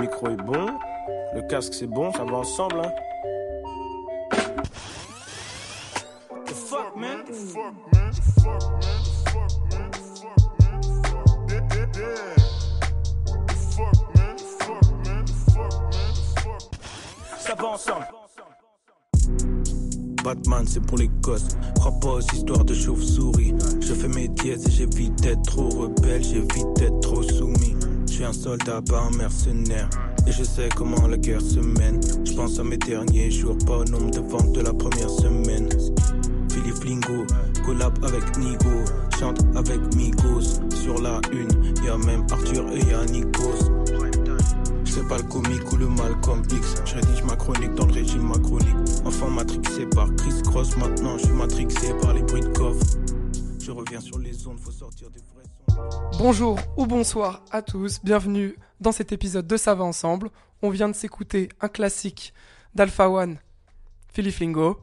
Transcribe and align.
micro 0.00 0.28
est 0.28 0.36
bon, 0.36 0.66
le 1.34 1.42
casque 1.42 1.74
c'est 1.74 1.86
bon, 1.86 2.10
ça 2.12 2.24
va 2.24 2.38
ensemble. 2.38 2.80
Hein. 2.80 2.92
The 6.46 6.52
fuck, 6.52 6.96
man? 6.96 7.24
The 7.26 7.32
fuck, 7.34 7.74
man? 7.92 8.10
The 8.10 8.22
fuck, 8.40 8.62
man? 8.72 9.00
The 9.02 9.10
fuck, 9.30 9.52
man? 9.70 9.90
The 9.90 9.98
fuck, 10.16 10.32
man? 10.58 10.80
The 10.80 10.88
fuck, 11.06 11.28
yeah, 11.50 11.64
yeah, 11.74 11.88
yeah. 11.96 12.34
The 13.46 13.54
fuck, 13.54 13.98
man? 14.16 14.36
The 14.36 14.44
fuck, 14.44 14.88
man? 15.04 15.24
The 15.26 15.32
fuck, 15.52 15.72
man? 15.84 16.00
The 16.00 16.40
fuck. 16.40 16.62
Ça 17.38 17.54
va 17.54 17.68
ensemble. 17.68 18.06
Batman, 20.24 20.66
c'est 20.66 20.80
pour 20.80 20.98
les 20.98 21.08
gosses. 21.08 21.56
Crois 21.76 21.92
pas 22.00 22.08
aux 22.08 22.20
histoires 22.20 22.64
de 22.64 22.74
chauve-souris. 22.74 23.54
Je 23.80 23.94
fais 23.94 24.08
mes 24.08 24.28
dièses 24.28 24.66
et 24.66 24.70
j'évite 24.70 25.14
d'être 25.22 25.42
trop 25.42 25.68
rebelle, 25.70 26.22
j'évite 26.22 26.72
d'être 26.76 27.00
trop 27.00 27.22
soumis. 27.22 27.74
Suis 28.20 28.26
un 28.26 28.32
soldat, 28.34 28.82
pas 28.82 29.00
un 29.00 29.16
mercenaire. 29.16 29.88
Et 30.26 30.32
je 30.32 30.44
sais 30.44 30.68
comment 30.76 31.06
la 31.06 31.16
guerre 31.16 31.40
se 31.40 31.58
mène. 31.58 32.02
Je 32.22 32.34
pense 32.34 32.58
à 32.58 32.64
mes 32.64 32.76
derniers 32.76 33.30
jours, 33.30 33.56
pas 33.66 33.78
au 33.78 33.84
nombre 33.84 34.10
de 34.10 34.20
ventes 34.20 34.52
de 34.52 34.60
la 34.60 34.74
première 34.74 35.08
semaine. 35.08 35.70
Philippe 36.52 36.84
Lingo, 36.84 37.24
collab 37.64 37.98
avec 38.04 38.36
Nigo, 38.36 38.84
chante 39.18 39.40
avec 39.56 39.80
Migos. 39.94 40.60
Sur 40.82 41.00
la 41.00 41.22
une, 41.32 41.48
y 41.82 41.88
a 41.88 41.96
même 41.96 42.26
Arthur 42.30 42.70
et 42.72 42.80
y'a 42.90 43.06
Nikos. 43.06 43.72
C'est 44.84 45.08
pas 45.08 45.16
le 45.16 45.22
comique 45.22 45.72
ou 45.72 45.76
le 45.78 45.88
Malcolm 45.88 46.42
X. 46.52 46.74
Je 46.84 46.96
rédige 46.96 47.22
ma 47.24 47.36
chronique 47.36 47.74
dans 47.74 47.86
le 47.86 47.94
régime 47.94 48.28
macronique. 48.28 48.76
Enfant 49.06 49.30
matrixé 49.30 49.86
par 49.86 50.14
Chris 50.16 50.42
Cross, 50.42 50.76
maintenant 50.76 51.16
je 51.16 51.24
suis 51.24 51.34
matrixé 51.34 51.94
par 52.02 52.12
les 52.12 52.22
bruits 52.22 52.42
de 52.42 52.48
coffre. 52.48 52.84
Je 53.58 53.70
reviens 53.70 54.00
sur 54.00 54.18
les 54.18 54.46
ondes, 54.46 54.60
faut 54.60 54.72
sortir 54.72 55.08
des 55.08 55.20
vrais. 55.34 55.49
Bonjour 56.18 56.58
ou 56.76 56.86
bonsoir 56.86 57.42
à 57.50 57.62
tous, 57.62 58.00
bienvenue 58.04 58.56
dans 58.80 58.92
cet 58.92 59.12
épisode 59.12 59.46
de 59.46 59.56
Ça 59.56 59.74
va 59.74 59.84
ensemble. 59.84 60.30
On 60.62 60.70
vient 60.70 60.88
de 60.88 60.94
s'écouter 60.94 61.48
un 61.60 61.68
classique 61.68 62.34
d'Alpha 62.74 63.08
One, 63.08 63.38
Philippe 64.12 64.38
Lingo, 64.38 64.80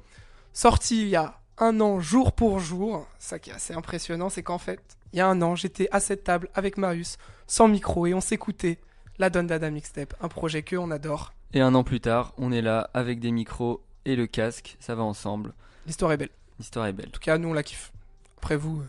sorti 0.53 1.01
il 1.01 1.09
y 1.09 1.15
a 1.15 1.39
un 1.57 1.79
an 1.79 1.99
jour 1.99 2.31
pour 2.31 2.59
jour. 2.59 3.07
Ça 3.19 3.39
qui 3.39 3.51
est 3.51 3.53
assez 3.53 3.73
impressionnant, 3.73 4.29
c'est 4.29 4.43
qu'en 4.43 4.57
fait, 4.57 4.81
il 5.13 5.19
y 5.19 5.21
a 5.21 5.27
un 5.27 5.41
an, 5.41 5.55
j'étais 5.55 5.87
à 5.91 5.99
cette 5.99 6.23
table 6.23 6.49
avec 6.53 6.77
Marius, 6.77 7.17
sans 7.45 7.67
micro, 7.67 8.07
et 8.07 8.13
on 8.13 8.21
s'écoutait 8.21 8.79
la 9.19 9.29
Don 9.29 9.43
Dada 9.43 9.69
Mixtape, 9.69 10.13
un 10.21 10.27
projet 10.27 10.63
que 10.63 10.75
on 10.75 10.91
adore. 10.91 11.33
Et 11.53 11.61
un 11.61 11.75
an 11.75 11.83
plus 11.83 12.01
tard, 12.01 12.33
on 12.37 12.51
est 12.51 12.61
là 12.61 12.89
avec 12.93 13.19
des 13.19 13.31
micros 13.31 13.83
et 14.05 14.15
le 14.15 14.27
casque, 14.27 14.77
ça 14.79 14.95
va 14.95 15.03
ensemble. 15.03 15.53
L'histoire 15.85 16.11
est 16.11 16.17
belle. 16.17 16.29
L'histoire 16.59 16.87
est 16.87 16.93
belle. 16.93 17.07
En 17.07 17.11
tout 17.11 17.19
cas, 17.19 17.37
nous 17.37 17.49
on 17.49 17.53
la 17.53 17.63
kiffe. 17.63 17.91
Après 18.37 18.55
vous, 18.55 18.83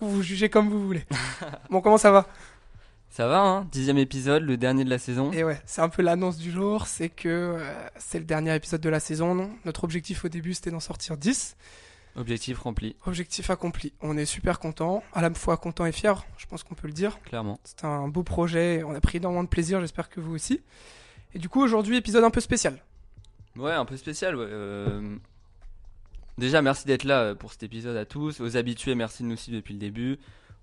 vous 0.00 0.10
vous 0.10 0.22
jugez 0.22 0.48
comme 0.48 0.68
vous 0.68 0.84
voulez. 0.84 1.04
bon, 1.70 1.80
comment 1.80 1.98
ça 1.98 2.10
va? 2.10 2.26
Ça 3.08 3.26
va, 3.28 3.40
hein? 3.40 3.66
Dixième 3.72 3.96
épisode, 3.98 4.42
le 4.42 4.56
dernier 4.56 4.84
de 4.84 4.90
la 4.90 4.98
saison. 4.98 5.32
Et 5.32 5.42
ouais, 5.42 5.60
c'est 5.64 5.80
un 5.80 5.88
peu 5.88 6.02
l'annonce 6.02 6.36
du 6.36 6.50
jour, 6.50 6.86
c'est 6.86 7.08
que 7.08 7.28
euh, 7.28 7.88
c'est 7.96 8.18
le 8.18 8.24
dernier 8.26 8.54
épisode 8.54 8.80
de 8.80 8.88
la 8.90 9.00
saison. 9.00 9.34
Non? 9.34 9.50
Notre 9.64 9.84
objectif 9.84 10.24
au 10.24 10.28
début 10.28 10.52
c'était 10.54 10.70
d'en 10.70 10.80
sortir 10.80 11.16
10. 11.16 11.56
Objectif 12.16 12.58
rempli, 12.58 12.96
Objectif 13.06 13.50
accompli. 13.50 13.92
On 14.00 14.16
est 14.16 14.24
super 14.24 14.58
content, 14.58 15.02
à 15.12 15.20
la 15.20 15.32
fois 15.32 15.56
content 15.58 15.84
et 15.84 15.92
fier, 15.92 16.24
je 16.38 16.46
pense 16.46 16.62
qu'on 16.62 16.74
peut 16.74 16.86
le 16.88 16.94
dire. 16.94 17.20
clairement. 17.22 17.58
C'est 17.64 17.84
un 17.84 18.08
beau 18.08 18.22
projet, 18.22 18.82
on 18.84 18.94
a 18.94 19.00
pris 19.00 19.18
énormément 19.18 19.44
de 19.44 19.48
plaisir, 19.48 19.80
j'espère 19.80 20.08
que 20.08 20.20
vous 20.20 20.34
aussi. 20.34 20.62
Et 21.34 21.38
du 21.38 21.48
coup 21.50 21.62
aujourd'hui 21.62 21.96
épisode 21.98 22.24
un 22.24 22.30
peu 22.30 22.40
spécial. 22.40 22.82
Ouais, 23.56 23.72
un 23.72 23.84
peu 23.84 23.96
spécial, 23.98 24.34
ouais. 24.36 24.46
euh, 24.48 25.16
Déjà, 26.38 26.60
merci 26.60 26.86
d'être 26.86 27.04
là 27.04 27.20
euh, 27.20 27.34
pour 27.34 27.50
cet 27.52 27.62
épisode 27.62 27.96
à 27.96 28.04
tous. 28.04 28.40
Aux 28.42 28.58
habitués, 28.58 28.94
merci 28.94 29.22
de 29.22 29.28
nous 29.28 29.36
suivre 29.36 29.56
depuis 29.56 29.72
le 29.72 29.80
début. 29.80 30.18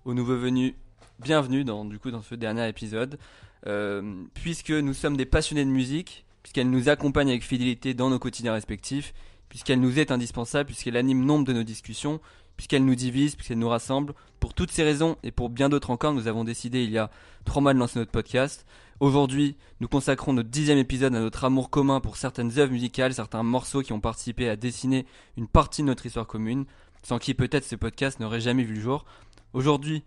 Aux 0.05 0.13
nouveaux 0.13 0.37
venus, 0.37 0.75
bienvenue 1.19 1.63
dans, 1.63 1.83
du 1.83 1.97
coup, 1.97 2.11
dans 2.11 2.21
ce 2.21 2.35
dernier 2.35 2.67
épisode. 2.69 3.17
Euh, 3.65 4.23
puisque 4.35 4.69
nous 4.69 4.93
sommes 4.93 5.17
des 5.17 5.25
passionnés 5.25 5.65
de 5.65 5.71
musique, 5.71 6.25
puisqu'elle 6.43 6.69
nous 6.69 6.89
accompagne 6.89 7.29
avec 7.29 7.43
fidélité 7.43 7.95
dans 7.95 8.11
nos 8.11 8.19
quotidiens 8.19 8.53
respectifs, 8.53 9.15
puisqu'elle 9.49 9.79
nous 9.79 9.97
est 9.97 10.11
indispensable, 10.11 10.67
puisqu'elle 10.67 10.95
anime 10.95 11.25
nombre 11.25 11.45
de 11.45 11.53
nos 11.53 11.63
discussions, 11.63 12.19
puisqu'elle 12.55 12.85
nous 12.85 12.93
divise, 12.93 13.35
puisqu'elle 13.35 13.57
nous 13.57 13.69
rassemble. 13.69 14.13
Pour 14.39 14.53
toutes 14.53 14.69
ces 14.69 14.83
raisons 14.83 15.17
et 15.23 15.31
pour 15.31 15.49
bien 15.49 15.69
d'autres 15.69 15.89
encore, 15.89 16.13
nous 16.13 16.27
avons 16.27 16.43
décidé 16.43 16.83
il 16.83 16.91
y 16.91 16.99
a 16.99 17.09
trois 17.45 17.63
mois 17.63 17.73
de 17.73 17.79
lancer 17.79 17.97
notre 17.97 18.11
podcast. 18.11 18.67
Aujourd'hui, 18.99 19.55
nous 19.79 19.87
consacrons 19.87 20.33
notre 20.33 20.49
dixième 20.49 20.77
épisode 20.77 21.15
à 21.15 21.19
notre 21.19 21.43
amour 21.43 21.69
commun 21.69 21.99
pour 21.99 22.15
certaines 22.17 22.57
œuvres 22.59 22.71
musicales, 22.71 23.13
certains 23.13 23.43
morceaux 23.43 23.81
qui 23.81 23.91
ont 23.93 23.99
participé 23.99 24.47
à 24.49 24.55
dessiner 24.55 25.05
une 25.37 25.47
partie 25.47 25.81
de 25.81 25.87
notre 25.87 26.05
histoire 26.05 26.27
commune, 26.27 26.65
sans 27.03 27.19
qui 27.19 27.33
peut-être 27.33 27.65
ce 27.65 27.75
podcast 27.75 28.19
n'aurait 28.19 28.39
jamais 28.41 28.63
vu 28.63 28.75
le 28.75 28.81
jour. 28.81 29.05
Aujourd'hui, 29.53 30.03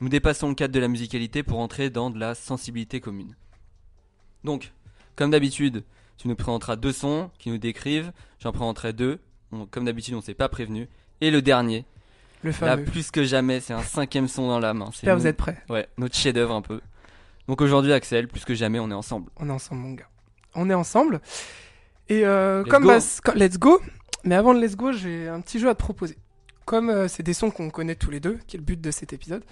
nous 0.00 0.08
dépassons 0.08 0.48
le 0.48 0.54
cadre 0.54 0.74
de 0.74 0.80
la 0.80 0.88
musicalité 0.88 1.42
pour 1.42 1.58
entrer 1.60 1.90
dans 1.90 2.10
de 2.10 2.18
la 2.18 2.34
sensibilité 2.34 3.00
commune. 3.00 3.36
Donc, 4.42 4.72
comme 5.16 5.30
d'habitude, 5.30 5.84
tu 6.16 6.26
nous 6.28 6.34
présenteras 6.36 6.76
deux 6.76 6.92
sons 6.92 7.30
qui 7.38 7.50
nous 7.50 7.58
décrivent, 7.58 8.12
j'en 8.40 8.52
présenterai 8.52 8.92
deux, 8.92 9.18
On- 9.52 9.66
comme 9.66 9.84
d'habitude 9.84 10.14
on 10.14 10.20
s'est 10.20 10.34
pas 10.34 10.48
prévenu, 10.48 10.88
et 11.20 11.30
le 11.32 11.42
dernier, 11.42 11.84
Le 12.42 12.50
là 12.52 12.56
fameux. 12.56 12.84
plus 12.84 13.10
que 13.10 13.24
jamais, 13.24 13.58
c'est 13.60 13.72
un 13.74 13.82
cinquième 13.82 14.28
son 14.28 14.46
dans 14.48 14.60
la 14.60 14.72
main. 14.74 14.86
J'espère 14.92 15.14
que 15.16 15.20
vous 15.20 15.26
êtes 15.26 15.36
prêts. 15.36 15.62
Ouais, 15.68 15.88
notre 15.98 16.14
chef-d'œuvre 16.16 16.54
un 16.54 16.62
peu. 16.62 16.80
Donc 17.50 17.62
aujourd'hui, 17.62 17.92
Axel, 17.92 18.28
plus 18.28 18.44
que 18.44 18.54
jamais, 18.54 18.78
on 18.78 18.92
est 18.92 18.94
ensemble. 18.94 19.32
On 19.34 19.48
est 19.48 19.52
ensemble 19.52 19.80
mon 19.80 19.94
gars. 19.94 20.08
On 20.54 20.70
est 20.70 20.74
ensemble. 20.74 21.20
Et 22.08 22.24
euh, 22.24 22.62
Let's 22.62 22.70
comme 22.70 22.82
go. 22.84 22.88
bah, 22.90 23.34
let's 23.34 23.58
go. 23.58 23.80
Mais 24.22 24.36
avant 24.36 24.54
de 24.54 24.60
let's 24.60 24.76
go, 24.76 24.92
j'ai 24.92 25.26
un 25.26 25.40
petit 25.40 25.58
jeu 25.58 25.68
à 25.68 25.74
te 25.74 25.80
proposer. 25.80 26.16
Comme 26.64 26.90
euh, 26.90 27.08
c'est 27.08 27.24
des 27.24 27.34
sons 27.34 27.50
qu'on 27.50 27.68
connaît 27.70 27.96
tous 27.96 28.12
les 28.12 28.20
deux, 28.20 28.38
qui 28.46 28.54
est 28.56 28.60
le 28.60 28.64
but 28.64 28.80
de 28.80 28.92
cet 28.92 29.12
épisode, 29.12 29.42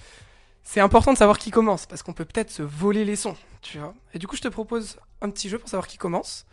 c'est 0.62 0.78
important 0.78 1.12
de 1.12 1.18
savoir 1.18 1.40
qui 1.40 1.50
commence 1.50 1.86
parce 1.86 2.04
qu'on 2.04 2.12
peut 2.12 2.24
peut-être 2.24 2.52
se 2.52 2.62
voler 2.62 3.04
les 3.04 3.16
sons, 3.16 3.34
tu 3.62 3.78
vois. 3.78 3.96
Et 4.14 4.20
du 4.20 4.28
coup, 4.28 4.36
je 4.36 4.42
te 4.42 4.48
propose 4.48 5.00
un 5.20 5.28
petit 5.30 5.48
jeu 5.48 5.58
pour 5.58 5.68
savoir 5.68 5.88
qui 5.88 5.98
commence. 5.98 6.46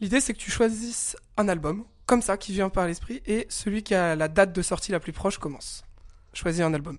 L'idée, 0.00 0.22
c'est 0.22 0.32
que 0.32 0.38
tu 0.38 0.50
choisisses 0.50 1.18
un 1.36 1.48
album, 1.48 1.84
comme 2.06 2.22
ça, 2.22 2.38
qui 2.38 2.52
vient 2.54 2.70
par 2.70 2.86
l'esprit, 2.86 3.20
et 3.26 3.44
celui 3.50 3.82
qui 3.82 3.94
a 3.94 4.16
la 4.16 4.28
date 4.28 4.54
de 4.54 4.62
sortie 4.62 4.90
la 4.90 5.00
plus 5.00 5.12
proche 5.12 5.36
commence. 5.36 5.84
Choisis 6.32 6.62
un 6.62 6.72
album. 6.72 6.96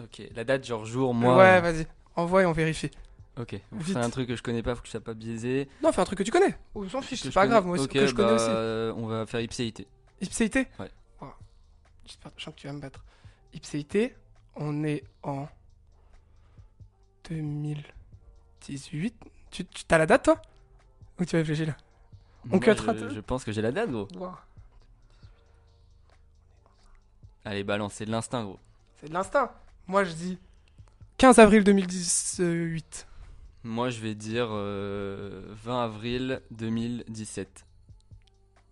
Ok, 0.00 0.22
la 0.36 0.44
date, 0.44 0.64
genre 0.64 0.84
jour, 0.84 1.14
mois. 1.14 1.36
ouais, 1.36 1.60
vas-y. 1.60 1.88
Envoie 2.16 2.42
et 2.42 2.46
on 2.46 2.52
vérifie. 2.52 2.90
Ok, 3.36 3.56
c'est 3.84 3.96
un 3.96 4.10
truc 4.10 4.28
que 4.28 4.36
je 4.36 4.42
connais 4.42 4.62
pas, 4.62 4.76
faut 4.76 4.80
que 4.82 4.86
je 4.86 4.92
sois 4.92 5.00
pas 5.00 5.14
biaisé. 5.14 5.68
Non, 5.82 5.90
fais 5.90 6.00
un 6.00 6.04
truc 6.04 6.18
que 6.18 6.22
tu 6.22 6.30
connais. 6.30 6.56
On 6.76 6.88
s'en 6.88 7.02
fiche, 7.02 7.20
c'est 7.22 7.32
pas 7.34 7.48
grave. 7.48 7.66
Moi 7.66 7.74
aussi, 7.74 7.86
Ok, 7.86 7.92
que 7.92 8.06
je 8.06 8.14
connais 8.14 8.28
bah, 8.28 8.34
aussi. 8.36 8.46
euh, 8.48 8.92
on 8.96 9.06
va 9.08 9.26
faire 9.26 9.40
ipséité. 9.40 9.88
Ipséité 10.20 10.68
Ouais. 10.78 10.88
Oh. 11.20 11.26
J'espère 12.06 12.32
que 12.32 12.50
tu 12.60 12.68
vas 12.68 12.72
me 12.72 12.80
battre. 12.80 13.04
Ipséité, 13.52 14.14
on 14.54 14.84
est 14.84 15.02
en 15.24 15.48
2018. 17.28 19.14
Tu, 19.50 19.64
tu 19.66 19.84
as 19.90 19.98
la 19.98 20.06
date, 20.06 20.24
toi? 20.24 20.40
Ou 21.18 21.24
tu 21.24 21.34
réfléchis 21.36 21.66
là? 21.66 21.76
On 22.52 22.60
cuttera 22.60 22.94
je, 22.96 23.08
je 23.08 23.20
pense 23.20 23.42
que 23.44 23.50
j'ai 23.52 23.62
la 23.62 23.72
date, 23.72 23.90
gros. 23.90 24.06
Wow. 24.16 24.32
Allez, 27.44 27.64
balance, 27.64 27.94
c'est 27.94 28.04
de 28.06 28.10
l'instinct, 28.10 28.44
gros. 28.44 28.58
C'est 29.00 29.08
de 29.08 29.14
l'instinct. 29.14 29.52
Moi, 29.86 30.04
je 30.04 30.12
dis 30.12 30.38
15 31.18 31.38
avril 31.38 31.64
2018. 31.64 33.06
Moi, 33.62 33.88
je 33.90 34.00
vais 34.00 34.14
dire 34.14 34.48
euh, 34.50 35.42
20 35.64 35.84
avril 35.84 36.42
2017. 36.50 37.64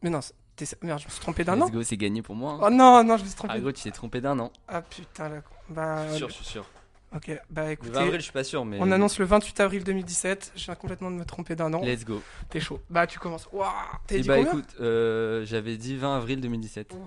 Mais 0.02 0.10
non, 0.10 0.20
c'est- 0.20 0.34
t'es- 0.56 0.66
merde, 0.82 0.98
je 1.00 1.06
me 1.06 1.10
suis 1.10 1.20
trompé 1.20 1.44
d'un 1.44 1.54
Let's 1.56 1.64
an. 1.64 1.70
go, 1.70 1.82
c'est 1.82 1.96
gagné 1.96 2.20
pour 2.22 2.34
moi. 2.34 2.52
hein. 2.54 2.58
Oh 2.62 2.70
non, 2.70 3.02
non, 3.04 3.16
je 3.16 3.22
me 3.22 3.28
suis 3.28 3.36
trompé. 3.36 3.54
Ah, 3.56 3.60
gros, 3.60 3.72
tu 3.72 3.82
t'es 3.84 3.90
trompé 3.90 4.20
d'un 4.20 4.38
an. 4.38 4.52
Ah 4.68 4.82
putain, 4.82 5.28
là. 5.28 5.42
Bah, 5.70 6.04
Je 6.08 6.10
suis 6.10 6.18
sûr, 6.18 6.28
je 6.28 6.34
suis 6.34 6.44
sûr. 6.44 6.66
ok, 7.14 7.40
bah 7.48 7.66
Le 7.66 7.70
écoutez, 7.70 7.92
20 7.92 8.00
avril, 8.02 8.16
je 8.20 8.24
suis 8.24 8.32
pas 8.32 8.44
sûr, 8.44 8.64
mais. 8.64 8.78
on 8.80 8.90
annonce 8.90 9.18
le 9.18 9.24
28 9.24 9.60
avril 9.60 9.84
2017. 9.84 10.52
Je 10.56 10.64
viens 10.64 10.74
complètement 10.74 11.10
de 11.10 11.16
me 11.16 11.24
tromper 11.24 11.54
d'un 11.56 11.72
an. 11.72 11.80
Let's 11.82 12.04
go. 12.04 12.20
T'es 12.50 12.60
chaud. 12.60 12.80
Bah, 12.90 13.06
tu 13.06 13.18
commences. 13.18 13.48
Waouh, 13.52 13.70
t'as 14.08 14.16
Et 14.16 14.20
dit 14.20 14.28
bah 14.28 14.36
combien 14.38 14.50
écoute, 14.52 14.74
euh, 14.80 15.44
j'avais 15.46 15.76
dit 15.78 15.96
20 15.96 16.16
avril 16.16 16.40
2017. 16.40 16.92
Ouais, 16.92 16.98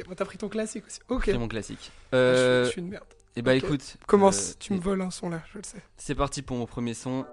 ok, 0.00 0.06
bon, 0.08 0.14
t'as 0.14 0.24
pris 0.24 0.38
ton 0.38 0.48
classique 0.48 0.86
aussi. 0.86 1.00
Ok. 1.08 1.24
C'est 1.26 1.36
mon 1.36 1.48
classique. 1.48 1.90
Je, 2.12 2.16
Euh, 2.16 2.62
suis, 2.64 2.68
je 2.68 2.72
suis 2.72 2.80
une 2.80 2.88
merde. 2.88 3.04
Et 3.36 3.42
bah 3.42 3.52
ok. 3.56 3.64
écoute. 3.64 3.96
Commence, 4.06 4.50
euh, 4.50 4.54
tu 4.60 4.72
me 4.74 4.78
voles 4.80 5.00
un 5.02 5.10
son 5.10 5.30
là, 5.30 5.42
je 5.52 5.58
le 5.58 5.64
sais. 5.64 5.82
C'est 5.96 6.14
parti 6.14 6.42
pour 6.42 6.56
mon 6.56 6.66
premier 6.66 6.94
son. 6.94 7.24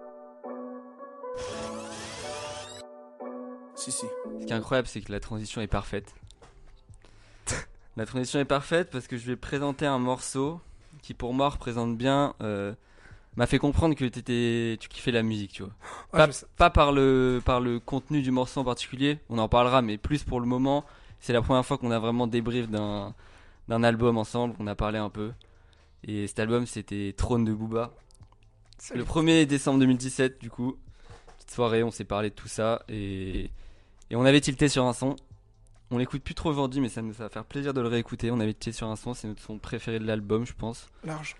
Si, 3.75 3.91
si. 3.91 4.05
Ce 4.41 4.45
qui 4.45 4.51
est 4.51 4.55
incroyable, 4.55 4.87
c'est 4.87 5.01
que 5.01 5.11
la 5.11 5.19
transition 5.19 5.61
est 5.61 5.67
parfaite. 5.67 6.13
la 7.97 8.05
transition 8.05 8.39
est 8.39 8.45
parfaite 8.45 8.89
parce 8.91 9.07
que 9.07 9.17
je 9.17 9.25
vais 9.25 9.35
présenter 9.35 9.85
un 9.85 9.99
morceau 9.99 10.59
qui, 11.01 11.13
pour 11.13 11.33
moi, 11.33 11.49
représente 11.49 11.97
bien. 11.97 12.33
euh, 12.41 12.73
m'a 13.37 13.47
fait 13.47 13.59
comprendre 13.59 13.95
que 13.95 14.03
t'étais, 14.05 14.77
tu 14.79 14.89
kiffais 14.89 15.11
la 15.11 15.23
musique, 15.23 15.53
tu 15.53 15.63
vois. 15.63 15.71
Ah, 16.11 16.27
Pas, 16.57 16.69
par, 16.69 16.91
le, 16.91 17.41
par 17.43 17.61
le 17.61 17.79
contenu 17.79 18.21
du 18.21 18.31
morceau 18.31 18.59
en 18.59 18.65
particulier, 18.65 19.19
on 19.29 19.37
en 19.37 19.47
parlera, 19.47 19.81
mais 19.81 19.97
plus 19.97 20.23
pour 20.23 20.41
le 20.41 20.45
moment. 20.45 20.83
C'est 21.21 21.31
la 21.33 21.41
première 21.41 21.65
fois 21.65 21.77
qu'on 21.77 21.91
a 21.91 21.99
vraiment 21.99 22.27
débrief 22.27 22.69
d'un, 22.69 23.13
d'un 23.69 23.83
album 23.83 24.17
ensemble, 24.17 24.55
qu'on 24.55 24.67
a 24.67 24.75
parlé 24.75 24.97
un 24.97 25.09
peu. 25.09 25.31
Et 26.03 26.27
cet 26.27 26.39
album, 26.39 26.65
c'était 26.65 27.13
Trône 27.17 27.45
de 27.45 27.53
Booba. 27.53 27.91
Salut. 28.77 28.99
Le 29.01 29.05
1er 29.05 29.45
décembre 29.45 29.79
2017, 29.79 30.39
du 30.39 30.49
coup. 30.49 30.77
Petite 31.37 31.51
soirée, 31.51 31.83
on 31.83 31.91
s'est 31.91 32.05
parlé 32.05 32.29
de 32.29 32.35
tout 32.35 32.47
ça. 32.47 32.83
Et, 32.89 33.51
et 34.09 34.15
on 34.15 34.23
avait 34.25 34.41
tilté 34.41 34.69
sur 34.69 34.85
un 34.85 34.93
son. 34.93 35.15
On 35.91 35.97
l'écoute 35.97 36.23
plus 36.23 36.35
trop 36.35 36.49
aujourd'hui, 36.49 36.81
mais 36.81 36.89
ça 36.89 37.01
nous 37.01 37.11
va 37.13 37.29
faire 37.29 37.43
plaisir 37.45 37.73
de 37.73 37.81
le 37.81 37.87
réécouter. 37.87 38.31
On 38.31 38.39
avait 38.39 38.53
tilté 38.53 38.71
sur 38.71 38.87
un 38.87 38.95
son, 38.95 39.13
c'est 39.13 39.27
notre 39.27 39.41
son 39.41 39.57
préféré 39.57 39.99
de 39.99 40.05
l'album, 40.05 40.45
je 40.45 40.53
pense. 40.53 40.87
Large. 41.03 41.35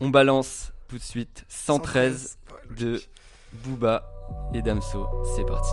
On 0.00 0.10
balance 0.10 0.72
tout 0.88 0.98
de 0.98 1.02
suite 1.02 1.44
113 1.48 2.38
Ouais, 2.50 2.76
de. 2.76 3.00
Booba 3.64 4.04
et 4.52 4.60
Damso. 4.60 5.06
C'est 5.34 5.46
parti. 5.46 5.70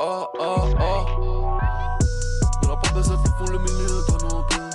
Oh, 0.00 0.28
oh. 0.38 0.68
Dans 2.62 2.68
la 2.68 2.76
porte 2.76 2.94
de 2.94 3.02
cette 3.02 3.18
font 3.36 3.50
le 3.50 3.58
milieu, 3.58 4.04
toi 4.06 4.18
non 4.30 4.44
plus. 4.44 4.70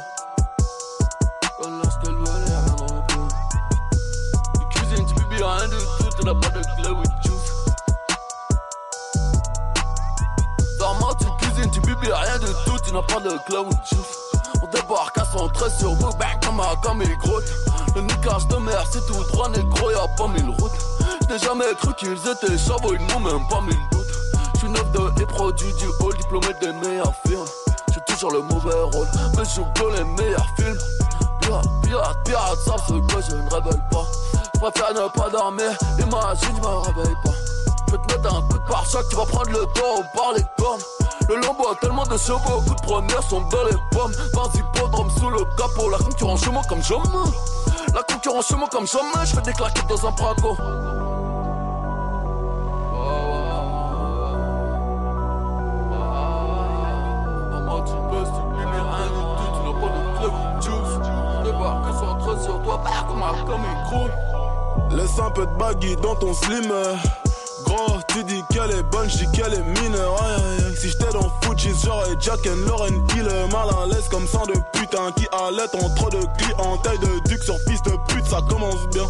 Quand 1.61 1.69
lorsqu'elle 1.69 2.15
veut 2.15 2.29
aller 2.29 2.45
rien 2.45 2.75
non 2.77 3.01
plus. 3.07 4.59
Tu 4.59 4.79
cuisines, 4.79 5.05
tu 5.05 5.13
bibis 5.13 5.41
rien 5.41 5.69
du 5.69 5.77
tout, 5.77 6.09
tu 6.17 6.25
n'as 6.25 6.33
pas 6.33 6.49
de 6.49 6.61
clé 6.75 6.89
with 6.89 7.11
juice. 7.23 7.53
Normalement, 10.77 11.13
tu 11.15 11.25
cuisines, 11.45 11.71
tu 11.71 11.79
bibis 11.79 12.11
rien 12.11 12.39
du 12.39 12.53
tout, 12.65 12.77
tu 12.85 12.93
n'as 12.93 13.01
pas 13.03 13.21
de 13.21 13.37
clé 13.45 13.59
with. 13.59 13.77
On 14.61 14.67
débarque 14.67 15.17
à 15.17 15.25
son 15.25 15.47
trait 15.47 15.69
sur 15.69 15.93
vous, 15.93 16.11
bang, 16.17 16.37
comme 16.43 16.61
comme 16.83 17.01
il 17.01 17.17
grotte. 17.19 17.45
Le 17.95 18.01
niquage 18.01 18.45
de 18.47 18.57
mer, 18.57 18.83
c'est 18.91 19.05
tout 19.05 19.23
droit, 19.31 19.47
négro, 19.47 19.89
y'a 19.89 20.05
pas 20.17 20.27
mille 20.27 20.53
routes. 20.59 20.71
J'n'ai 21.29 21.39
jamais 21.39 21.73
cru 21.79 21.93
qu'ils 21.93 22.11
étaient 22.11 22.57
chavots, 22.57 22.93
ils 22.93 23.05
n'ont 23.07 23.21
même 23.21 23.47
pas 23.47 23.61
mille 23.61 23.79
doutes. 23.89 24.22
J'suis 24.55 24.69
neuf 24.69 24.91
de 24.91 25.21
et 25.21 25.25
produit 25.25 25.73
du 25.73 25.87
hall, 25.99 26.15
diplômé 26.17 26.47
des 26.61 26.71
meilleurs 26.73 27.13
films. 27.25 27.45
J'ai 27.93 28.01
toujours 28.01 28.31
le 28.31 28.41
mauvais 28.41 28.81
rôle, 28.93 29.07
mais 29.37 29.43
je 29.45 29.61
les 29.97 30.03
meilleurs 30.03 30.47
films. 30.57 30.77
Pirate, 31.41 31.65
pirate, 31.83 32.17
pirate, 32.25 32.59
savent 32.59 32.83
ce 32.87 32.93
que 32.93 33.21
je 33.21 33.35
ne 33.35 33.49
révèle 33.49 33.81
pas. 33.91 34.05
J'préfère 34.55 34.93
ne 34.93 35.09
pas 35.09 35.29
dormir, 35.29 35.71
imagine, 35.99 36.55
je 36.55 36.61
me 36.61 36.75
réveille 36.77 37.15
pas. 37.23 37.31
Je 37.87 37.91
vais 37.91 37.97
te 37.97 38.13
mettre 38.13 38.35
un 38.35 38.41
coup 38.43 38.57
de 38.57 38.67
pare-choc, 38.67 39.05
tu 39.09 39.15
vas 39.15 39.25
prendre 39.25 39.51
le 39.51 39.65
temps 39.73 40.03
par 40.15 40.33
les 40.35 40.43
cornes. 40.57 40.81
Le 41.29 41.35
lambeau 41.35 41.69
a 41.69 41.75
tellement 41.75 42.05
de 42.05 42.17
chevaux, 42.17 42.61
coup 42.61 42.75
de 42.75 42.81
première 42.81 43.23
sont 43.23 43.41
dans 43.41 43.63
les 43.65 43.77
pommes. 43.91 44.11
Vas-y, 44.33 44.63
podrome 44.79 45.09
sous 45.17 45.29
le 45.29 45.43
capot, 45.57 45.89
la 45.89 45.97
concurrence 45.97 46.43
chez 46.43 46.51
moi 46.51 46.61
comme 46.67 46.81
jamais. 46.81 47.03
La 47.93 48.03
concurrence 48.03 48.47
chez 48.47 48.55
moi 48.55 48.67
comme 48.71 48.87
jamais, 48.87 49.25
je 49.25 49.35
fais 49.35 49.41
des 49.41 49.53
claquettes 49.53 49.87
dans 49.87 50.07
un 50.07 50.11
braco. 50.11 50.57
Laisse 64.91 65.19
un 65.19 65.31
peu 65.31 65.45
de 65.45 65.51
baggy 65.57 65.95
dans 65.97 66.15
ton 66.15 66.33
slim. 66.33 66.69
euh. 66.71 66.95
Gros, 67.65 67.97
tu 68.09 68.23
dis 68.25 68.43
qu'elle 68.51 68.71
est 68.71 68.83
bonne, 68.83 69.09
je 69.09 69.25
qu'elle 69.31 69.53
est 69.53 69.81
mineure. 69.81 70.21
Aïe, 70.21 70.33
aïe, 70.35 70.65
aïe. 70.67 70.75
Si 70.77 70.89
j'étais 70.89 71.11
dans 71.13 71.29
Fujis, 71.41 71.73
j'aurais 71.83 72.15
Jack 72.19 72.39
and 72.47 72.67
Lauren 72.67 72.93
Hill. 73.15 73.27
Mal 73.51 73.69
à 73.81 73.85
l'aise 73.87 74.07
comme 74.09 74.27
sang 74.27 74.45
de 74.45 74.53
putain 74.73 75.11
qui 75.15 75.25
allait 75.31 75.83
en 75.83 75.89
trop 75.95 76.09
de 76.09 76.19
clientèle 76.37 76.99
de 76.99 77.29
duc 77.29 77.41
sur 77.43 77.55
piste 77.65 77.85
de 77.85 77.97
pute, 78.07 78.25
ça 78.25 78.39
commence 78.49 78.87
bien. 78.91 79.05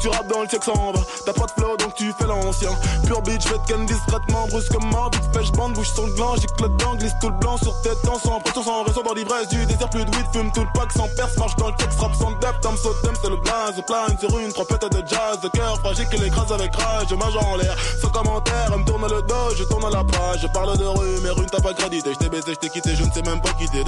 Tu 0.00 0.08
rappes 0.08 0.28
dans 0.28 0.40
le 0.40 0.48
sexe 0.48 0.66
en 0.68 0.92
bas, 0.92 1.00
t'as 1.26 1.32
pas 1.34 1.44
de 1.44 1.50
flow 1.50 1.76
donc 1.76 1.94
tu 1.94 2.10
fais 2.18 2.26
l'ancien. 2.26 2.70
Pure 3.04 3.20
bitch, 3.20 3.44
faites 3.44 3.60
ken 3.66 3.84
discrètement, 3.84 4.46
brusquement, 4.48 5.10
vite 5.12 5.28
fait, 5.34 5.44
j'bande, 5.44 5.74
bouge 5.74 5.90
son 5.94 6.06
gland, 6.08 6.36
j'ai 6.36 6.46
le 6.62 6.68
dedans, 6.70 6.94
glisse 6.94 7.12
tout 7.20 7.28
le 7.28 7.36
blanc 7.36 7.58
sur 7.58 7.78
tête, 7.82 8.00
temps, 8.02 8.18
sans 8.18 8.40
pression, 8.40 8.62
sans 8.62 8.82
raison, 8.84 9.02
dans 9.02 9.12
l'ivresse 9.12 9.48
du 9.48 9.66
désert, 9.66 9.90
plus 9.90 10.04
de 10.06 10.10
weed, 10.16 10.26
fume 10.32 10.50
tout 10.52 10.62
le 10.62 10.70
pack 10.72 10.90
sans 10.92 11.08
perce, 11.16 11.36
marche 11.36 11.54
dans 11.56 11.68
le 11.68 11.74
texte, 11.74 12.00
rap 12.00 12.14
sans 12.14 12.30
depth, 12.32 12.60
tam 12.62 12.76
sautem, 12.78 13.14
c'est 13.22 13.28
le 13.28 13.36
blaze, 13.36 13.82
plane 13.86 14.18
sur 14.18 14.38
une 14.38 14.52
trompette 14.52 14.90
de 14.90 15.06
jazz, 15.06 15.38
de 15.42 15.48
cœur 15.48 15.76
fragile 15.80 16.08
qui 16.08 16.16
l'écrase 16.16 16.50
avec 16.50 16.74
rage, 16.74 17.12
mage 17.12 17.36
en 17.36 17.56
l'air, 17.56 17.76
sans 18.00 18.08
commentaire, 18.08 18.70
elle 18.72 18.80
me 18.80 18.84
tourne 18.86 19.02
le 19.02 19.20
dos, 19.20 19.54
je 19.54 19.64
tourne 19.64 19.84
à 19.84 19.90
la 19.90 20.04
page, 20.04 20.40
je 20.40 20.46
parle 20.46 20.78
de 20.78 20.84
rue, 20.84 21.20
mais 21.22 21.30
rue 21.30 21.44
t'as 21.44 21.60
pas 21.60 21.74
crédité, 21.74 22.14
je 22.14 22.18
t'ai 22.18 22.30
baisé, 22.30 22.54
je 22.54 22.58
t'ai 22.58 22.70
quitté, 22.70 22.96
je 22.96 23.04
ne 23.04 23.10
sais 23.12 23.22
même 23.22 23.42
pas 23.42 23.52
quitter, 23.52 23.84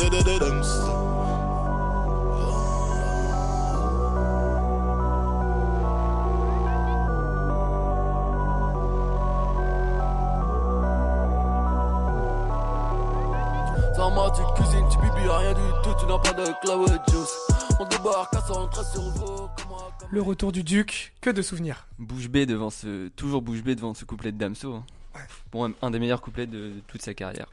tout, 15.83 15.91
tu 16.01 16.07
n'as 16.07 16.19
pas 16.19 16.33
de 16.33 16.45
cloud 16.65 17.01
juice. 17.11 17.39
On 17.81 17.85
débarque 17.87 18.35
à 18.35 18.41
son 18.43 18.67
trait 18.69 18.85
sur 18.85 19.03
vous, 19.03 19.27
comme 19.27 19.73
un 19.75 19.91
comme 19.99 20.09
Le 20.11 20.23
retour 20.23 20.53
du 20.53 20.63
duc, 20.63 21.13
que 21.21 21.31
de 21.31 21.43
souvenirs. 21.43 21.87
Bouche 21.99 22.29
bée 22.29 22.47
devant 22.47 22.71
ce. 22.71 23.09
Toujours 23.09 23.43
bouche 23.43 23.63
bée 23.63 23.75
devant 23.75 23.95
ce 23.95 24.05
couplet 24.05 24.33
de 24.33 24.39
Damso. 24.39 24.75
hein. 24.75 24.85
Ouais. 25.15 25.21
Bon, 25.51 25.69
un- 25.71 25.75
un 25.83 25.91
des 25.91 25.99
meilleurs 25.99 26.21
couplets 26.23 26.47
de, 26.47 26.59
de 26.71 26.81
toute 26.87 27.03
sa 27.03 27.15
carrière. 27.15 27.47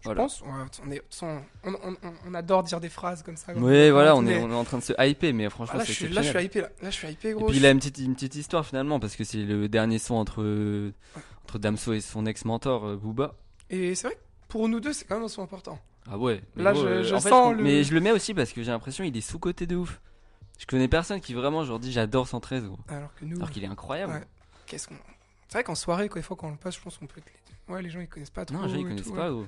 Je 0.00 0.04
Voilà. 0.04 0.22
pense. 0.22 0.42
On, 0.86 0.90
est, 0.92 1.02
on, 1.22 1.40
on, 1.64 1.74
on- 1.82 1.96
on 2.28 2.34
adore 2.34 2.62
dire 2.62 2.80
des 2.80 2.88
phrases 2.88 3.22
comme 3.24 3.36
ça. 3.36 3.52
Oui, 3.56 3.90
voilà, 3.90 4.14
on 4.16 4.24
est, 4.26 4.40
on 4.40 4.48
est 4.50 4.54
en 4.54 4.64
train 4.64 4.78
de 4.78 4.82
se 4.84 4.92
hyper, 4.98 5.34
mais 5.34 5.46
Ah, 5.46 5.50
franchement, 5.50 5.78
là, 5.78 5.84
c'est 5.84 5.92
je 5.92 5.98
suis, 6.04 6.08
là, 6.08 6.22
je 6.22 6.28
suis 6.30 6.44
hypé. 6.44 6.60
Là, 6.60 6.68
Là, 6.82 6.90
je 6.90 6.96
suis 6.96 7.08
hypé, 7.08 7.30
Et 7.30 7.32
gros. 7.32 7.46
puis 7.46 7.56
il 7.56 7.66
a 7.66 7.70
une 7.70 7.78
petite, 7.78 7.98
une 7.98 8.14
petite 8.14 8.36
histoire 8.36 8.64
finalement, 8.64 9.00
parce 9.00 9.16
que 9.16 9.24
c'est 9.24 9.38
le 9.42 9.68
dernier 9.68 9.98
son 9.98 10.14
entre, 10.14 10.92
entre 11.44 11.58
Damso 11.58 11.92
et 11.92 12.00
son 12.00 12.26
ex-mentor, 12.26 12.86
euh, 12.86 12.96
Booba. 12.96 13.34
Et 13.70 13.94
c'est 13.96 14.06
vrai 14.06 14.16
que 14.16 14.20
pour 14.48 14.68
nous 14.68 14.78
deux, 14.80 14.92
c'est 14.92 15.04
quand 15.04 15.16
même 15.16 15.24
un 15.24 15.28
son 15.28 15.42
important. 15.42 15.78
Ah 16.10 16.16
ouais. 16.18 16.42
mais 16.56 16.62
Là, 16.62 16.72
gros, 16.72 16.82
je- 16.82 16.86
euh, 16.88 17.02
je 17.04 17.14
en 17.14 17.20
fait, 17.20 17.28
sens 17.28 17.52
je- 17.52 17.56
le- 17.58 17.62
Mais 17.64 17.84
je 17.84 17.94
le 17.94 18.00
mets 18.00 18.12
aussi 18.12 18.34
parce 18.34 18.52
que 18.52 18.62
j'ai 18.62 18.70
l'impression 18.70 19.04
qu'il 19.04 19.16
est 19.16 19.20
sous-côté 19.20 19.66
de 19.66 19.76
ouf. 19.76 20.00
Je 20.58 20.66
connais 20.66 20.88
personne 20.88 21.20
qui 21.20 21.34
vraiment, 21.34 21.64
genre, 21.64 21.78
dit 21.78 21.92
j'adore 21.92 22.26
113, 22.26 22.64
gros. 22.64 22.78
Alors 22.88 23.14
que 23.14 23.24
nous. 23.24 23.36
Alors 23.36 23.50
qu'il 23.50 23.62
est 23.64 23.68
incroyable. 23.68 24.12
Ouais. 24.14 24.24
Qu'est-ce 24.66 24.88
qu'on. 24.88 24.96
C'est 25.48 25.54
vrai 25.58 25.64
qu'en 25.64 25.74
soirée, 25.74 26.08
quoi, 26.08 26.20
des 26.20 26.26
fois, 26.26 26.36
quand 26.36 26.48
on 26.48 26.52
le 26.52 26.56
passe, 26.56 26.76
je 26.76 26.80
pense 26.80 26.98
qu'on 26.98 27.06
peut 27.06 27.18
être. 27.18 27.26
les- 27.26 27.74
Ouais, 27.74 27.82
les 27.82 27.90
gens, 27.90 28.00
ils 28.00 28.08
connaissent 28.08 28.30
pas 28.30 28.44
trop. 28.46 28.56
Non, 28.56 28.62
les 28.64 28.68
gens, 28.70 28.74
ils 28.76 28.80
et 28.80 28.84
connaissent 28.84 29.04
tout, 29.04 29.12
pas, 29.14 29.30
gros. 29.30 29.46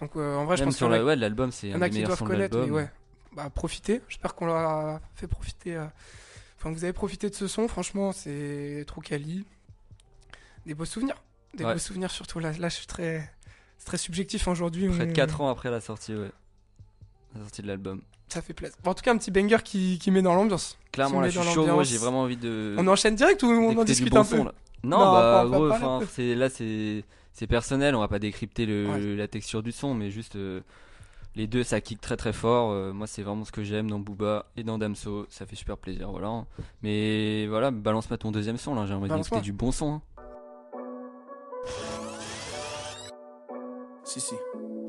Donc, 0.00 0.16
euh, 0.16 0.36
en 0.36 0.44
vrai, 0.44 0.56
je 0.56 0.62
Même 0.62 0.68
pense 0.68 0.76
sur 0.76 0.86
qu'il 0.88 0.92
y 0.96 0.98
en 0.98 0.98
la 0.98 1.02
a- 1.02 1.06
ouais, 1.06 1.16
l'album, 1.16 1.50
c'est 1.50 1.68
il 1.68 1.70
y 1.70 1.72
un 1.72 1.78
en 1.78 1.82
a 1.82 1.84
des 1.86 1.90
qui 1.90 1.94
meilleurs 1.96 2.08
doivent 2.08 2.18
sons 2.18 2.24
de 2.26 2.30
connaître, 2.30 2.54
mais 2.56 2.60
l'album. 2.62 2.76
ouais. 2.78 2.90
Bah, 3.34 3.50
profitez. 3.50 4.00
J'espère 4.08 4.34
qu'on 4.34 4.46
leur 4.46 4.56
a 4.56 5.00
fait 5.14 5.26
profiter. 5.26 5.76
euh, 5.76 5.86
Enfin, 6.58 6.70
que 6.72 6.78
vous 6.78 6.84
avez 6.84 6.92
profité 6.94 7.28
de 7.28 7.34
ce 7.34 7.46
son. 7.46 7.68
Franchement, 7.68 8.12
c'est 8.12 8.84
trop 8.86 9.00
quali. 9.02 9.44
Des 10.66 10.74
beaux 10.74 10.84
souvenirs. 10.84 11.16
Des 11.54 11.64
Ouais. 11.64 11.72
beaux 11.74 11.78
souvenirs, 11.78 12.10
surtout. 12.10 12.38
Là, 12.38 12.52
là 12.52 12.68
je 12.68 12.74
suis 12.76 12.86
très. 12.86 13.30
C'est 13.78 13.86
très 13.86 13.98
subjectif 13.98 14.46
aujourd'hui. 14.48 14.88
Près 14.88 15.06
de 15.06 15.10
on- 15.10 15.14
4 15.14 15.40
ans 15.40 15.48
après 15.50 15.70
la 15.70 15.80
sortie, 15.80 16.14
ouais. 16.14 16.30
La 17.34 17.40
sortie 17.42 17.62
de 17.62 17.66
l'album. 17.66 18.00
Ça 18.28 18.40
fait 18.42 18.54
plaisir. 18.54 18.76
Bon, 18.82 18.90
en 18.92 18.94
tout 18.94 19.02
cas, 19.02 19.12
un 19.12 19.18
petit 19.18 19.30
banger 19.30 19.58
qui, 19.62 19.98
qui 19.98 20.10
met 20.10 20.22
dans 20.22 20.34
l'ambiance. 20.34 20.78
Clairement, 20.92 21.20
là, 21.20 21.28
je 21.28 21.38
suis 21.40 21.50
chaud, 21.50 21.66
l'ambiance. 21.66 21.88
j'ai 21.88 21.98
vraiment 21.98 22.22
envie 22.22 22.36
de. 22.36 22.74
On 22.78 22.86
enchaîne 22.86 23.14
direct 23.16 23.42
ou 23.42 23.46
on 23.48 23.76
en 23.78 23.84
discute 23.84 24.12
bon 24.12 24.20
un 24.20 24.24
peu 24.24 24.36
son, 24.38 24.44
là? 24.44 24.54
Non, 24.82 24.98
Non, 24.98 25.12
bah, 25.12 25.44
gros, 25.46 25.68
pas 25.68 25.76
enfin, 25.76 26.00
là, 26.18 26.48
c'est 26.48 27.46
personnel, 27.48 27.94
on 27.94 28.00
va 28.00 28.08
pas 28.08 28.18
décrypter 28.18 28.66
le, 28.66 28.86
Ouais. 28.88 29.16
la 29.16 29.28
texture 29.28 29.62
du 29.62 29.72
son, 29.72 29.94
mais 29.94 30.10
juste 30.10 30.36
euh, 30.36 30.60
les 31.36 31.46
deux, 31.46 31.62
ça 31.64 31.80
kick 31.80 32.00
très 32.00 32.16
très 32.16 32.32
fort. 32.32 32.70
Euh, 32.70 32.92
moi, 32.92 33.06
c'est 33.06 33.22
vraiment 33.22 33.44
ce 33.44 33.52
que 33.52 33.62
j'aime 33.64 33.90
dans 33.90 33.98
Booba 33.98 34.46
et 34.56 34.62
dans 34.62 34.78
Damso, 34.78 35.26
ça 35.30 35.44
fait 35.46 35.56
super 35.56 35.76
plaisir, 35.78 36.10
voilà. 36.10 36.44
Mais 36.82 37.46
voilà, 37.48 37.70
balance-moi 37.70 38.16
ton 38.18 38.30
deuxième 38.30 38.56
son, 38.58 38.74
là, 38.74 38.86
j'ai 38.86 38.94
envie 38.94 39.08
d'écouter 39.10 39.40
du 39.40 39.52
bon 39.52 39.72
son. 39.72 39.94
hein. 39.94 40.02
Si, 44.04 44.20
si. 44.20 44.34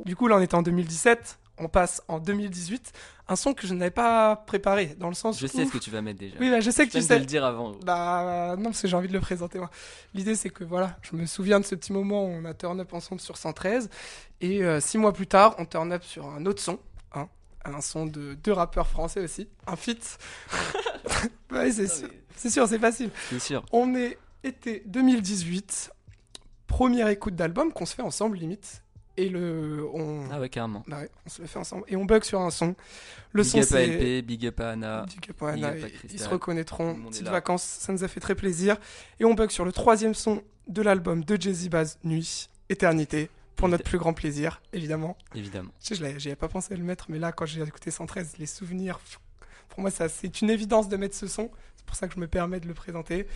Du 0.06 0.16
coup, 0.16 0.28
là, 0.28 0.38
on 0.38 0.42
était 0.42 0.56
en 0.56 0.62
2017. 0.62 1.40
On 1.58 1.70
passe 1.70 2.02
en 2.10 2.20
2018. 2.20 2.92
Un 3.30 3.36
son 3.38 3.54
que 3.54 3.66
je 3.66 3.74
n'avais 3.74 3.90
pas 3.92 4.36
préparé, 4.36 4.96
dans 5.00 5.08
le 5.08 5.16
sens 5.16 5.40
Je 5.40 5.46
où... 5.46 5.48
sais 5.48 5.66
ce 5.66 5.72
que 5.72 5.78
tu 5.78 5.90
vas 5.90 6.02
mettre 6.02 6.20
déjà. 6.20 6.36
Oui, 6.40 6.50
bah, 6.50 6.60
je 6.60 6.70
sais 6.70 6.86
que 6.86 6.92
je 6.92 6.98
tu 7.00 7.04
sais. 7.04 7.18
le 7.18 7.26
dire 7.26 7.46
avant. 7.46 7.72
Bah 7.86 8.56
non, 8.58 8.66
parce 8.66 8.82
que 8.82 8.88
j'ai 8.90 8.96
envie 8.96 9.08
de 9.08 9.14
le 9.14 9.22
présenter 9.22 9.58
moi. 9.58 9.72
L'idée 10.14 10.36
c'est 10.36 10.50
que 10.50 10.64
voilà, 10.66 10.98
je 11.02 11.16
me 11.16 11.26
souviens 11.26 11.60
de 11.62 11.66
ce 11.66 11.74
petit 11.76 11.94
moment 11.94 12.26
où 12.26 12.28
on 12.28 12.44
a 12.46 12.54
turn 12.54 12.80
up 12.82 12.94
ensemble 12.94 13.22
sur 13.22 13.38
113 13.38 13.90
et 14.42 14.64
euh, 14.64 14.80
six 14.82 14.98
mois 14.98 15.14
plus 15.14 15.28
tard, 15.28 15.56
on 15.58 15.66
turn 15.66 15.92
up 15.94 16.04
sur 16.04 16.28
un 16.28 16.46
autre 16.46 16.62
son, 16.62 16.78
hein, 17.14 17.30
un 17.64 17.82
son 17.82 18.06
de 18.06 18.34
deux 18.36 18.52
rappeurs 18.52 18.88
français 18.88 19.22
aussi, 19.22 19.48
un 19.66 19.78
feat. 19.78 20.20
ouais, 21.52 21.72
c'est 21.72 21.88
sûr, 21.88 22.10
c'est 22.36 22.50
sûr, 22.50 22.68
c'est 22.68 22.80
facile. 22.80 23.10
C'est 23.30 23.40
sûr. 23.40 23.66
On 23.72 23.96
est 23.96 24.20
été 24.44 24.84
2018, 24.86 25.92
première 26.68 27.08
écoute 27.08 27.36
d'album 27.36 27.72
qu'on 27.72 27.86
se 27.86 27.96
fait 27.96 28.04
ensemble 28.04 28.38
limite 28.38 28.84
et 29.18 29.30
le 29.30 29.86
on 29.94 30.30
Ah 30.32 30.40
ouais, 30.40 30.50
carrément. 30.50 30.84
bah 30.88 31.00
ouais, 31.00 31.10
on 31.26 31.30
se 31.30 31.42
le 31.42 31.48
fait 31.48 31.60
ensemble 31.60 31.84
et 31.88 31.96
on 31.96 32.06
bug 32.06 32.24
sur 32.24 32.42
un 32.42 32.52
son. 32.52 32.76
Le 33.32 33.44
big 33.44 33.52
son 33.52 33.58
up 33.60 33.64
à 33.64 33.68
c'est 33.68 33.88
LP, 33.88 34.26
big 34.26 34.46
up 34.48 34.60
à 34.60 34.72
Anna. 34.72 35.06
Big 35.08 35.30
up 35.30 35.44
à 35.44 35.52
Big 35.54 35.64
Anna, 35.64 35.74
up 35.78 35.84
à 35.84 35.88
ils- 36.12 36.20
se 36.20 36.28
reconnaîtront. 36.30 36.96
Petites 37.10 37.24
là. 37.26 37.32
vacances, 37.32 37.64
ça 37.64 37.94
nous 37.94 38.04
a 38.04 38.08
fait 38.08 38.20
très 38.20 38.36
plaisir. 38.36 38.78
Et 39.20 39.26
on 39.26 39.34
bug 39.34 39.50
sur 39.52 39.66
le 39.66 39.72
troisième 39.72 40.14
son 40.14 40.44
de 40.68 40.82
l'album 40.82 41.24
de 41.24 41.40
Jay-Z 41.40 41.70
Baz, 41.70 41.98
Nuit, 42.04 42.50
Éternité, 42.70 43.30
pour 43.56 43.70
notre 43.70 43.84
plus 43.84 43.98
grand 44.00 44.14
plaisir, 44.14 44.62
évidemment. 44.74 45.16
Évidemment. 45.34 45.72
Je 45.82 45.96
je 45.96 46.18
j'y 46.20 46.28
avais 46.30 46.36
pas 46.36 46.48
pensé 46.50 46.74
à 46.74 46.78
le 46.78 46.84
mettre, 46.84 47.06
mais 47.10 47.20
là, 47.20 47.32
quand 47.32 47.46
j'ai 47.46 47.62
écouté 47.62 47.92
113, 47.92 48.34
les 48.40 48.46
souvenirs, 48.48 49.00
pour 49.70 49.80
moi, 49.82 49.92
ça, 49.92 50.10
c'est 50.10 50.42
une 50.42 50.50
évidence 50.50 50.90
de 50.90 50.98
mettre 50.98 51.16
ce 51.16 51.28
son. 51.28 51.50
C'est 51.78 51.86
pour 51.86 51.96
ça 51.96 52.08
que 52.08 52.16
je 52.16 52.20
me 52.20 52.28
permets 52.28 52.60
de 52.60 52.68
le 52.68 52.74
présenter. 52.74 53.28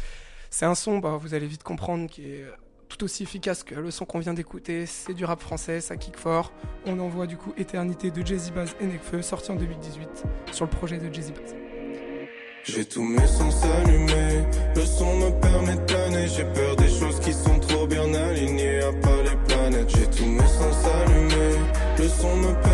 C'est 0.49 0.65
un 0.65 0.73
son, 0.75 0.97
bah, 0.97 1.17
vous 1.21 1.35
allez 1.35 1.45
vite 1.47 1.61
comprendre, 1.63 2.09
qui 2.09 2.23
est 2.25 2.45
tout 2.89 3.03
aussi 3.03 3.23
efficace 3.23 3.63
que 3.63 3.75
le 3.75 3.91
son 3.91 4.05
qu'on 4.05 4.19
vient 4.19 4.33
d'écouter. 4.33 4.85
C'est 4.85 5.13
du 5.13 5.23
rap 5.23 5.39
français, 5.39 5.79
ça 5.79 5.95
kick 5.95 6.17
fort. 6.17 6.51
On 6.85 6.99
envoie 6.99 7.27
du 7.27 7.37
coup 7.37 7.53
Éternité 7.57 8.11
de 8.11 8.25
Jay-Z 8.25 8.51
Baz 8.51 8.75
et 8.81 8.85
Nekfeu, 8.85 9.21
sorti 9.21 9.51
en 9.51 9.55
2018 9.55 10.23
sur 10.51 10.65
le 10.65 10.71
projet 10.71 10.97
de 10.97 11.13
Jay-Z 11.13 11.31
Baz. 11.31 11.55
J'ai 12.65 12.85
tous 12.85 13.03
mes 13.03 13.25
sens 13.25 13.63
allumés, 13.63 14.43
le 14.75 14.85
son 14.85 15.15
me 15.17 15.39
permet 15.39 15.75
de. 15.75 16.27
J'ai 16.27 16.43
peur 16.43 16.75
des 16.75 16.89
choses 16.89 17.19
qui 17.21 17.33
sont 17.33 17.57
trop 17.59 17.87
bien 17.87 18.13
alignées, 18.13 18.81
à 18.81 18.91
pas 18.91 19.23
les 19.23 19.37
planètes. 19.47 19.89
J'ai 19.89 20.07
tous 20.07 20.25
mes 20.25 20.47
sens 20.47 20.85
allumés, 20.85 21.57
le 21.97 22.07
son 22.07 22.35
me 22.37 22.53
permet 22.61 22.68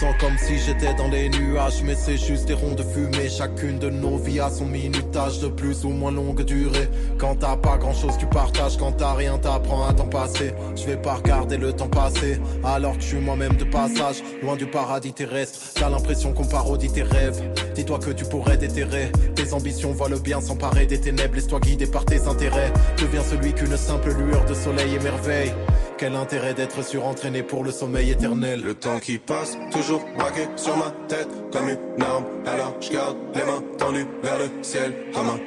sens 0.00 0.14
comme 0.18 0.38
si 0.38 0.58
j'étais 0.58 0.94
dans 0.94 1.08
les 1.08 1.28
nuages, 1.28 1.82
mais 1.84 1.94
c'est 1.94 2.16
juste 2.16 2.46
des 2.46 2.54
ronds 2.54 2.74
de 2.74 2.82
fumée. 2.82 3.28
Chacune 3.28 3.78
de 3.78 3.90
nos 3.90 4.16
vies 4.16 4.40
a 4.40 4.50
son 4.50 4.66
minutage 4.66 5.40
de 5.40 5.48
plus 5.48 5.84
ou 5.84 5.90
moins 5.90 6.10
longue 6.10 6.42
durée. 6.42 6.88
Quand 7.18 7.36
t'as 7.36 7.56
pas 7.56 7.76
grand 7.76 7.92
chose, 7.92 8.16
tu 8.18 8.26
partages. 8.26 8.78
Quand 8.78 8.92
t'as 8.92 9.12
rien, 9.14 9.36
t'apprends 9.38 9.86
à 9.86 9.92
temps 9.92 10.08
passer. 10.08 10.52
Je 10.76 10.84
vais 10.86 10.96
pas 10.96 11.14
regarder 11.14 11.56
le 11.58 11.72
temps 11.72 11.88
passer, 11.88 12.40
alors 12.64 12.96
que 12.96 13.02
je 13.02 13.08
suis 13.08 13.18
moi-même 13.18 13.56
de 13.56 13.64
passage, 13.64 14.22
loin 14.42 14.56
du 14.56 14.66
paradis 14.66 15.12
terrestre. 15.12 15.58
T'as 15.74 15.90
l'impression 15.90 16.32
qu'on 16.32 16.46
parodie 16.46 16.90
tes 16.90 17.02
rêves. 17.02 17.42
Dis-toi 17.74 17.98
que 17.98 18.10
tu 18.10 18.24
pourrais 18.24 18.56
déterrer 18.56 19.12
tes 19.34 19.52
ambitions, 19.52 19.92
vois 19.92 20.08
le 20.08 20.18
bien 20.18 20.40
s'emparer 20.40 20.86
des 20.86 21.00
ténèbres. 21.00 21.34
Laisse-toi 21.34 21.60
guider 21.60 21.86
par 21.86 22.04
tes 22.04 22.26
intérêts. 22.26 22.72
Deviens 22.98 23.22
celui 23.22 23.52
qu'une 23.52 23.76
simple 23.76 24.12
lueur 24.12 24.44
de 24.46 24.54
soleil 24.54 24.94
émerveille. 24.94 25.52
Quel 26.00 26.16
intérêt 26.16 26.54
d'être 26.54 26.82
surentraîné 26.82 27.42
pour 27.42 27.62
le 27.62 27.70
sommeil 27.70 28.12
éternel 28.12 28.62
Le 28.64 28.72
temps 28.72 28.98
qui 29.00 29.18
passe, 29.18 29.58
toujours 29.70 30.02
braqué 30.16 30.48
sur 30.56 30.74
ma 30.74 30.90
tête 31.08 31.28
comme 31.52 31.68
une 31.68 32.02
arme. 32.02 32.24
Alors 32.46 32.74
je 32.80 32.90
garde 32.90 33.18
les 33.34 33.44
mains 33.44 33.62
tendues 33.76 34.06
vers 34.22 34.38
le 34.38 34.48
ciel 34.62 34.94
comme 35.12 35.28
un. 35.28 35.38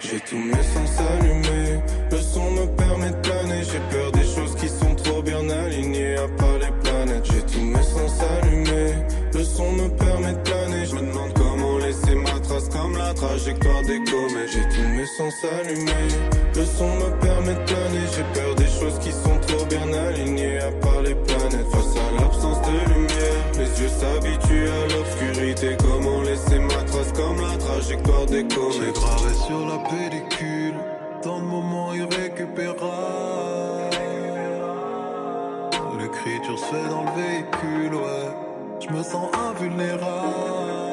J'ai 0.00 0.18
tous 0.18 0.38
mes 0.38 0.54
sens 0.54 0.98
allumés, 0.98 1.80
le 2.10 2.18
son 2.18 2.50
me 2.50 2.66
permet 2.76 3.10
de 3.10 3.16
planer. 3.16 3.62
J'ai 3.62 3.96
peur 3.96 4.10
des 4.10 4.24
choses 4.24 4.56
qui 4.56 4.68
sont 4.68 4.92
trop 4.96 5.22
bien 5.22 5.48
alignées, 5.48 6.16
à 6.16 6.26
part 6.26 6.58
les 6.58 6.72
planètes. 6.82 7.24
J'ai 7.32 7.42
tous 7.42 7.64
mes 7.64 7.82
sens 7.82 8.12
allumés, 8.42 8.94
le 9.32 9.44
son 9.44 9.70
me 9.70 9.88
permet 9.88 10.32
de 10.32 10.38
planer. 10.38 10.84
Je 10.84 10.94
me 10.96 11.00
demande 11.00 11.32
comment 11.34 11.78
laisser 11.78 12.16
ma 12.16 12.40
trace 12.40 12.68
comme 12.70 12.96
la 12.98 13.14
trajectoire 13.14 13.82
des 13.82 14.02
comètes. 14.10 14.50
J'ai 14.52 14.68
tous 14.74 14.88
mes 14.88 15.06
sens 15.06 15.34
allumés, 15.60 16.08
le 16.56 16.64
son 16.64 16.88
me 16.96 17.20
permet 17.20 17.54
de 17.54 17.64
planer. 17.66 18.04
J'ai 18.16 18.40
peur 18.40 18.54
des 18.56 18.66
choses 18.66 18.98
qui 18.98 19.12
sont 19.12 19.38
trop 19.46 19.51
bien 19.72 19.92
alignées, 19.92 20.58
à 20.58 20.70
part 20.72 21.02
les 21.02 21.14
planètes. 21.14 21.68
Face 21.70 21.96
à 21.96 22.20
l'absence 22.20 22.60
de 22.62 22.94
lumière, 22.94 23.44
les 23.58 23.82
yeux 23.82 23.88
s'habituent 23.88 24.68
à 24.68 24.82
l'obscurité. 24.94 25.76
Comment 25.80 26.20
laisser 26.22 26.58
ma 26.58 26.82
trace 26.84 27.12
comme 27.12 27.40
la 27.40 27.56
trajectoire 27.56 28.26
des 28.26 28.42
J'ai 28.42 28.48
comètes. 28.48 28.94
gravé 28.94 29.34
sur 29.46 29.66
la 29.66 29.78
pellicule 29.88 30.74
tant 31.22 31.38
de 31.38 31.44
moments 31.44 31.92
irrécupérables. 31.94 32.82
L'écriture 36.00 36.58
se 36.58 36.64
fait 36.64 36.88
dans 36.90 37.04
le 37.04 37.22
véhicule, 37.22 37.94
ouais. 37.94 38.30
Je 38.80 38.88
me 38.92 39.02
sens 39.02 39.28
invulnérable. 39.50 40.91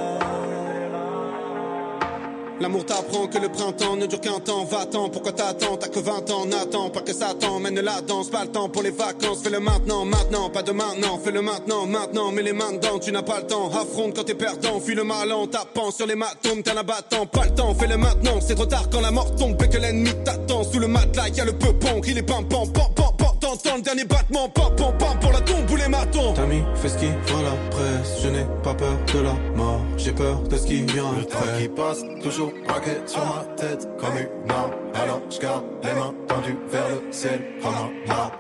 L'amour 2.62 2.86
t'apprend 2.86 3.28
que 3.28 3.38
le 3.38 3.48
printemps 3.48 3.96
ne 3.96 4.06
dure 4.06 4.20
qu'un 4.20 4.40
temps. 4.40 4.66
Va-t'en, 4.66 5.08
pourquoi 5.10 5.32
t'attends? 5.32 5.78
T'as 5.78 5.88
que 5.88 6.00
20 6.00 6.30
ans, 6.32 6.46
n'attends 6.46 6.90
pas 6.90 7.02
que 7.02 7.14
ça 7.14 7.34
t'emmène 7.40 7.80
la 7.80 8.02
danse. 8.02 8.30
Pas 8.30 8.44
le 8.44 8.52
temps 8.52 8.68
pour 8.68 8.84
les 8.84 8.92
vacances, 8.92 9.42
fais-le 9.44 9.62
maintenant, 9.62 10.04
maintenant. 10.04 10.50
Pas 10.50 10.62
de 10.62 10.74
maintenant, 10.74 11.18
fais-le 11.24 11.42
maintenant, 11.42 11.86
maintenant. 11.86 12.32
Mets 12.34 12.44
les 12.44 12.52
mains 12.52 12.74
dedans, 12.74 13.00
tu 13.00 13.14
n'as 13.14 13.22
pas 13.22 13.40
le 13.40 13.48
temps. 13.48 13.70
Affronte 13.70 14.16
quand 14.16 14.26
t'es 14.26 14.34
perdant, 14.34 14.80
fuis 14.82 14.96
le 14.96 15.06
mal 15.06 15.32
en 15.32 15.48
tapant 15.48 15.92
sur 15.92 16.06
les 16.06 16.16
matomes. 16.16 16.62
T'es 16.62 16.72
un 16.72 16.78
abattant, 16.78 17.26
pas 17.26 17.46
le 17.46 17.52
temps, 17.56 17.74
fais-le 17.76 17.96
maintenant. 17.96 18.40
C'est 18.42 18.56
trop 18.56 18.66
tard 18.66 18.90
quand 18.92 19.00
la 19.02 19.12
mort 19.12 19.34
tombe 19.36 19.62
et 19.64 19.70
que 19.70 19.78
l'ennemi 19.78 20.12
t'attend. 20.26 20.64
Sous 20.66 20.80
le 20.80 20.88
matelas, 20.88 21.30
y 21.30 21.40
a 21.40 21.46
le 21.46 21.54
peupon, 21.54 22.02
crie 22.02 22.14
les 22.14 22.24
pam 22.24 22.46
pam 22.46 22.70
pam 22.74 22.94
pam 22.94 23.16
pam. 23.18 23.28
T'entends 23.40 23.78
le 23.78 23.82
dernier 23.82 24.04
battement, 24.04 24.50
pam 24.50 24.76
pam 24.76 24.98
pam 24.98 25.20
pour 25.22 25.32
la 25.32 25.40
tombe 25.42 25.70
ou 25.72 25.76
les 25.78 25.88
matons. 25.88 26.34
T'as 26.34 26.46
fait 26.76 26.90
ce 26.90 26.98
qui 26.98 27.06
la 27.06 27.56
presse. 27.72 28.22
Je 28.22 28.28
n'ai 28.28 28.46
pas 28.64 28.74
peur 28.74 28.98
de 29.14 29.20
la 29.22 29.34
mort. 29.56 29.80
J'ai 29.98 30.12
peur 30.12 30.40
de 30.42 30.58
ce 30.58 30.66
qui 30.66 30.82
vient 30.82 31.14
Le 31.18 31.26
temps 31.26 31.38
après. 31.40 31.62
qui 31.62 31.68
passe, 31.70 32.02
toujours 32.22 32.49
braqué 32.68 32.92
sur 33.06 33.26
ma 33.26 33.44
tête 33.56 33.88
comme 34.00 34.18
une 34.18 34.52
arme. 34.52 34.72
Alors 34.94 35.22
je 35.30 35.40
garde 35.40 35.64
les 35.84 35.94
mains 35.94 36.14
tendues 36.28 36.58
vers 36.72 36.90
le 36.90 37.12
ciel. 37.12 37.40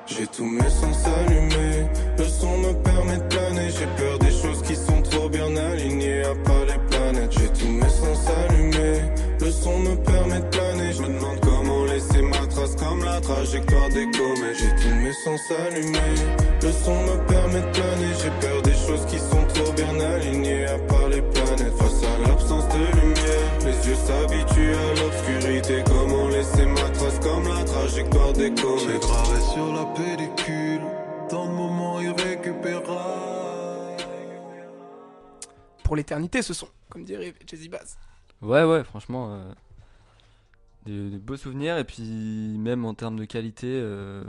J'ai 0.07 0.27
tous 0.27 0.45
mes 0.45 0.69
sens 0.69 1.05
allumés. 1.05 1.87
Le 2.17 2.23
son 2.25 2.57
me 2.57 2.73
permet 2.83 3.17
de 3.17 3.23
planer. 3.23 3.69
J'ai 3.69 3.85
peur 4.03 4.19
des 4.19 4.31
choses 4.31 4.61
qui 4.63 4.75
sont 4.75 5.01
trop 5.03 5.29
bien 5.29 5.55
alignées, 5.55 6.23
à 6.23 6.35
part 6.43 6.65
les 6.65 6.79
planètes. 6.89 7.31
J'ai 7.31 7.47
tous 7.49 7.71
mes 7.71 7.89
sens 7.89 8.27
allumés. 8.27 9.01
Le 9.39 9.51
son 9.51 9.79
me 9.79 9.95
permet 9.95 10.39
de 10.39 10.45
planer. 10.45 10.93
Je 10.93 11.01
me 11.01 11.07
demande 11.07 11.39
comment 11.41 11.85
laisser 11.85 12.21
ma 12.21 12.47
trace 12.47 12.75
comme 12.75 13.03
la 13.03 13.21
trajectoire 13.21 13.89
des 13.89 14.09
comètes. 14.11 14.57
J'ai 14.59 14.75
tous 14.81 14.95
mes 14.95 15.13
sens 15.13 15.41
allumés. 15.67 16.15
Le 16.61 16.71
son 16.71 16.95
me 17.03 17.17
permet 17.27 17.61
de 17.61 17.71
planer. 17.71 18.11
J'ai 18.21 18.47
peur 18.47 18.61
des 18.61 18.73
choses 18.73 19.05
qui 19.05 19.19
sont 19.19 19.45
trop 19.53 19.71
bien 19.73 19.99
alignées, 19.99 20.65
à 20.65 20.77
part 20.79 21.07
les 21.09 21.21
planètes. 21.21 21.73
Trajectoire 28.55 28.77
des 28.77 28.77
J'ai 28.77 28.99
comètes. 28.99 29.01
gravé 29.01 29.41
sur 29.41 29.73
la 29.73 29.85
pellicule 29.85 30.81
tant 31.29 31.45
de 31.47 31.51
moments 31.53 31.99
irrécupérables. 31.99 34.03
Pour 35.83 35.95
l'éternité, 35.95 36.41
ce 36.41 36.53
son, 36.53 36.67
comme 36.89 37.03
dirait 37.03 37.33
Jazzy 37.47 37.69
Bass. 37.69 37.97
Ouais, 38.41 38.63
ouais, 38.63 38.83
franchement, 38.83 39.33
euh, 39.33 39.51
de, 40.85 41.09
de 41.09 41.17
beaux 41.17 41.37
souvenirs. 41.37 41.77
Et 41.77 41.83
puis, 41.83 42.03
même 42.57 42.85
en 42.85 42.93
termes 42.93 43.17
de 43.17 43.25
qualité, 43.25 43.67
euh, 43.67 44.23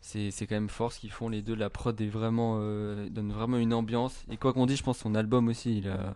c'est 0.00 0.30
c'est 0.30 0.46
quand 0.46 0.54
même 0.54 0.68
fort 0.68 0.92
ce 0.92 1.00
qu'ils 1.00 1.10
font 1.12 1.28
les 1.28 1.42
deux. 1.42 1.54
La 1.54 1.70
prod 1.70 1.98
est 2.00 2.08
vraiment, 2.08 2.58
euh, 2.60 3.08
donne 3.08 3.32
vraiment 3.32 3.56
une 3.56 3.74
ambiance. 3.74 4.24
Et 4.30 4.36
quoi 4.36 4.52
qu'on 4.52 4.66
dise, 4.66 4.78
je 4.78 4.82
pense 4.82 4.98
que 4.98 5.02
son 5.02 5.14
album 5.14 5.48
aussi, 5.48 5.78
il 5.78 5.88
a. 5.88 6.14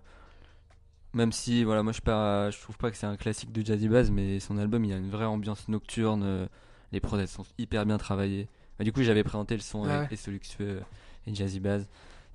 Même 1.12 1.33
si, 1.33 1.65
voilà, 1.65 1.83
moi 1.83 1.93
je, 1.93 2.00
pas, 2.00 2.50
je 2.50 2.61
trouve 2.61 2.79
pas 2.79 2.91
que 2.91 2.97
c'est 2.97 3.07
un 3.07 3.17
classique 3.17 3.50
de 3.53 3.65
Jazzy 3.67 3.89
Bass, 3.89 4.11
mais 4.11 4.39
son 4.39 4.59
album 4.59 4.85
il 4.85 4.93
a 4.93 4.97
une 4.97 5.11
vraie 5.11 5.25
ambiance 5.25 5.69
nocturne. 5.69 6.49
Euh, 6.91 6.93
les 6.93 7.01
prods 7.01 7.19
elles 7.19 7.29
sont 7.29 7.45
hyper 7.59 7.87
bien 7.87 7.99
travaillées. 7.99 8.49
Bah, 8.79 8.85
du 8.85 8.93
coup, 8.93 9.03
j'avais 9.03 9.25
présenté 9.25 9.55
le 9.55 9.61
son 9.61 9.85
Ah 9.85 9.91
avec 9.91 10.01
ouais. 10.03 10.09
les 10.13 10.17
Soluxueux 10.17 10.83
et 11.27 11.35
Jazzy 11.35 11.61
Bass, 11.61 11.83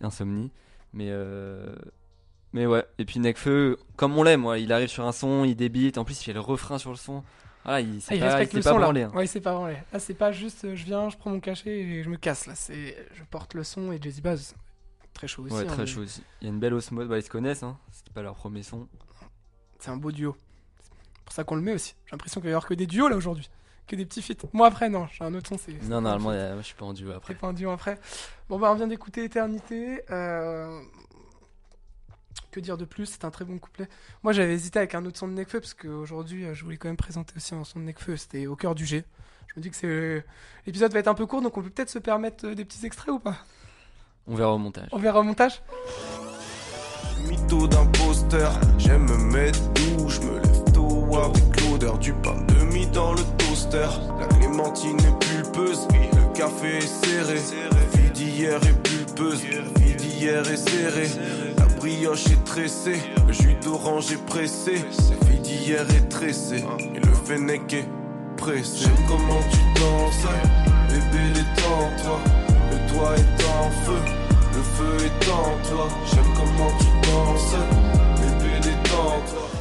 Insomnie. 0.02 0.52
Mais 0.94 1.08
euh, 1.10 1.76
mais 2.54 2.66
ouais, 2.66 2.86
et 2.98 3.06
puis 3.06 3.20
Necfeu, 3.20 3.78
comme 3.98 4.18
on 4.18 4.24
l'aime, 4.24 4.48
il 4.58 4.72
arrive 4.72 4.88
sur 4.88 5.06
un 5.06 5.12
son, 5.12 5.44
il 5.44 5.56
débite, 5.56 5.98
en 5.98 6.06
plus 6.06 6.22
il 6.22 6.24
fait 6.24 6.34
le 6.34 6.40
refrain 6.40 6.78
sur 6.78 6.92
le 6.92 6.96
son. 6.96 7.24
Voilà, 7.66 7.82
il 7.82 8.00
Ah, 8.10 8.14
il 8.16 8.20
pas, 8.20 8.26
respecte 8.28 8.54
il 8.54 8.58
le 8.58 8.64
pas 8.64 8.70
son 8.70 8.78
là. 8.78 8.84
branlé. 8.86 9.02
hein. 9.04 9.12
Ouais, 9.14 9.26
il 9.26 9.28
s'est 9.28 9.42
pas 9.42 9.54
branlé. 9.54 9.76
Là, 9.92 10.00
c'est 10.00 10.14
pas 10.14 10.32
juste 10.32 10.64
euh, 10.66 10.76
je 10.76 10.86
viens, 10.86 11.10
je 11.10 11.18
prends 11.18 11.32
mon 11.32 11.40
cachet 11.40 11.72
et 11.80 12.04
je 12.04 12.10
me 12.10 12.16
casse. 12.16 12.46
Là, 12.46 12.54
c'est 12.56 12.96
je 13.14 13.24
porte 13.24 13.56
le 13.56 13.64
son 13.64 13.92
et 13.92 14.00
Jazzy 14.02 14.22
Bass. 14.22 14.54
Très 15.14 15.28
chaud 15.28 15.44
aussi. 15.44 15.54
Ouais, 15.56 15.62
hein, 15.64 15.66
très 15.66 15.78
mais 15.80 15.86
chaud 15.88 16.02
aussi. 16.02 16.22
Il 16.42 16.46
y 16.46 16.50
a 16.50 16.54
une 16.54 16.60
belle 16.60 16.74
osmose, 16.76 17.08
bah, 17.08 17.18
ils 17.18 17.24
se 17.24 17.30
connaissent, 17.30 17.64
hein. 17.64 17.78
c'était 17.92 18.12
pas 18.14 18.22
leur 18.22 18.36
premier 18.36 18.62
son. 18.64 18.88
C'est 19.80 19.90
un 19.90 19.98
beau 19.98 20.12
duo. 20.12 20.36
C'est 20.82 21.24
pour 21.26 21.34
ça 21.34 21.44
qu'on 21.44 21.56
le 21.56 21.62
met 21.62 21.74
aussi. 21.74 21.96
J'ai 22.06 22.12
l'impression 22.12 22.40
qu'il 22.40 22.46
va 22.48 22.52
y 22.52 22.54
avoir 22.54 22.68
que 22.68 22.74
des 22.76 22.86
duos 22.88 23.08
là 23.10 23.16
aujourd'hui. 23.18 23.50
Que 23.88 23.96
des 23.96 24.06
petits 24.06 24.22
feats. 24.22 24.48
Moi 24.54 24.68
après, 24.68 24.90
non, 24.90 25.08
j'ai 25.12 25.24
un 25.24 25.34
autre 25.36 25.50
son. 25.50 25.58
c'est 25.58 25.72
c'est 25.80 25.88
Non, 25.90 26.02
normalement, 26.02 26.58
je 26.58 26.64
suis 26.66 26.74
pas 26.76 26.86
en 26.86 26.94
duo 26.94 27.12
après. 27.12 27.36
pas 27.36 27.48
un 27.48 27.54
duo 27.54 27.70
après. 27.70 28.00
Bon, 28.50 28.58
bah, 28.60 28.72
on 28.72 28.76
vient 28.76 28.88
d'écouter 28.88 29.24
Éternité. 29.24 30.02
Euh, 30.10 30.82
Que 32.52 32.60
dire 32.60 32.78
de 32.78 32.86
plus? 32.86 33.06
C'est 33.06 33.26
un 33.26 33.32
très 33.32 33.46
bon 33.46 33.60
couplet. 33.60 33.88
Moi, 34.24 34.34
j'avais 34.34 34.54
hésité 34.54 34.80
avec 34.80 34.96
un 34.96 35.06
autre 35.06 35.18
son 35.20 35.28
de 35.28 35.34
Nekfeu 35.34 35.60
parce 35.60 35.74
qu'aujourd'hui, 35.76 36.46
euh, 36.46 36.54
je 36.54 36.64
voulais 36.64 36.78
quand 36.78 36.88
même 36.88 36.98
présenter 36.98 37.34
aussi 37.36 37.54
un 37.54 37.64
son 37.64 37.80
de 37.80 37.86
Nekfeu. 37.86 38.16
C'était 38.18 38.48
Au 38.48 38.56
cœur 38.56 38.74
du 38.76 38.86
G. 38.86 39.04
Je 39.48 39.54
me 39.60 39.62
dis 39.62 39.70
que 39.70 39.76
c'est 39.76 40.26
l'épisode 40.66 40.92
va 40.92 41.00
être 41.00 41.08
un 41.08 41.14
peu 41.14 41.26
court, 41.28 41.42
donc 41.42 41.56
on 41.58 41.62
peut 41.62 41.70
peut-être 41.70 41.90
se 41.92 42.00
permettre 42.00 42.48
euh, 42.48 42.56
des 42.56 42.66
petits 42.66 42.86
extraits 42.86 43.14
ou 43.14 43.20
pas? 43.20 43.36
On 44.28 44.34
verra 44.36 44.54
au 44.54 44.58
montage. 44.58 44.90
On 44.92 44.98
verra 44.98 45.20
au 45.20 45.24
montage? 45.24 45.62
Mytho 47.28 47.68
d'imposteur, 47.68 48.52
j'aime 48.78 49.04
me 49.06 49.18
mettre 49.34 49.60
doux, 49.74 50.10
je 50.10 50.20
me 50.22 50.40
lève 50.40 50.64
tôt 50.74 51.16
avec 51.18 51.55
du 51.94 52.14
pain 52.14 52.36
demi 52.48 52.88
dans 52.88 53.14
le 53.14 53.22
toaster. 53.38 53.88
La 54.20 54.26
clémentine 54.26 54.98
est 55.00 55.26
pulpeuse, 55.26 55.88
le 55.92 56.34
café 56.34 56.78
est 56.78 57.06
serré. 57.06 57.40
Vie 57.94 58.12
d'hier 58.12 58.60
est 58.64 58.82
pulpeuse, 58.84 59.42
vie 59.80 59.96
d'hier 59.96 60.50
est 60.50 60.58
serrée. 60.58 61.10
La 61.58 61.66
brioche 61.66 62.26
est 62.28 62.44
tressée, 62.44 63.00
le 63.28 63.34
jus 63.34 63.56
d'orange 63.64 64.12
est 64.12 64.26
pressé. 64.26 64.84
La 65.22 65.30
vie 65.30 65.40
d'hier 65.40 65.86
est 65.92 66.10
tressée, 66.10 66.64
et 66.96 67.00
le 67.00 67.14
fennec 67.14 67.72
est 67.74 67.88
pressé. 68.36 68.84
J'aime 68.84 69.06
comment 69.08 69.42
tu 69.52 69.80
danses, 69.80 70.26
bébé 70.90 71.24
détends-toi. 71.34 72.20
Le 72.72 72.94
toit 72.94 73.16
est 73.16 73.44
en 73.46 73.70
feu, 73.86 74.00
le 74.56 74.62
feu 74.62 75.06
est 75.06 75.30
en 75.30 75.70
toi. 75.70 75.88
J'aime 76.12 76.34
comment 76.36 76.72
tu 76.80 77.10
danses, 77.10 77.56
bébé 78.20 78.60
détends-toi. 78.62 79.55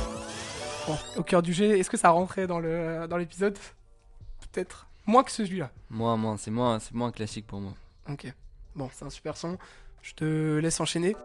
Bon, 0.86 0.96
Au 1.16 1.22
cœur 1.22 1.42
du 1.42 1.52
G, 1.52 1.78
est-ce 1.78 1.88
que 1.90 1.96
ça 1.96 2.10
rentrait 2.10 2.46
dans 2.46 2.60
le 2.60 3.06
dans 3.08 3.16
l'épisode 3.16 3.56
Peut-être. 4.52 4.86
Moins 5.06 5.22
que 5.24 5.30
celui-là. 5.30 5.70
Moi, 5.90 6.16
moi, 6.16 6.36
c'est 6.38 6.50
moins, 6.50 6.78
c'est 6.78 6.94
moins 6.94 7.10
classique 7.10 7.46
pour 7.46 7.60
moi. 7.60 7.72
Ok. 8.10 8.32
Bon, 8.74 8.88
c'est 8.92 9.04
un 9.04 9.10
super 9.10 9.36
son. 9.36 9.58
Je 10.02 10.14
te 10.14 10.58
laisse 10.58 10.80
enchaîner. 10.80 11.16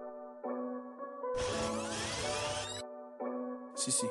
Si, 3.75 3.92
si. 3.92 4.06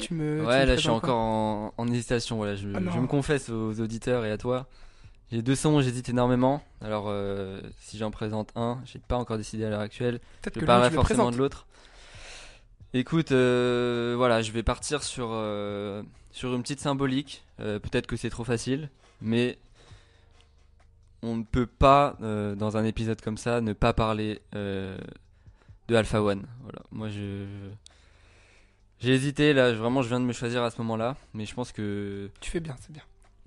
Tu 0.00 0.14
me. 0.14 0.40
tu 0.40 0.46
Ouais, 0.46 0.62
me 0.62 0.66
là 0.66 0.74
je 0.76 0.80
suis 0.80 0.88
encore 0.88 1.18
en, 1.18 1.74
en 1.76 1.88
hésitation. 1.88 2.36
Voilà, 2.36 2.56
je, 2.56 2.68
Ah 2.74 2.80
je 2.92 2.98
me 2.98 3.06
confesse 3.06 3.48
aux 3.50 3.80
auditeurs 3.80 4.24
et 4.24 4.30
à 4.32 4.38
toi. 4.38 4.66
J'ai 5.30 5.40
deux 5.42 5.54
sons, 5.54 5.80
j'hésite 5.80 6.08
énormément. 6.10 6.62
Alors, 6.82 7.06
euh, 7.08 7.60
si 7.80 7.96
j'en 7.96 8.10
présente 8.10 8.50
un, 8.54 8.80
j'ai 8.84 8.98
pas 8.98 9.16
encore 9.16 9.38
décidé 9.38 9.64
à 9.64 9.70
l'heure 9.70 9.80
actuelle. 9.80 10.18
Peut-être 10.42 10.56
Je 10.56 10.60
que 10.60 10.66
parlerai 10.66 10.90
le 10.90 10.94
forcément 10.94 11.24
présentes. 11.24 11.34
de 11.34 11.38
l'autre. 11.38 11.66
Écoute, 12.94 13.32
euh, 13.32 14.14
voilà, 14.16 14.42
je 14.42 14.52
vais 14.52 14.62
partir 14.62 15.02
sur, 15.02 15.28
euh, 15.32 16.02
sur 16.30 16.54
une 16.54 16.62
petite 16.62 16.80
symbolique. 16.80 17.42
Euh, 17.60 17.78
Peut-être 17.78 18.06
que 18.06 18.16
c'est 18.16 18.28
trop 18.28 18.44
facile, 18.44 18.90
mais 19.22 19.58
on 21.22 21.36
ne 21.36 21.42
peut 21.44 21.66
pas, 21.66 22.16
dans 22.20 22.76
un 22.76 22.84
épisode 22.84 23.20
comme 23.20 23.36
ça, 23.38 23.60
ne 23.60 23.72
pas 23.72 23.92
parler 23.92 24.42
de 24.52 24.98
Alpha 25.94 26.22
One. 26.22 26.46
Voilà, 26.62 26.80
moi 26.90 27.08
je. 27.08 27.46
J'ai 28.98 29.14
hésité 29.14 29.52
là, 29.52 29.72
vraiment 29.72 30.02
je 30.02 30.08
viens 30.08 30.20
de 30.20 30.24
me 30.24 30.32
choisir 30.32 30.62
à 30.62 30.70
ce 30.70 30.78
moment-là, 30.78 31.16
mais 31.34 31.44
je 31.44 31.54
pense 31.54 31.72
que 31.72 32.30
Tu 32.40 32.50
fais 32.50 32.60
bien, 32.60 32.76
c'est 32.80 32.92
bien. 32.92 33.02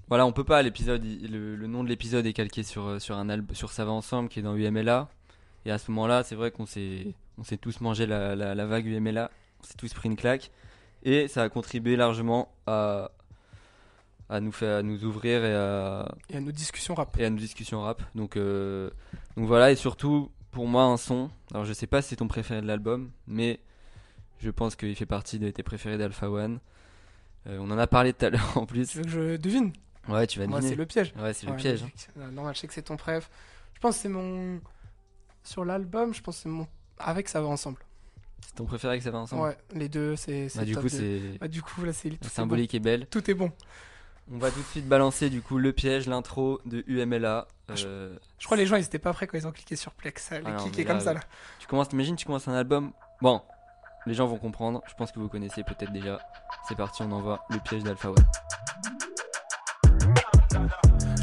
voilà, 0.10 0.26
on 0.26 0.34
peut 0.34 0.44
pas 0.44 0.62
l'épisode, 0.62 1.02
le, 1.04 1.56
le 1.56 1.68
nom 1.68 1.82
de 1.84 1.88
l'épisode 1.90 2.26
est 2.26 2.34
calqué 2.34 2.64
sur 2.64 3.00
sur 3.02 3.16
un 3.18 3.30
album 3.30 3.56
sur 3.56 3.72
Ça 3.72 3.86
va 3.86 3.92
ensemble 3.92 4.28
qui 4.30 4.40
est 4.40 4.42
dans 4.42 4.56
UMLA 4.56 5.08
et 5.66 5.72
à 5.72 5.78
ce 5.78 5.92
moment-là, 5.92 6.24
c'est 6.24 6.36
vrai 6.36 6.52
qu'on 6.52 6.66
s'est 6.66 7.14
on 7.38 7.44
s'est 7.44 7.58
tous 7.58 7.82
mangé 7.82 8.06
la, 8.06 8.36
la, 8.36 8.56
la 8.56 8.66
vague 8.66 8.86
UMLA, 8.86 9.30
on 9.60 9.64
s'est 9.64 9.76
tous 9.78 9.94
pris 9.94 10.10
une 10.10 10.16
claque 10.16 10.52
et 11.04 11.28
ça 11.28 11.44
a 11.44 11.50
contribué 11.50 11.96
largement 11.96 12.54
à 12.68 13.12
à 14.28 14.40
nous 14.40 14.52
faire 14.52 14.78
à 14.78 14.82
nous 14.82 15.06
ouvrir 15.06 15.46
et 15.46 15.54
à 15.54 16.08
y 16.32 16.36
a 16.36 16.40
nos 16.42 16.52
discussions 16.52 16.96
rap. 16.96 17.16
et 17.20 17.26
à 17.26 17.30
nos 17.30 17.38
discussions 17.38 17.82
rap. 17.82 18.02
Donc, 18.16 18.38
euh, 18.38 18.90
donc 19.38 19.46
voilà, 19.46 19.70
et 19.72 19.76
surtout, 19.76 20.32
pour 20.50 20.68
moi, 20.68 20.84
un 20.86 20.98
son. 20.98 21.30
Alors, 21.52 21.64
je 21.64 21.74
sais 21.74 21.86
pas 21.86 22.02
si 22.02 22.10
c'est 22.10 22.16
ton 22.16 22.28
préféré 22.28 22.60
de 22.62 22.66
l'album, 22.66 23.12
mais 23.28 23.60
je 24.40 24.50
pense 24.50 24.76
qu'il 24.76 24.96
fait 24.96 25.06
partie 25.06 25.38
de 25.38 25.52
tes 25.52 25.62
préférés 25.62 26.00
d'Alpha 26.00 26.28
One. 26.32 26.60
Euh, 27.46 27.60
on 27.62 27.70
en 27.70 27.78
a 27.78 27.86
parlé 27.86 28.14
tout 28.14 28.26
à 28.26 28.32
l'heure 28.32 28.52
en 28.58 28.66
plus. 28.66 28.88
Tu 28.90 28.98
veux 28.98 29.04
que 29.04 29.10
je 29.12 29.36
devine? 29.38 29.72
Ouais, 30.08 30.26
tu 30.26 30.40
vas 30.40 30.48
Moi, 30.48 30.58
deviner. 30.58 30.74
c'est 30.74 30.80
le 30.80 30.86
piège. 30.88 31.14
Ouais, 31.20 31.34
c'est 31.34 31.46
le 31.46 31.56
piège. 31.56 31.84
hein. 31.84 31.90
Euh, 32.18 32.32
Normal, 32.32 32.56
je 32.56 32.62
sais 32.62 32.68
que 32.68 32.74
c'est 32.74 32.82
ton 32.82 32.98
préf. 32.98 33.30
Je 33.76 33.80
pense 33.80 33.98
que 33.98 34.02
c'est 34.02 34.10
mon. 34.10 34.60
Sur 35.44 35.66
l'album, 35.66 36.16
je 36.16 36.22
pense 36.24 36.38
que 36.38 36.42
c'est 36.44 36.50
mon. 36.50 36.68
Avec 37.00 37.28
ça 37.30 37.42
va 37.42 37.48
ensemble. 37.48 37.80
C'est 38.46 38.56
ton 38.56 38.66
préféré 38.66 38.98
que 38.98 39.04
ça 39.04 39.12
va 39.12 39.20
ensemble 39.20 39.42
Ouais, 39.44 39.58
les 39.74 39.90
deux, 39.90 40.16
c'est. 40.16 40.48
Bah, 40.56 40.64
du 40.66 40.76
coup, 40.78 40.88
c'est 40.90 41.38
Bah, 41.40 41.48
du 41.48 41.62
coup, 41.62 41.84
là, 41.84 41.94
c'est 41.94 42.10
la 42.10 42.16
est 42.16 42.28
symbolique 42.30 42.74
est 42.76 42.80
belle. 42.80 43.08
Tout 43.08 43.30
est 43.30 43.34
bon. 43.34 43.52
On 44.32 44.38
va 44.40 44.50
tout 44.50 44.60
de 44.60 44.66
suite 44.66 44.88
balancer 44.88 45.30
du 45.30 45.42
coup 45.42 45.58
le 45.60 45.72
piège, 45.72 46.08
l'intro 46.08 46.60
de 46.66 46.84
UMLA. 46.88 47.48
Ah, 47.68 47.76
je- 47.76 47.86
Euh, 47.88 48.18
Je 48.40 48.46
crois 48.46 48.58
que 48.58 48.62
les 48.62 48.68
gens, 48.68 48.76
ils 48.76 48.84
étaient 48.84 48.98
pas 49.00 49.14
prêts 49.14 49.28
quand 49.28 49.38
ils 49.38 49.46
ont 49.48 49.52
cliqué 49.52 49.76
sur 49.76 49.92
Plex. 49.92 50.24
Ça 50.24 50.36
allait 50.36 50.46
Ah 50.48 50.58
cliquer 50.62 50.84
comme 50.86 51.00
ça, 51.00 51.14
là. 51.14 51.20
tu 51.60 51.68
commences, 51.68 51.90
t'imagines, 51.90 52.16
tu 52.16 52.26
commences 52.26 52.48
un 52.48 52.54
album. 52.54 52.92
Bon, 53.22 53.42
les 54.08 54.14
gens 54.16 54.26
vont 54.28 54.38
comprendre. 54.38 54.82
Je 54.88 54.94
pense 54.96 55.12
que 55.12 55.20
vous 55.20 55.30
connaissez 55.30 55.64
peut-être 55.64 55.92
déjà. 55.92 56.20
C'est 56.68 56.76
parti, 56.76 57.04
on 57.04 57.12
envoie 57.12 57.46
le 57.52 57.60
piège 57.60 57.84
d'Alpha 57.84 58.10
One. 58.10 58.26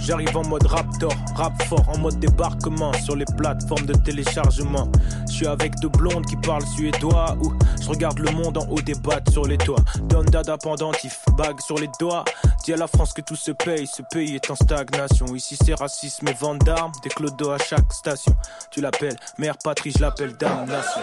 J'arrive 0.04 0.36
en 0.36 0.42
mode 0.42 0.66
raptor, 0.66 1.12
rap 1.36 1.62
fort, 1.62 1.88
en 1.88 1.96
mode 1.98 2.18
débarquement 2.18 2.92
sur 3.04 3.14
les 3.14 3.24
plateformes 3.36 3.86
de 3.86 3.92
téléchargement. 3.92 4.90
Je 5.28 5.32
suis 5.32 5.46
avec 5.46 5.76
deux 5.76 5.90
blondes 5.90 6.26
qui 6.26 6.36
parlent 6.36 6.66
suédois 6.66 7.36
ou 7.40 7.52
je 7.80 7.88
regarde 7.88 8.18
le 8.18 8.32
monde 8.32 8.58
en 8.58 8.66
haut 8.66 8.80
des 8.80 8.96
battes 8.96 9.30
sur 9.30 9.46
les 9.46 9.58
toits. 9.58 9.78
Don 10.08 10.24
dada 10.24 10.58
pendentif, 10.58 11.20
bague 11.36 11.60
sur 11.60 11.78
les 11.78 11.88
doigts. 12.00 12.24
Dis 12.64 12.72
à 12.72 12.76
la 12.76 12.88
France 12.88 13.12
que 13.12 13.22
tout 13.22 13.36
se 13.36 13.52
paye, 13.52 13.86
ce 13.86 14.02
pays 14.10 14.34
est 14.34 14.50
en 14.50 14.56
stagnation. 14.56 15.26
Ici 15.36 15.56
c'est 15.64 15.74
racisme 15.74 16.26
et 16.26 16.34
vente 16.34 16.64
d'armes, 16.64 16.92
des 17.04 17.10
clodos 17.10 17.52
à 17.52 17.58
chaque 17.58 17.92
station. 17.92 18.34
Tu 18.72 18.80
l'appelles 18.80 19.16
mère 19.38 19.56
patrie, 19.62 19.92
je 19.92 20.00
l'appelle 20.00 20.36
damnation. 20.36 21.00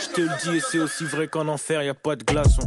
Je 0.00 0.14
te 0.14 0.20
le 0.20 0.30
dis 0.42 0.56
et 0.56 0.60
c'est 0.60 0.78
aussi 0.78 1.04
vrai 1.04 1.26
qu'en 1.26 1.48
enfer 1.48 1.82
y 1.82 1.88
a 1.88 1.94
pas 1.94 2.14
de 2.14 2.24
glaçon. 2.24 2.62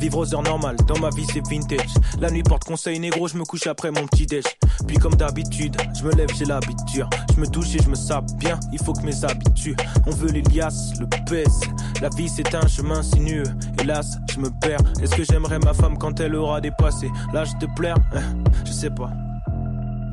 Vivre 0.00 0.18
aux 0.18 0.34
heures 0.34 0.42
normales, 0.42 0.76
dans 0.86 0.98
ma 0.98 1.10
vie 1.10 1.26
c'est 1.32 1.46
vintage. 1.48 1.94
La 2.20 2.30
nuit 2.30 2.42
porte 2.42 2.64
conseil 2.64 2.98
négro, 2.98 3.28
je 3.28 3.36
me 3.36 3.44
couche 3.44 3.66
après 3.66 3.90
mon 3.90 4.06
petit 4.06 4.26
déj. 4.26 4.44
Puis 4.86 4.96
comme 4.96 5.14
d'habitude, 5.14 5.76
je 5.96 6.04
me 6.04 6.12
lève, 6.12 6.28
j'ai 6.36 6.44
l'habitude. 6.44 7.06
Je 7.34 7.40
me 7.40 7.46
douche 7.46 7.74
et 7.74 7.82
je 7.82 7.88
me 7.88 7.94
sape 7.94 8.30
bien, 8.36 8.58
il 8.72 8.78
faut 8.82 8.92
que 8.92 9.02
mes 9.02 9.24
habitudes. 9.24 9.80
On 10.06 10.10
veut 10.10 10.30
les 10.30 10.42
le 10.42 11.06
pèse. 11.28 11.60
La 12.00 12.08
vie 12.10 12.28
c'est 12.28 12.54
un 12.54 12.66
chemin 12.66 13.02
sinueux. 13.02 13.44
Hélas, 13.80 14.18
je 14.32 14.38
me 14.38 14.50
perds. 14.60 14.80
Est-ce 15.02 15.14
que 15.14 15.24
j'aimerais 15.24 15.58
ma 15.58 15.74
femme 15.74 15.98
quand 15.98 16.20
elle 16.20 16.34
aura 16.34 16.60
dépassé 16.60 17.10
l'âge 17.32 17.56
de 17.58 17.66
plaire? 17.74 17.96
Hein, 18.14 18.22
Je 18.64 18.72
sais 18.72 18.90
pas. 18.90 19.10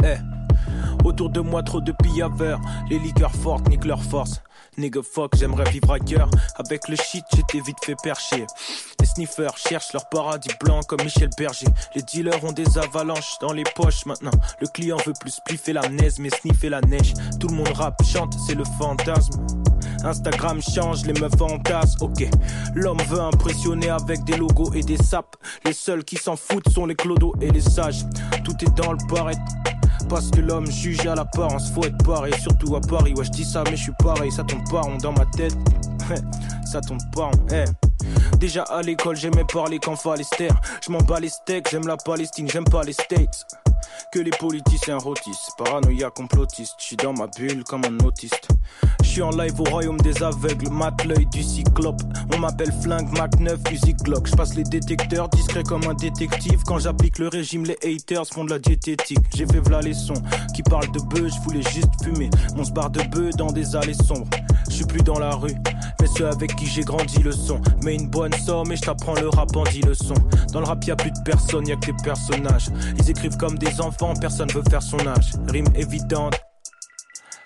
Eh. 0.04 0.31
Autour 1.04 1.30
de 1.30 1.40
moi 1.40 1.64
trop 1.64 1.82
de 1.82 1.92
pillaveurs 1.92 2.62
Les 2.90 3.00
liqueurs 3.00 3.34
fortes 3.34 3.68
niquent 3.70 3.86
leur 3.86 4.04
force. 4.04 4.42
Nigga 4.78 5.02
fuck 5.02 5.36
j'aimerais 5.36 5.70
vivre 5.70 5.92
ailleurs 5.92 6.30
Avec 6.56 6.88
le 6.88 6.96
shit 6.96 7.26
j'étais 7.36 7.60
vite 7.60 7.78
fait 7.84 7.96
percher 8.02 8.46
Les 9.00 9.06
sniffers 9.06 9.58
cherchent 9.58 9.92
leur 9.94 10.08
paradis 10.08 10.50
blanc 10.62 10.82
comme 10.88 11.04
Michel 11.04 11.30
Berger. 11.38 11.68
Les 11.96 12.02
dealers 12.04 12.44
ont 12.44 12.54
des 12.54 12.78
avalanches 12.78 13.38
dans 13.42 13.52
les 13.52 13.64
poches 13.76 14.06
maintenant. 14.06 14.32
Le 14.62 14.68
client 14.68 14.98
veut 15.06 15.14
plus 15.20 15.32
spliffer 15.32 15.74
la 15.74 15.88
neige 15.90 16.20
mais 16.20 16.30
sniffer 16.30 16.70
la 16.70 16.82
neige. 16.82 17.14
Tout 17.40 17.48
le 17.48 17.56
monde 17.56 17.74
rappe, 17.74 18.02
chante, 18.04 18.34
c'est 18.48 18.56
le 18.56 18.64
fantasme. 18.78 19.46
Instagram 20.04 20.62
change, 20.62 21.06
les 21.06 21.14
meufs 21.14 21.42
entassent, 21.42 21.96
ok. 22.02 22.28
L'homme 22.74 23.02
veut 23.10 23.22
impressionner 23.22 23.90
avec 23.90 24.24
des 24.24 24.38
logos 24.38 24.74
et 24.74 24.82
des 24.82 24.98
sapes. 24.98 25.36
Les 25.66 25.74
seuls 25.74 26.04
qui 26.04 26.16
s'en 26.16 26.36
foutent 26.36 26.70
sont 26.70 26.86
les 26.86 26.96
clodos 26.96 27.36
et 27.42 27.52
les 27.52 27.62
sages. 27.62 28.06
Tout 28.44 28.56
est 28.64 28.76
dans 28.76 28.94
le 28.94 29.08
paraître. 29.08 29.42
Parce 30.12 30.30
que 30.30 30.42
l'homme 30.42 30.70
juge 30.70 31.08
à 31.08 31.16
l'apparence, 31.16 31.72
faut 31.72 31.86
être 31.86 32.04
pareil, 32.04 32.34
surtout 32.38 32.76
à 32.76 32.82
Paris. 32.82 33.14
Ouais, 33.16 33.24
je 33.24 33.30
dis 33.30 33.46
ça, 33.46 33.64
mais 33.64 33.78
je 33.78 33.84
suis 33.84 33.94
pareil, 34.04 34.30
ça 34.30 34.44
tombe 34.44 34.70
pas 34.70 34.82
rond 34.82 34.98
dans 34.98 35.14
ma 35.14 35.26
tête. 35.38 35.56
Ça 36.66 36.82
tombe 36.82 37.02
pas 37.14 37.26
rond, 37.26 37.46
eh. 37.52 37.66
Déjà 38.38 38.64
à 38.64 38.82
l'école, 38.82 39.16
j'aimais 39.16 39.46
parler 39.46 39.80
qu'en 39.80 39.96
taire. 39.96 40.60
Je 40.84 40.92
m'en 40.92 41.00
bats 41.00 41.20
les 41.20 41.30
steaks, 41.30 41.70
j'aime 41.70 41.88
la 41.88 41.98
Palestine, 41.98 42.50
j'aime 42.50 42.64
pas 42.66 42.84
les 42.84 42.94
States. 42.94 43.46
Que 44.12 44.20
les 44.20 44.32
politiciens 44.32 44.98
rôtissent, 44.98 45.50
paranoïa 45.58 46.10
complotiste. 46.10 46.76
Je 46.80 46.84
suis 46.84 46.96
dans 46.98 47.14
ma 47.14 47.28
bulle 47.28 47.64
comme 47.64 47.84
un 47.86 48.04
autiste. 48.06 48.48
Je 49.04 49.08
suis 49.08 49.22
en 49.22 49.30
live 49.32 49.60
au 49.60 49.64
royaume 49.66 50.00
des 50.02 50.24
aveugles, 50.24 50.70
mate 50.70 51.06
l'œil 51.06 51.26
du 51.28 51.44
cyclope. 51.44 52.02
On 52.34 52.40
m'appelle 52.40 52.72
flingue 52.82 53.10
Mac 53.18 53.40
9, 53.40 53.60
fusil 53.68 53.94
Glock. 53.94 54.28
Je 54.28 54.36
passe 54.36 54.56
les 54.56 54.64
détecteurs, 54.64 55.30
discret 55.30 55.64
comme 55.64 55.84
un 55.90 55.94
détective. 55.94 56.62
Quand 56.66 56.80
j'applique 56.80 57.20
le 57.20 57.28
régime, 57.28 57.66
les 57.66 57.78
haters 57.84 58.26
font 58.28 58.46
de 58.46 58.52
la 58.52 58.60
diététique. 58.60 59.20
J'ai 59.36 59.46
fait 59.46 59.60
v'là 59.60 59.82
les 59.82 59.94
sons 59.94 60.22
qui 60.56 60.64
parlent 60.64 60.92
de 60.92 61.00
bœufs, 61.00 61.30
je 61.30 61.42
voulais 61.42 61.64
juste 61.72 61.90
fumer. 62.04 62.30
Mon 62.56 62.64
sbar 62.64 62.90
de 62.90 63.02
bœufs 63.04 63.32
dans 63.38 63.52
des 63.52 63.76
allées 63.76 63.94
sombres. 63.94 64.30
Plus 64.88 65.04
dans 65.04 65.20
la 65.20 65.36
rue, 65.36 65.56
mais 66.00 66.08
ceux 66.08 66.28
avec 66.28 66.56
qui 66.56 66.66
j'ai 66.66 66.82
grandi 66.82 67.20
le 67.20 67.32
son. 67.32 67.62
Mais 67.84 67.96
une 67.96 68.08
bonne 68.08 68.34
somme 68.34 68.72
et 68.72 68.76
je 68.76 68.82
t'apprends 68.82 69.14
le 69.16 69.30
rap 69.30 69.56
en 69.56 69.64
dit 69.64 69.82
leçon. 69.82 70.16
Dans 70.52 70.60
le 70.60 70.66
rap 70.66 70.84
y 70.86 70.92
a 70.92 70.96
plus 70.96 71.12
de 71.12 71.20
personnes, 71.24 71.68
y 71.68 71.72
a 71.72 71.76
que 71.76 71.88
des 71.88 72.04
personnages. 72.04 72.70
Ils 72.98 73.10
écrivent 73.10 73.38
comme 73.38 73.58
des 73.58 73.80
enfants, 73.80 74.14
personne 74.20 74.50
veut 74.52 74.64
faire 74.70 74.82
son 74.82 75.00
âge. 75.08 75.34
Rime 75.48 75.70
évidente. 75.76 76.36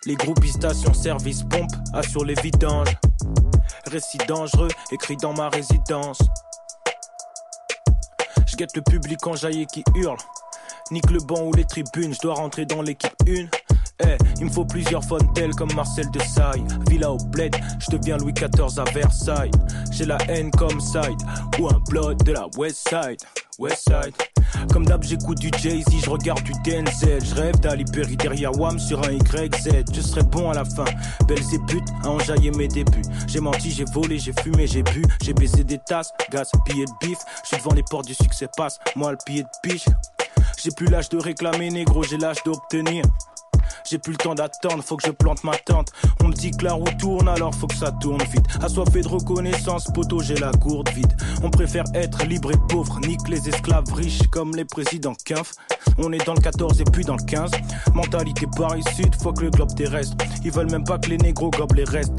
Les 0.05 0.15
groupes 0.15 0.43
station 0.45 0.93
service 0.93 1.43
pompe 1.43 1.71
assurent 1.93 2.25
les 2.25 2.35
vidanges. 2.35 2.95
Récit 3.91 4.19
dangereux 4.27 4.69
écrit 4.91 5.17
dans 5.17 5.33
ma 5.33 5.49
résidence. 5.49 6.19
Je 8.45 8.55
le 8.75 8.81
public 8.81 9.19
quand 9.21 9.35
et 9.43 9.65
qui 9.65 9.83
hurle. 9.95 10.17
Nique 10.91 11.11
le 11.11 11.19
banc 11.19 11.43
ou 11.43 11.53
les 11.53 11.65
tribunes, 11.65 12.13
je 12.13 12.19
dois 12.19 12.35
rentrer 12.35 12.65
dans 12.65 12.81
l'équipe 12.81 13.13
une. 13.25 13.49
Eh, 14.03 14.17
il 14.39 14.45
me 14.45 14.49
faut 14.49 14.65
plusieurs 14.65 15.01
tels 15.33 15.55
comme 15.55 15.73
Marcel 15.73 16.09
de 16.11 16.19
Saille. 16.21 16.63
Villa 16.89 17.11
au 17.11 17.17
bled, 17.17 17.55
je 17.79 17.95
deviens 17.95 18.17
Louis 18.17 18.33
XIV 18.33 18.79
à 18.79 18.83
Versailles. 18.91 19.51
J'ai 19.91 20.05
la 20.05 20.17
haine 20.27 20.51
comme 20.51 20.81
Side, 20.81 21.21
ou 21.59 21.67
un 21.67 21.79
blood 21.89 22.21
de 22.23 22.33
la 22.33 22.47
West 22.57 22.89
Side. 22.89 23.21
West 23.57 23.87
Side. 23.87 24.13
Comme 24.71 24.85
d'hab, 24.85 25.01
j'écoute 25.03 25.39
du 25.39 25.49
Jay-Z, 25.57 25.85
je 26.03 26.09
regarde 26.09 26.43
du 26.43 26.51
Denzel. 26.63 27.23
Je 27.23 27.35
rêve 27.35 27.59
d'Ali 27.59 27.85
Perry 27.85 28.17
derrière 28.17 28.57
Wam 28.59 28.77
sur 28.79 29.01
un 29.01 29.11
YZ. 29.11 29.85
Je 29.93 30.01
serai 30.01 30.23
bon 30.23 30.49
à 30.49 30.53
la 30.53 30.65
fin. 30.65 30.85
Belzébuth 31.27 31.87
a 32.03 32.09
enjaillé 32.09 32.51
mes 32.51 32.67
débuts. 32.67 33.01
J'ai 33.27 33.39
menti, 33.39 33.71
j'ai 33.71 33.85
volé, 33.85 34.19
j'ai 34.19 34.33
fumé, 34.43 34.67
j'ai 34.67 34.83
bu. 34.83 35.03
J'ai 35.23 35.33
baisé 35.33 35.63
des 35.63 35.79
tasses, 35.79 36.11
gaz, 36.31 36.51
billets 36.65 36.85
de 36.85 37.07
bif. 37.07 37.17
Je 37.43 37.47
suis 37.49 37.57
devant 37.57 37.73
les 37.73 37.83
portes 37.83 38.07
du 38.07 38.13
succès, 38.13 38.49
passe. 38.57 38.79
Moi, 38.95 39.11
le 39.11 39.17
pied 39.25 39.43
de 39.43 39.49
piche. 39.63 39.85
J'ai 40.61 40.71
plus 40.71 40.87
l'âge 40.87 41.09
de 41.09 41.17
réclamer, 41.17 41.69
négro, 41.69 42.03
j'ai 42.03 42.17
l'âge 42.17 42.43
d'obtenir. 42.43 43.03
J'ai 43.87 43.99
plus 43.99 44.13
le 44.13 44.17
temps 44.17 44.33
d'attendre, 44.33 44.83
faut 44.83 44.97
que 44.97 45.05
je 45.05 45.11
plante 45.11 45.43
ma 45.43 45.55
tente. 45.55 45.91
On 46.23 46.29
me 46.29 46.33
dit 46.33 46.51
que 46.51 46.65
la 46.65 46.73
roue 46.73 46.89
tourne, 46.99 47.27
alors 47.27 47.53
faut 47.53 47.67
que 47.67 47.75
ça 47.75 47.91
tourne 47.91 48.21
vite. 48.23 48.45
Assoiffé 48.61 49.01
de 49.01 49.07
reconnaissance, 49.07 49.85
poteau, 49.93 50.21
j'ai 50.21 50.35
la 50.35 50.51
gourde 50.51 50.89
vide. 50.89 51.15
On 51.43 51.51
préfère 51.51 51.83
être 51.93 52.25
libre 52.25 52.51
et 52.51 52.57
pauvre, 52.67 52.99
nique 53.01 53.27
les 53.29 53.47
esclaves 53.47 53.93
riches 53.93 54.25
comme 54.31 54.55
les 54.55 54.65
présidents 54.65 55.13
Quinf. 55.23 55.53
On 55.99 56.11
est 56.11 56.25
dans 56.25 56.33
le 56.33 56.41
14 56.41 56.81
et 56.81 56.83
puis 56.85 57.05
dans 57.05 57.15
le 57.15 57.23
15. 57.23 57.51
Mentalité 57.93 58.47
Paris-Sud, 58.57 59.13
faut 59.21 59.33
que 59.33 59.43
le 59.43 59.51
globe 59.51 59.73
terrestre. 59.75 60.17
Ils 60.43 60.51
veulent 60.51 60.71
même 60.71 60.83
pas 60.83 60.97
que 60.97 61.09
les 61.09 61.17
négros 61.17 61.51
gobent 61.51 61.75
les 61.75 61.83
restes. 61.83 62.11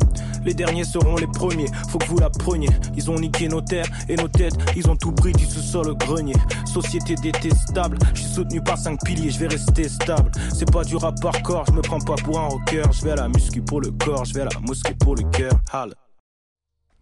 Les 0.46 0.54
derniers 0.54 0.84
seront 0.84 1.16
les 1.16 1.26
premiers, 1.26 1.66
faut 1.88 1.98
que 1.98 2.06
vous 2.06 2.18
la 2.18 2.30
preniez. 2.30 2.68
Ils 2.96 3.10
ont 3.10 3.18
niqué 3.18 3.48
nos 3.48 3.60
terres 3.60 3.88
et 4.08 4.14
nos 4.14 4.28
têtes, 4.28 4.54
ils 4.76 4.88
ont 4.88 4.94
tout 4.96 5.10
pris 5.10 5.32
du 5.32 5.44
sous-sol 5.44 5.88
au 5.88 5.96
grenier. 5.96 6.34
Société 6.72 7.16
détestable, 7.16 7.98
je 8.14 8.20
suis 8.20 8.30
soutenu 8.30 8.62
par 8.62 8.78
cinq 8.78 9.00
piliers, 9.04 9.30
je 9.30 9.40
vais 9.40 9.48
rester 9.48 9.88
stable. 9.88 10.30
C'est 10.54 10.70
pas 10.70 10.84
du 10.84 10.94
rap 10.94 11.20
par 11.20 11.42
corps, 11.42 11.64
je 11.66 11.72
me 11.72 11.82
prends 11.82 11.98
pas 11.98 12.14
pour 12.14 12.38
un 12.38 12.46
rocker. 12.46 12.84
Je 12.92 13.02
vais 13.02 13.10
à 13.10 13.16
la 13.16 13.28
muscu 13.28 13.60
pour 13.60 13.80
le 13.80 13.90
corps, 13.90 14.24
je 14.24 14.34
vais 14.34 14.42
à 14.42 14.44
la 14.44 14.60
mosquée 14.60 14.94
pour 14.94 15.16
le 15.16 15.24
cœur. 15.30 15.50
Hal. 15.72 15.94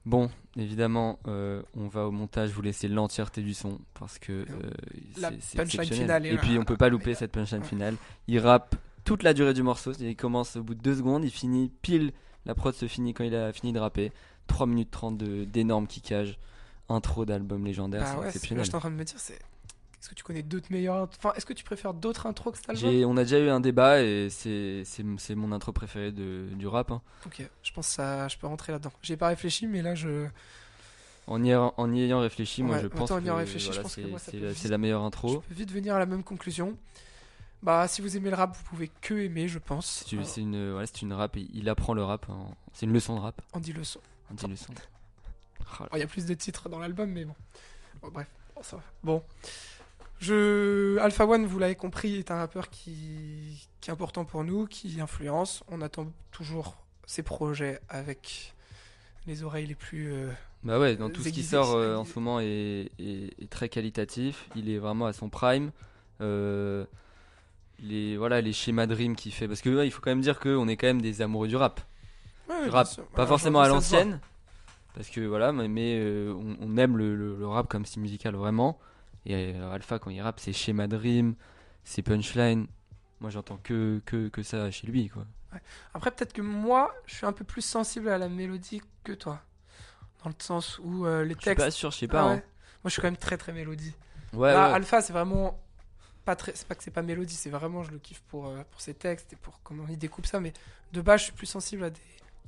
Bon, 0.06 0.30
évidemment, 0.56 1.18
euh, 1.28 1.62
on 1.76 1.88
va 1.88 2.06
au 2.06 2.10
montage 2.10 2.50
vous 2.50 2.62
laisser 2.62 2.88
l'entièreté 2.88 3.42
du 3.42 3.52
son 3.52 3.78
parce 3.98 4.18
que 4.18 4.32
euh, 4.32 4.44
c'est- 5.16 5.58
exceptionnel. 5.60 5.94
finale 5.94 6.26
Et 6.26 6.36
puis 6.38 6.58
on 6.58 6.64
peut 6.64 6.76
pas 6.78 6.88
louper 6.88 7.14
cette 7.14 7.32
punchline 7.32 7.62
finale. 7.62 7.96
Il 8.26 8.38
rappe 8.38 8.74
toute 9.04 9.22
la 9.22 9.34
durée 9.34 9.52
du 9.52 9.62
morceau, 9.62 9.92
il 10.00 10.16
commence 10.16 10.56
au 10.56 10.62
bout 10.62 10.74
de 10.74 10.80
deux 10.80 10.94
secondes, 10.96 11.24
il 11.24 11.30
finit 11.30 11.70
pile, 11.82 12.12
la 12.46 12.54
prod 12.54 12.74
se 12.74 12.86
finit 12.86 13.14
quand 13.14 13.24
il 13.24 13.34
a 13.34 13.52
fini 13.52 13.72
de 13.72 13.78
rapper. 13.78 14.12
3 14.46 14.66
minutes 14.66 14.90
30 14.90 15.16
de- 15.16 15.44
d'énormes 15.44 15.86
kickages, 15.86 16.38
intro 16.88 17.24
d'album 17.24 17.64
légendaire, 17.64 18.02
Bah 18.02 18.10
c'est 18.12 18.18
ouais, 18.20 18.26
exceptionnel. 18.26 18.64
je 18.64 18.68
suis 18.68 18.76
en 18.76 18.80
train 18.80 18.90
de 18.90 18.96
me 18.96 19.04
dire, 19.04 19.18
c'est. 19.18 19.34
Est-ce 19.34 20.10
que 20.10 20.14
tu 20.14 20.22
connais 20.22 20.42
d'autres 20.42 20.66
meilleurs 20.70 21.08
Enfin, 21.18 21.32
est-ce 21.34 21.46
que 21.46 21.54
tu 21.54 21.64
préfères 21.64 21.94
d'autres 21.94 22.26
intros 22.26 22.52
que 22.52 22.58
cet 22.58 22.68
album? 22.68 23.10
On 23.10 23.16
a 23.16 23.22
déjà 23.22 23.38
eu 23.38 23.48
un 23.48 23.60
débat 23.60 24.02
et 24.02 24.28
c'est 24.28 24.84
mon 25.34 25.50
intro 25.50 25.72
préféré 25.72 26.12
de, 26.12 26.48
du 26.52 26.66
rap. 26.66 26.90
hein. 26.90 27.00
Ok, 27.24 27.40
je 27.62 27.72
pense 27.72 27.86
que 27.88 27.94
ça, 27.94 28.28
je 28.28 28.36
peux 28.36 28.46
rentrer 28.46 28.72
là-dedans. 28.72 28.92
J'ai 29.00 29.16
pas 29.16 29.28
réfléchi, 29.28 29.66
mais 29.66 29.80
là, 29.80 29.94
je. 29.94 30.26
En 31.26 31.42
y, 31.42 31.54
en 31.54 31.92
y 31.94 32.02
ayant 32.02 32.20
réfléchi, 32.20 32.62
moi 32.62 32.78
je 32.82 32.86
pense 32.86 33.08
que, 33.10 33.14
y 33.18 33.24
ayant 33.24 33.36
réfléchi, 33.36 33.64
je 33.64 33.70
voilà, 33.70 33.80
pense 33.80 33.96
que 33.96 34.02
c'est 34.54 34.68
la, 34.68 34.76
meilleure 34.76 35.00
Je 35.00 35.06
intro. 35.06 35.40
peux 35.48 35.54
vite 35.54 35.72
venir 35.72 35.94
à 35.94 35.98
la 35.98 36.04
même 36.04 36.22
conclusion. 36.22 36.76
Bah, 37.64 37.88
si 37.88 38.00
vous 38.02 38.16
aimez 38.16 38.28
le 38.30 38.36
rap, 38.36 38.54
vous 38.56 38.62
pouvez 38.64 38.90
que 39.00 39.14
aimer, 39.14 39.48
je 39.48 39.58
pense. 39.58 40.04
C'est 40.06 40.12
une- 40.12 40.18
Alors, 40.20 40.30
c'est 40.30 40.40
une, 40.42 40.70
voilà, 40.72 40.86
c'est 40.86 41.02
une 41.02 41.12
rap, 41.14 41.34
il 41.36 41.48
il 41.54 41.68
apprend 41.68 41.94
le 41.94 42.04
rap. 42.04 42.26
C'est 42.74 42.84
une 42.86 42.92
leçon 42.92 43.16
de 43.16 43.20
rap. 43.20 43.40
on 43.54 43.58
dit 43.60 43.72
le 43.72 43.82
son. 43.84 44.00
Un 44.30 44.34
petit 44.36 44.46
leçon. 44.46 44.72
Oh 45.60 45.82
là 45.84 45.88
Il 45.94 45.98
y 45.98 46.02
a 46.02 46.06
plus 46.06 46.26
de 46.26 46.34
titres 46.34 46.68
dans 46.68 46.78
l'album, 46.78 47.10
mais 47.10 47.24
bon. 47.24 47.34
Bon, 48.02 48.08
bref, 48.12 48.26
bon, 48.54 48.62
ça 48.62 48.76
va. 48.76 48.82
Bon. 49.02 49.22
Je... 50.20 50.96
Alpha 50.98 51.26
One, 51.26 51.46
vous 51.46 51.58
l'avez 51.58 51.74
compris, 51.74 52.16
est 52.16 52.30
un 52.30 52.36
rappeur 52.36 52.70
qui... 52.70 53.66
qui 53.80 53.90
est 53.90 53.92
important 53.92 54.24
pour 54.24 54.44
nous, 54.44 54.66
qui 54.66 55.00
influence. 55.00 55.62
On 55.68 55.80
attend 55.82 56.06
toujours 56.30 56.76
ses 57.06 57.22
projets 57.22 57.80
avec 57.88 58.54
les 59.26 59.42
oreilles 59.42 59.66
les 59.66 59.74
plus. 59.74 60.12
euh, 60.12 60.30
Bah 60.62 60.78
ouais, 60.78 60.96
dans 60.96 61.08
tout 61.10 61.20
ce 61.22 61.28
qui 61.28 61.40
Aiguisé, 61.40 61.50
sort 61.50 61.72
euh, 61.72 61.96
en 61.96 62.00
aiguisé. 62.02 62.14
ce 62.14 62.18
moment 62.18 62.40
est, 62.40 62.90
est- 62.98 63.42
est 63.42 63.50
très 63.50 63.68
qualitatif. 63.68 64.48
Il 64.54 64.68
est 64.70 64.78
vraiment 64.78 65.06
à 65.06 65.12
son 65.12 65.28
prime. 65.28 65.70
Euh, 66.20 66.84
les 67.80 68.16
voilà 68.16 68.40
les 68.40 68.52
schémas 68.52 68.86
de 68.86 68.94
rime 68.94 69.16
qu'il 69.16 69.32
fait 69.32 69.48
parce 69.48 69.60
que 69.60 69.70
ouais, 69.70 69.86
il 69.86 69.90
faut 69.90 70.00
quand 70.00 70.10
même 70.10 70.20
dire 70.20 70.38
qu'on 70.40 70.68
est 70.68 70.76
quand 70.76 70.86
même 70.86 71.02
des 71.02 71.22
amoureux 71.22 71.48
du 71.48 71.56
rap. 71.56 71.80
ouais, 72.48 72.56
Du 72.64 72.70
bien 72.70 72.72
rap, 72.72 72.88
pas 72.96 73.02
Voilà, 73.14 73.28
forcément 73.28 73.60
à 73.60 73.68
l'ancienne 73.68 74.20
parce 74.94 75.08
que 75.10 75.20
voilà, 75.22 75.50
mais, 75.52 75.66
mais, 75.66 75.98
euh, 75.98 76.32
on, 76.34 76.56
on 76.60 76.76
aime 76.76 76.96
le, 76.96 77.16
le- 77.16 77.36
le 77.36 77.46
rap 77.48 77.66
comme 77.68 77.84
style 77.84 78.02
musical 78.02 78.36
vraiment. 78.36 78.78
Et 79.26 79.52
euh, 79.56 79.72
Alpha 79.72 79.98
quand 79.98 80.10
il 80.10 80.20
rappe, 80.20 80.38
ses 80.38 80.52
schémas 80.52 80.86
de 80.86 80.96
rime, 80.96 81.34
ses 81.82 82.02
punchlines. 82.02 82.66
Moi 83.20 83.30
j'entends 83.30 83.58
que, 83.62 84.00
que 84.06 84.28
que 84.28 84.42
ça 84.42 84.70
chez 84.70 84.86
lui 84.86 85.08
quoi. 85.08 85.24
Après, 85.94 86.10
peut-être 86.10 86.32
que 86.32 86.42
moi, 86.42 86.92
je 87.06 87.14
suis 87.14 87.26
un 87.26 87.32
peu 87.32 87.44
plus 87.44 87.62
sensible 87.62 88.08
à 88.08 88.18
la 88.18 88.28
mélodie 88.28 88.82
que 89.04 89.12
toi. 89.12 89.40
Dans 90.24 90.30
le 90.30 90.34
sens 90.40 90.80
où 90.82 91.06
euh, 91.06 91.22
les 91.22 91.28
Je 91.34 91.34
suis 91.34 91.44
textes. 91.44 91.64
pas 91.64 91.70
sûr, 91.70 91.92
je 91.92 91.98
sais 91.98 92.08
pas. 92.08 92.22
Ah 92.22 92.30
hein. 92.32 92.34
Moi, 92.34 92.42
je 92.86 92.90
suis 92.90 93.00
quand 93.00 93.06
même 93.06 93.16
très 93.16 93.36
très 93.36 93.52
mélodie. 93.52 93.94
Ouais, 94.32 94.52
Là. 94.52 94.74
Alpha, 94.74 95.00
c'est 95.00 95.12
vraiment 95.12 95.60
pas 96.24 96.36
très. 96.36 96.52
C'est 96.54 96.66
pas 96.66 96.74
que 96.74 96.82
c'est 96.82 96.90
pas 96.90 97.02
mélodie, 97.02 97.34
c'est 97.34 97.50
vraiment 97.50 97.82
je 97.82 97.90
le 97.90 97.98
kiffe 97.98 98.22
pour 98.28 98.48
euh, 98.48 98.62
pour 98.70 98.80
ses 98.80 98.94
textes 98.94 99.32
et 99.32 99.36
pour 99.36 99.60
comment 99.62 99.84
il 99.88 99.98
découpe 99.98 100.26
ça. 100.26 100.40
Mais 100.40 100.52
de 100.92 101.00
base, 101.00 101.20
je 101.20 101.24
suis 101.26 101.32
plus 101.32 101.46
sensible 101.46 101.84
à 101.84 101.90
des 101.90 102.00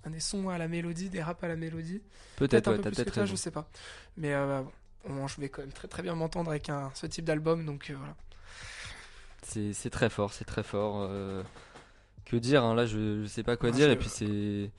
à 0.05 0.09
des 0.11 0.21
sons 0.21 0.49
à 0.49 0.59
la 0.59 0.69
mélodie, 0.69 1.09
des 1.11 1.23
raps 1.23 1.43
à 1.43 1.49
la 1.49 1.57
mélodie. 1.57 2.01
peut-être 2.37 2.69
un 2.69 2.73
ouais, 2.73 2.79
peu 2.79 2.91
plus 2.91 3.05
que 3.05 3.11
toi, 3.11 3.23
raison. 3.25 3.35
je 3.35 3.37
sais 3.37 3.51
pas. 3.51 3.69
Mais 4.17 4.33
euh, 4.35 4.63
bon, 5.09 5.27
je 5.27 5.41
vais 5.41 5.49
quand 5.49 5.63
même 5.63 5.73
très 5.73 5.89
très 5.89 6.03
bien 6.03 6.15
m'entendre 6.15 6.51
avec 6.51 6.69
un 6.71 6.91
ce 6.95 7.07
type 7.07 7.25
d'album, 7.25 7.65
donc 7.67 7.91
euh, 7.91 7.95
voilà. 7.97 8.15
C'est 9.43 9.73
c'est 9.73 9.91
très 9.91 10.11
fort, 10.11 10.33
c'est 10.33 10.45
très 10.45 10.63
fort. 10.63 10.99
euh, 11.09 11.43
Que 12.25 12.37
dire 12.37 12.65
hein, 12.65 12.75
Là, 12.75 12.87
je, 12.87 13.23
je 13.23 13.27
sais 13.27 13.43
pas 13.43 13.57
quoi 13.57 13.71
dire. 13.71 13.91
Et 13.91 13.97
puis 13.97 14.09
c'est 14.09 14.71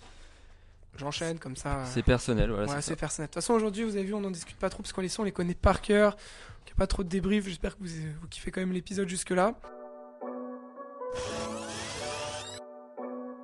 J'enchaîne 0.96 1.38
comme 1.38 1.56
ça. 1.56 1.84
c'est 1.86 2.02
personnel. 2.04 2.50
Voilà, 2.50 2.72
ouais, 2.74 2.82
c'est 2.82 2.96
personnel. 2.96 3.28
De 3.28 3.34
toute 3.34 3.42
façon, 3.44 3.54
aujourd'hui, 3.54 3.84
vous 3.84 3.96
avez 3.96 4.04
vu, 4.06 4.14
on 4.16 4.22
n'en 4.22 4.32
discute 4.32 4.58
pas 4.58 4.70
trop 4.70 4.82
parce 4.82 4.94
qu'on 4.94 5.02
les 5.02 5.10
sons, 5.10 5.22
on 5.22 5.26
les 5.26 5.32
connaît 5.32 5.54
par 5.54 5.82
cœur. 5.82 6.18
Il 6.64 6.66
n'y 6.68 6.72
a 6.72 6.76
pas 6.76 6.88
trop 6.88 7.04
de 7.04 7.10
débrief. 7.10 7.46
J'espère 7.46 7.78
que 7.78 7.84
vous, 7.84 7.90
vous 8.22 8.28
kiffez 8.28 8.50
quand 8.52 8.62
même 8.62 8.72
l'épisode 8.74 9.08
jusque-là. 9.08 9.54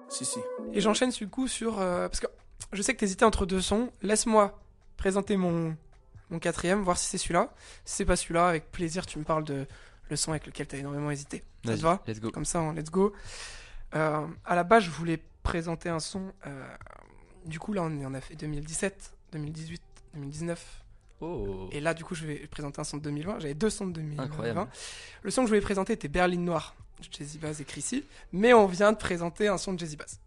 Si, 0.10 0.25
si. 0.25 0.39
Et 0.73 0.82
j'enchaîne 0.82 1.10
du 1.12 1.27
coup 1.27 1.47
sur. 1.47 1.79
euh, 1.79 2.08
parce 2.08 2.19
que 2.19 2.27
je 2.71 2.82
sais 2.82 2.93
que 2.93 2.99
t'hésitais 2.99 3.25
entre 3.25 3.45
deux 3.45 3.62
sons. 3.62 3.91
Laisse-moi 4.01 4.60
présenter 4.97 5.38
mon, 5.38 5.75
mon 6.29 6.39
quatrième, 6.39 6.82
voir 6.82 6.97
si 6.97 7.06
c'est 7.08 7.17
celui-là. 7.17 7.53
Si 7.86 7.97
c'est 7.97 8.06
pas 8.06 8.15
celui-là, 8.15 8.47
avec 8.47 8.71
plaisir, 8.71 9.06
tu 9.06 9.17
me 9.19 9.23
parles 9.23 9.43
de 9.43 9.65
le 10.10 10.15
son 10.15 10.32
avec 10.32 10.45
lequel 10.45 10.67
t'as 10.67 10.77
énormément 10.77 11.10
hésité. 11.12 11.43
Ça 11.65 11.75
te 11.75 11.82
va 11.82 12.01
Let's 12.08 12.19
go. 12.19 12.29
Comme 12.32 12.45
ça, 12.45 12.60
hein, 12.60 12.73
let's 12.73 12.89
go. 12.91 13.13
Euh, 13.95 14.25
à 14.45 14.56
la 14.56 14.63
base, 14.63 14.84
je 14.84 14.89
voulais 14.91 15.19
présenter 15.43 15.89
un 15.89 15.99
son. 15.99 16.32
euh, 16.47 16.75
du 17.45 17.60
coup, 17.60 17.73
là, 17.73 17.84
on, 17.84 17.99
est- 17.99 18.06
on 18.06 18.13
a 18.13 18.21
fait 18.21 18.36
2017, 18.36 19.13
2018, 19.34 19.82
2019. 20.15 20.84
Oh. 21.21 21.69
Et 21.71 21.79
là, 21.79 21.93
du 21.93 22.03
coup, 22.03 22.15
je 22.15 22.25
vais 22.25 22.36
présenter 22.47 22.82
un 22.82 22.84
son 22.84 22.97
de 22.97 23.03
2020. 23.03 23.39
J'avais 23.39 23.53
deux 23.53 23.69
sons 23.69 23.88
de 23.88 23.93
2020. 23.93 24.23
Incroyable. 24.23 24.67
Le 25.21 25.32
son 25.32 25.41
que 25.41 25.47
je 25.47 25.51
voulais 25.51 25.62
présenter 25.62 25.93
était 25.93 26.08
Berlin 26.10 26.38
Noir, 26.39 26.75
de 26.99 27.08
Jazzy 27.12 27.38
Bass 27.38 27.60
et 27.62 27.65
Chrissy. 27.65 28.03
Mais 28.34 28.53
on 28.53 28.67
vient 28.67 28.91
de 28.91 28.97
présenter 28.97 29.47
un 29.47 29.58
son 29.58 29.73
de 29.73 29.79
Jazzy 29.79 29.95
Bass. 29.95 30.19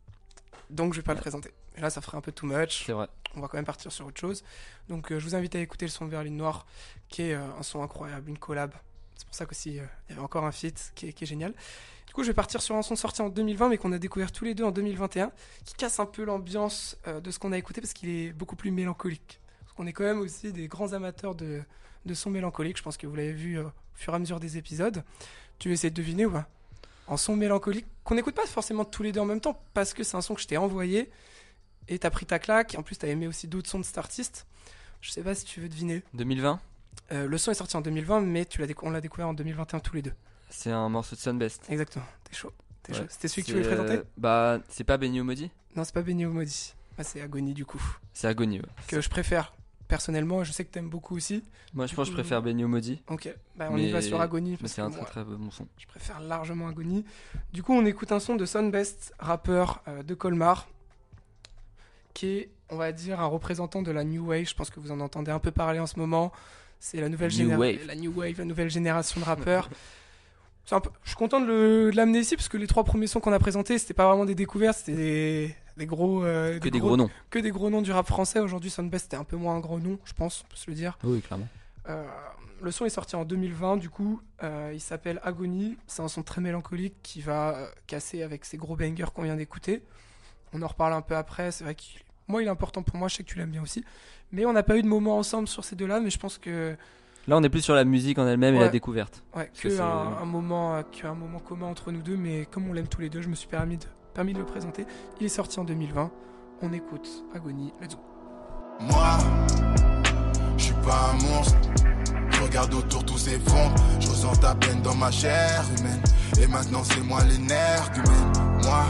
Donc, 0.70 0.94
je 0.94 1.00
vais 1.00 1.04
pas 1.04 1.14
le 1.14 1.20
présenter. 1.20 1.50
Et 1.76 1.80
là, 1.80 1.90
ça 1.90 2.00
ferait 2.00 2.16
un 2.16 2.22
peu 2.22 2.32
too 2.32 2.46
much. 2.46 2.84
C'est 2.86 2.92
vrai. 2.92 3.08
On 3.34 3.40
va 3.40 3.48
quand 3.48 3.58
même 3.58 3.66
partir 3.66 3.92
sur 3.92 4.06
autre 4.06 4.18
chose. 4.18 4.42
Donc, 4.88 5.12
euh, 5.12 5.18
je 5.20 5.24
vous 5.24 5.34
invite 5.34 5.54
à 5.54 5.60
écouter 5.60 5.84
le 5.84 5.90
son 5.90 6.06
de 6.06 6.10
Berlin 6.10 6.30
Noir, 6.30 6.66
qui 7.08 7.22
est 7.22 7.34
euh, 7.34 7.44
un 7.58 7.62
son 7.62 7.82
incroyable, 7.82 8.30
une 8.30 8.38
collab. 8.38 8.72
C'est 9.16 9.26
pour 9.26 9.34
ça 9.34 9.44
qu'aussi, 9.46 9.78
euh, 9.78 9.84
il 10.08 10.12
y 10.12 10.14
avait 10.14 10.24
encore 10.24 10.44
un 10.44 10.52
feat 10.52 10.92
qui 10.94 11.08
est, 11.08 11.12
qui 11.12 11.24
est 11.24 11.26
génial. 11.26 11.52
Coup, 12.16 12.22
je 12.22 12.28
vais 12.28 12.34
partir 12.34 12.62
sur 12.62 12.74
un 12.74 12.80
son 12.80 12.96
sorti 12.96 13.20
en 13.20 13.28
2020, 13.28 13.68
mais 13.68 13.76
qu'on 13.76 13.92
a 13.92 13.98
découvert 13.98 14.32
tous 14.32 14.46
les 14.46 14.54
deux 14.54 14.64
en 14.64 14.70
2021, 14.70 15.30
qui 15.66 15.74
casse 15.74 16.00
un 16.00 16.06
peu 16.06 16.24
l'ambiance 16.24 16.96
euh, 17.06 17.20
de 17.20 17.30
ce 17.30 17.38
qu'on 17.38 17.52
a 17.52 17.58
écouté, 17.58 17.82
parce 17.82 17.92
qu'il 17.92 18.08
est 18.08 18.32
beaucoup 18.32 18.56
plus 18.56 18.70
mélancolique. 18.70 19.38
Parce 19.60 19.74
qu'on 19.74 19.86
est 19.86 19.92
quand 19.92 20.04
même 20.04 20.20
aussi 20.20 20.50
des 20.50 20.66
grands 20.66 20.94
amateurs 20.94 21.34
de, 21.34 21.60
de 22.06 22.14
sons 22.14 22.30
mélancoliques. 22.30 22.78
Je 22.78 22.82
pense 22.82 22.96
que 22.96 23.06
vous 23.06 23.16
l'avez 23.16 23.34
vu 23.34 23.58
euh, 23.58 23.64
au 23.64 23.72
fur 23.96 24.14
et 24.14 24.16
à 24.16 24.18
mesure 24.18 24.40
des 24.40 24.56
épisodes. 24.56 25.04
Tu 25.58 25.68
veux 25.68 25.74
essayer 25.74 25.90
de 25.90 25.94
deviner 25.94 26.24
ou 26.24 26.30
pas? 26.30 26.48
En 27.06 27.18
son 27.18 27.36
mélancolique, 27.36 27.84
qu'on 28.02 28.14
n'écoute 28.14 28.34
pas 28.34 28.46
forcément 28.46 28.86
tous 28.86 29.02
les 29.02 29.12
deux 29.12 29.20
en 29.20 29.26
même 29.26 29.42
temps, 29.42 29.60
parce 29.74 29.92
que 29.92 30.02
c'est 30.02 30.16
un 30.16 30.22
son 30.22 30.34
que 30.34 30.40
je 30.40 30.46
t'ai 30.46 30.56
envoyé, 30.56 31.10
et 31.86 31.98
t'as 31.98 32.08
pris 32.08 32.24
ta 32.24 32.38
claque, 32.38 32.72
et 32.72 32.78
en 32.78 32.82
plus 32.82 32.96
t'as 32.96 33.08
aimé 33.08 33.26
aussi 33.28 33.46
d'autres 33.46 33.68
sons 33.68 33.80
de 33.80 33.84
cet 33.84 33.98
artiste. 33.98 34.46
Je 35.02 35.10
sais 35.10 35.22
pas 35.22 35.34
si 35.34 35.44
tu 35.44 35.60
veux 35.60 35.68
deviner. 35.68 36.02
2020. 36.14 36.60
Euh, 37.12 37.28
le 37.28 37.36
son 37.36 37.50
est 37.50 37.54
sorti 37.54 37.76
en 37.76 37.82
2020, 37.82 38.22
mais 38.22 38.46
tu 38.46 38.62
l'as 38.62 38.72
on 38.80 38.88
l'a 38.88 39.02
découvert 39.02 39.28
en 39.28 39.34
2021 39.34 39.80
tous 39.80 39.96
les 39.96 40.00
deux. 40.02 40.14
C'est 40.48 40.70
un 40.70 40.88
morceau 40.88 41.16
de 41.16 41.20
Sunbest. 41.20 41.64
Exactement. 41.68 42.04
T'es 42.24 42.34
chaud. 42.34 42.52
T'es 42.82 42.92
Ouais. 42.92 42.98
chaud. 43.00 43.04
C'était 43.08 43.28
celui 43.28 43.42
que 43.42 43.46
tu 43.48 43.52
voulais 43.54 43.66
présenter 43.66 43.96
euh, 43.98 44.04
Bah, 44.16 44.58
c'est 44.68 44.84
pas 44.84 44.96
Benny 44.96 45.20
Maudit 45.20 45.50
Non, 45.74 45.84
c'est 45.84 45.94
pas 45.94 46.02
Benny 46.02 46.24
Maudit. 46.24 46.74
Ah, 46.98 47.04
c'est 47.04 47.20
Agony 47.20 47.52
du 47.52 47.64
coup. 47.66 47.82
C'est 48.12 48.26
Agony. 48.26 48.58
ouais. 48.60 48.66
Que 48.86 49.00
je 49.00 49.08
préfère 49.10 49.52
personnellement, 49.88 50.42
je 50.44 50.50
sais 50.52 50.64
que 50.64 50.70
t'aimes 50.70 50.88
beaucoup 50.88 51.14
aussi. 51.16 51.44
Moi, 51.74 51.86
je 51.86 51.90
Du 51.90 51.96
pense 51.96 52.06
que 52.08 52.12
je 52.12 52.16
préfère 52.20 52.42
Benny 52.42 52.64
Maudit. 52.64 53.02
Ok, 53.08 53.32
bah, 53.56 53.68
on 53.70 53.76
y 53.76 53.90
va 53.90 54.00
sur 54.02 54.20
Agony 54.20 54.52
Mais 54.52 54.56
parce 54.56 54.72
c'est 54.72 54.80
un 54.82 54.90
très 54.90 55.04
très 55.04 55.24
bon 55.24 55.50
son. 55.50 55.68
je 55.78 55.86
préfère 55.86 56.20
largement 56.20 56.68
Agony. 56.68 57.04
Du 57.52 57.62
coup, 57.62 57.72
on 57.74 57.84
écoute 57.86 58.10
un 58.12 58.18
son 58.20 58.34
de 58.36 58.46
Sunbest, 58.46 59.12
rappeur 59.18 59.82
euh, 59.88 60.02
de 60.02 60.14
Colmar, 60.14 60.66
qui 62.14 62.26
est, 62.38 62.50
on 62.70 62.76
va 62.76 62.92
dire, 62.92 63.20
un 63.20 63.26
représentant 63.26 63.82
de 63.82 63.90
la 63.90 64.04
New 64.04 64.26
Wave. 64.26 64.46
Je 64.48 64.54
pense 64.54 64.70
que 64.70 64.80
vous 64.80 64.90
en 64.90 65.00
entendez 65.00 65.30
un 65.30 65.38
peu 65.38 65.50
parler 65.50 65.78
en 65.80 65.86
ce 65.86 65.98
moment. 65.98 66.32
C'est 66.80 67.00
la 67.00 67.08
nouvelle 67.08 67.30
génération, 67.30 67.78
la 67.86 67.94
New 67.94 68.12
Wave, 68.12 68.38
la 68.38 68.44
nouvelle 68.44 68.70
génération 68.70 69.20
de 69.20 69.24
rappeurs. 69.26 69.68
Peu- 70.68 70.90
Je 71.04 71.08
suis 71.10 71.16
content 71.16 71.40
de 71.40 71.90
l'amener 71.94 72.18
ici 72.20 72.36
parce 72.36 72.48
que 72.48 72.56
les 72.56 72.66
trois 72.66 72.84
premiers 72.84 73.06
sons 73.06 73.20
qu'on 73.20 73.32
a 73.32 73.38
présentés, 73.38 73.78
c'était 73.78 73.94
pas 73.94 74.06
vraiment 74.08 74.24
des 74.24 74.34
découvertes, 74.34 74.78
c'était 74.78 74.96
des, 74.96 75.54
des 75.76 75.86
gros, 75.86 76.24
euh, 76.24 76.58
Que 76.58 76.68
des 76.68 76.80
gros 76.80 76.96
noms. 76.96 77.08
que 77.30 77.38
des 77.38 77.50
gros 77.50 77.70
noms 77.70 77.82
du 77.82 77.92
rap 77.92 78.06
français. 78.06 78.40
Aujourd'hui, 78.40 78.70
Sunbest 78.70 79.04
c'était 79.04 79.16
un 79.16 79.24
peu 79.24 79.36
moins 79.36 79.54
un 79.54 79.60
gros 79.60 79.78
nom, 79.78 79.98
je 80.04 80.12
pense, 80.12 80.42
on 80.44 80.50
peut 80.50 80.56
se 80.56 80.68
le 80.70 80.74
dire. 80.76 80.98
Oui, 81.04 81.20
clairement. 81.22 81.46
Euh, 81.88 82.04
le 82.62 82.70
son 82.72 82.84
est 82.84 82.90
sorti 82.90 83.14
en 83.16 83.24
2020, 83.24 83.76
du 83.76 83.88
coup, 83.90 84.20
euh, 84.42 84.72
il 84.74 84.80
s'appelle 84.80 85.20
Agony. 85.22 85.76
C'est 85.86 86.02
un 86.02 86.08
son 86.08 86.22
très 86.24 86.40
mélancolique 86.40 86.94
qui 87.02 87.20
va 87.20 87.68
casser 87.86 88.22
avec 88.22 88.44
ces 88.44 88.56
gros 88.56 88.74
bangers 88.76 89.06
qu'on 89.14 89.22
vient 89.22 89.36
d'écouter. 89.36 89.82
On 90.52 90.62
en 90.62 90.66
reparle 90.66 90.94
un 90.94 91.02
peu 91.02 91.14
après. 91.16 91.52
C'est 91.52 91.62
vrai 91.64 91.74
que 91.76 91.82
moi, 92.28 92.42
il 92.42 92.46
est 92.46 92.50
important 92.50 92.82
pour 92.82 92.96
moi. 92.96 93.06
Je 93.08 93.16
sais 93.16 93.22
que 93.22 93.28
tu 93.28 93.38
l'aimes 93.38 93.50
bien 93.50 93.62
aussi. 93.62 93.84
Mais 94.32 94.46
on 94.46 94.52
n'a 94.52 94.62
pas 94.64 94.76
eu 94.78 94.82
de 94.82 94.88
moment 94.88 95.18
ensemble 95.18 95.46
sur 95.46 95.64
ces 95.64 95.76
deux-là. 95.76 96.00
Mais 96.00 96.10
je 96.10 96.18
pense 96.18 96.38
que 96.38 96.76
Là, 97.28 97.36
on 97.36 97.42
est 97.42 97.48
plus 97.48 97.62
sur 97.62 97.74
la 97.74 97.84
musique 97.84 98.18
en 98.18 98.26
elle-même 98.26 98.54
et 98.54 98.58
Ouais. 98.58 98.64
la 98.64 98.70
découverte. 98.70 99.24
ouais, 99.34 99.50
que 99.54 99.62
que 99.62 99.70
c'est- 99.70 99.80
un, 99.80 100.18
un 100.22 100.24
moment, 100.24 100.74
euh, 100.76 100.82
qu'un 100.92 101.14
moment 101.14 101.40
commun 101.40 101.66
entre 101.66 101.90
nous 101.90 102.02
deux. 102.02 102.16
Mais 102.16 102.46
comme 102.50 102.68
on 102.68 102.72
l'aime 102.72 102.86
tous 102.86 103.00
les 103.00 103.08
deux, 103.08 103.20
je 103.20 103.28
me 103.28 103.34
suis 103.34 103.48
permis 103.48 103.76
de, 103.78 103.84
permis 104.14 104.32
de 104.32 104.38
le 104.38 104.44
présenter. 104.46 104.86
Il 105.20 105.26
est 105.26 105.30
sorti 105.30 105.58
en 105.58 105.64
2020. 105.64 106.10
On 106.62 106.72
écoute 106.72 107.08
Agony. 107.34 107.72
Let's 107.82 107.96
go. 107.96 108.00
Moi, 108.80 109.18
je 110.56 110.62
suis 110.64 110.74
pas 110.74 111.10
un 111.10 111.22
monstre. 111.26 111.56
Je 112.30 112.42
regarde 112.42 112.72
autour, 112.74 113.04
tout 113.04 113.18
s'effondre. 113.18 113.74
Je 114.00 114.08
ressens 114.08 114.36
ta 114.36 114.54
peine 114.54 114.80
dans 114.82 114.94
ma 114.94 115.10
chair 115.10 115.64
humaine. 115.78 116.00
Et 116.40 116.46
maintenant, 116.46 116.84
c'est 116.84 117.00
moi 117.02 117.20
les 117.24 117.38
nerfs 117.38 117.90
humains. 117.96 118.32
Moi, 118.62 118.84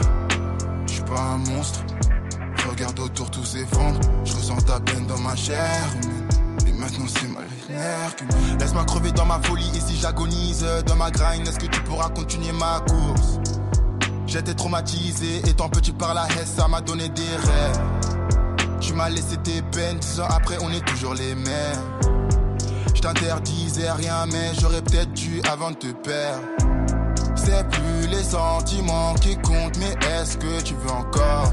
je 0.85 0.93
suis 0.93 1.03
pas 1.03 1.19
un 1.21 1.37
monstre. 1.37 1.81
Je 2.55 2.67
regarde 2.67 2.99
autour, 2.99 3.31
tout 3.31 3.43
s'effondre. 3.45 3.99
Je 4.25 4.33
ressens 4.35 4.57
ta 4.57 4.79
peine 4.79 5.07
dans 5.07 5.17
ma 5.19 5.35
chair 5.35 5.83
humaine. 6.03 6.26
Maintenant, 6.87 7.05
c'est 7.13 7.25
humains. 7.25 8.57
Laisse-moi 8.59 8.85
crever 8.85 9.11
dans 9.11 9.25
ma 9.25 9.39
folie. 9.43 9.69
Et 9.75 9.81
si 9.81 9.97
j'agonise 9.97 10.65
dans 10.85 10.95
ma 10.95 11.11
grind, 11.11 11.45
est-ce 11.45 11.59
que 11.59 11.65
tu 11.65 11.81
pourras 11.81 12.07
continuer 12.09 12.53
ma 12.53 12.79
course? 12.79 13.39
J'étais 14.25 14.53
traumatisé, 14.53 15.39
étant 15.49 15.67
petit 15.67 15.91
par 15.91 16.13
la 16.13 16.23
haine, 16.27 16.45
ça 16.45 16.69
m'a 16.69 16.79
donné 16.79 17.09
des 17.09 17.21
rêves. 17.21 17.81
Tu 18.79 18.93
m'as 18.93 19.09
laissé 19.09 19.35
tes 19.43 19.61
peines, 19.63 19.97
dix 19.99 20.21
ans 20.21 20.27
après 20.29 20.57
on 20.61 20.71
est 20.71 20.85
toujours 20.85 21.13
les 21.13 21.35
mêmes. 21.35 21.81
Je 22.95 23.01
t'interdisais 23.01 23.91
rien, 23.91 24.25
mais 24.27 24.53
j'aurais 24.59 24.81
peut-être 24.81 25.11
dû 25.11 25.41
avant 25.51 25.71
de 25.71 25.75
te 25.75 25.87
perdre. 25.87 26.41
C'est 27.35 27.67
plus 27.67 28.07
les 28.07 28.23
sentiments 28.23 29.13
qui 29.15 29.35
comptent, 29.37 29.77
mais 29.77 29.93
est-ce 30.15 30.37
que 30.37 30.61
tu 30.61 30.73
veux 30.75 30.91
encore? 30.91 31.51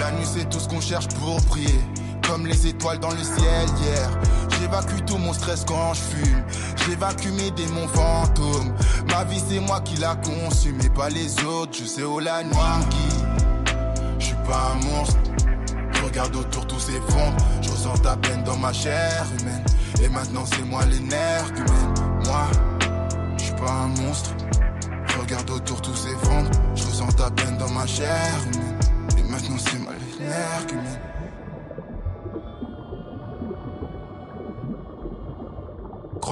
La 0.00 0.10
nuit 0.12 0.26
c'est 0.26 0.48
tout 0.50 0.60
ce 0.60 0.68
qu'on 0.68 0.80
cherche 0.80 1.08
pour 1.08 1.40
briller, 1.42 1.80
comme 2.26 2.46
les 2.46 2.66
étoiles 2.66 2.98
dans 2.98 3.10
le 3.10 3.22
ciel 3.22 3.66
hier. 3.82 4.10
J'évacue 4.72 5.04
tout 5.04 5.18
mon 5.18 5.34
stress 5.34 5.66
quand 5.68 5.92
je 5.92 6.00
fume. 6.00 6.42
J'évacue 6.86 7.28
mes 7.28 7.50
démons 7.50 7.88
fantômes. 7.88 8.72
Ma 9.10 9.22
vie 9.24 9.42
c'est 9.46 9.60
moi 9.60 9.82
qui 9.82 9.98
la 9.98 10.14
consume 10.16 10.80
et 10.80 10.88
pas 10.88 11.10
les 11.10 11.44
autres. 11.44 11.76
Je 11.78 11.84
sais 11.84 12.04
où 12.04 12.18
la 12.18 12.42
me 12.42 12.50
guide. 12.50 13.66
Je 14.18 14.24
suis 14.24 14.36
pas 14.46 14.72
un 14.72 14.86
monstre. 14.86 15.18
Je 15.92 16.02
regarde 16.02 16.34
autour 16.34 16.66
tous 16.66 16.80
ces 16.80 17.00
fonds. 17.12 17.32
Je 17.60 17.68
ressens 17.68 17.98
ta 17.98 18.16
peine 18.16 18.44
dans 18.44 18.56
ma 18.56 18.72
chair 18.72 19.26
humaine. 19.40 19.62
Et 20.02 20.08
maintenant 20.08 20.44
c'est 20.46 20.64
moi 20.64 20.86
les 20.86 21.00
nerfs. 21.00 21.52
Moi, 22.24 22.46
je 23.36 23.44
suis 23.44 23.54
pas 23.56 23.72
un 23.72 23.88
monstre. 23.88 24.30
Je 25.06 25.18
regarde 25.18 25.50
autour 25.50 25.82
tous 25.82 25.96
ces 25.96 26.16
fonds. 26.26 26.50
Je 26.74 26.84
ressens 26.84 27.08
ta 27.08 27.30
peine 27.30 27.58
dans 27.58 27.70
ma 27.72 27.86
chair 27.86 28.32
humaine. 28.54 28.78
Et 29.18 29.22
maintenant 29.30 29.56
c'est 29.58 29.78
moi 29.80 29.92
les 30.18 30.24
nerfs. 30.24 31.11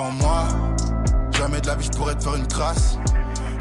Crois-moi, 0.00 0.48
jamais 1.36 1.60
de 1.60 1.66
la 1.66 1.74
vie 1.74 1.84
je 1.84 1.98
pourrais 1.98 2.14
te 2.14 2.22
faire 2.22 2.34
une 2.34 2.46
trace. 2.46 2.96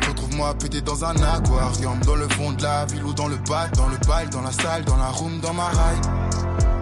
Retrouve-moi 0.07 0.53
pété 0.53 0.79
dans 0.79 1.03
un 1.03 1.13
aquarium, 1.17 1.99
dans 2.05 2.15
le 2.15 2.29
fond 2.29 2.53
de 2.53 2.63
la 2.63 2.85
ville 2.85 3.03
ou 3.03 3.11
dans 3.11 3.27
le 3.27 3.35
bal, 3.35 3.69
dans 3.71 3.89
le 3.89 3.97
bal, 4.07 4.29
dans 4.29 4.39
la 4.39 4.53
salle, 4.53 4.85
dans 4.85 4.95
la 4.95 5.09
room, 5.09 5.41
dans 5.41 5.53
ma 5.53 5.65
raille. 5.65 5.99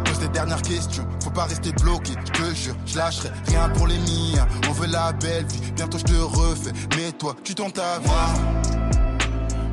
Pose 0.05 0.19
tes 0.19 0.27
dernières 0.27 0.61
questions, 0.61 1.07
faut 1.23 1.31
pas 1.31 1.45
rester 1.45 1.71
bloqué, 1.71 2.13
je 2.23 2.31
te 2.33 2.53
jure, 2.53 2.75
je 2.85 2.97
lâcherai 2.99 3.31
rien 3.47 3.67
pour 3.69 3.87
les 3.87 3.97
miens. 3.97 4.47
On 4.69 4.73
veut 4.73 4.85
la 4.85 5.11
belle 5.13 5.47
vie, 5.47 5.71
bientôt 5.71 5.97
je 5.97 6.03
te 6.03 6.13
refais, 6.13 6.73
mais 6.95 7.11
toi 7.13 7.35
tu 7.43 7.55
tentes 7.55 7.73
ta 7.73 7.97
vie. 7.97 8.09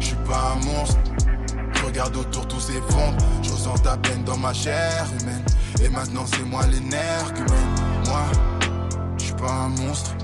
Je 0.00 0.06
suis 0.06 0.16
pas 0.26 0.54
un 0.54 0.64
monstre, 0.64 0.96
je 1.74 1.84
regarde 1.84 2.16
autour 2.16 2.48
tous 2.48 2.60
ces 2.60 2.80
fonds, 2.88 3.14
je 3.42 3.50
ressens 3.50 3.74
ta 3.80 3.98
peine 3.98 4.24
dans 4.24 4.38
ma 4.38 4.54
chair 4.54 5.04
humaine. 5.20 5.44
Et 5.82 5.90
maintenant 5.90 6.24
c'est 6.24 6.44
moi 6.44 6.62
les 6.68 6.80
nerfs 6.80 7.34
humains, 7.36 8.06
moi. 8.06 8.53
Pas 9.44 9.52
un 9.52 9.68
monstre. 9.68 10.16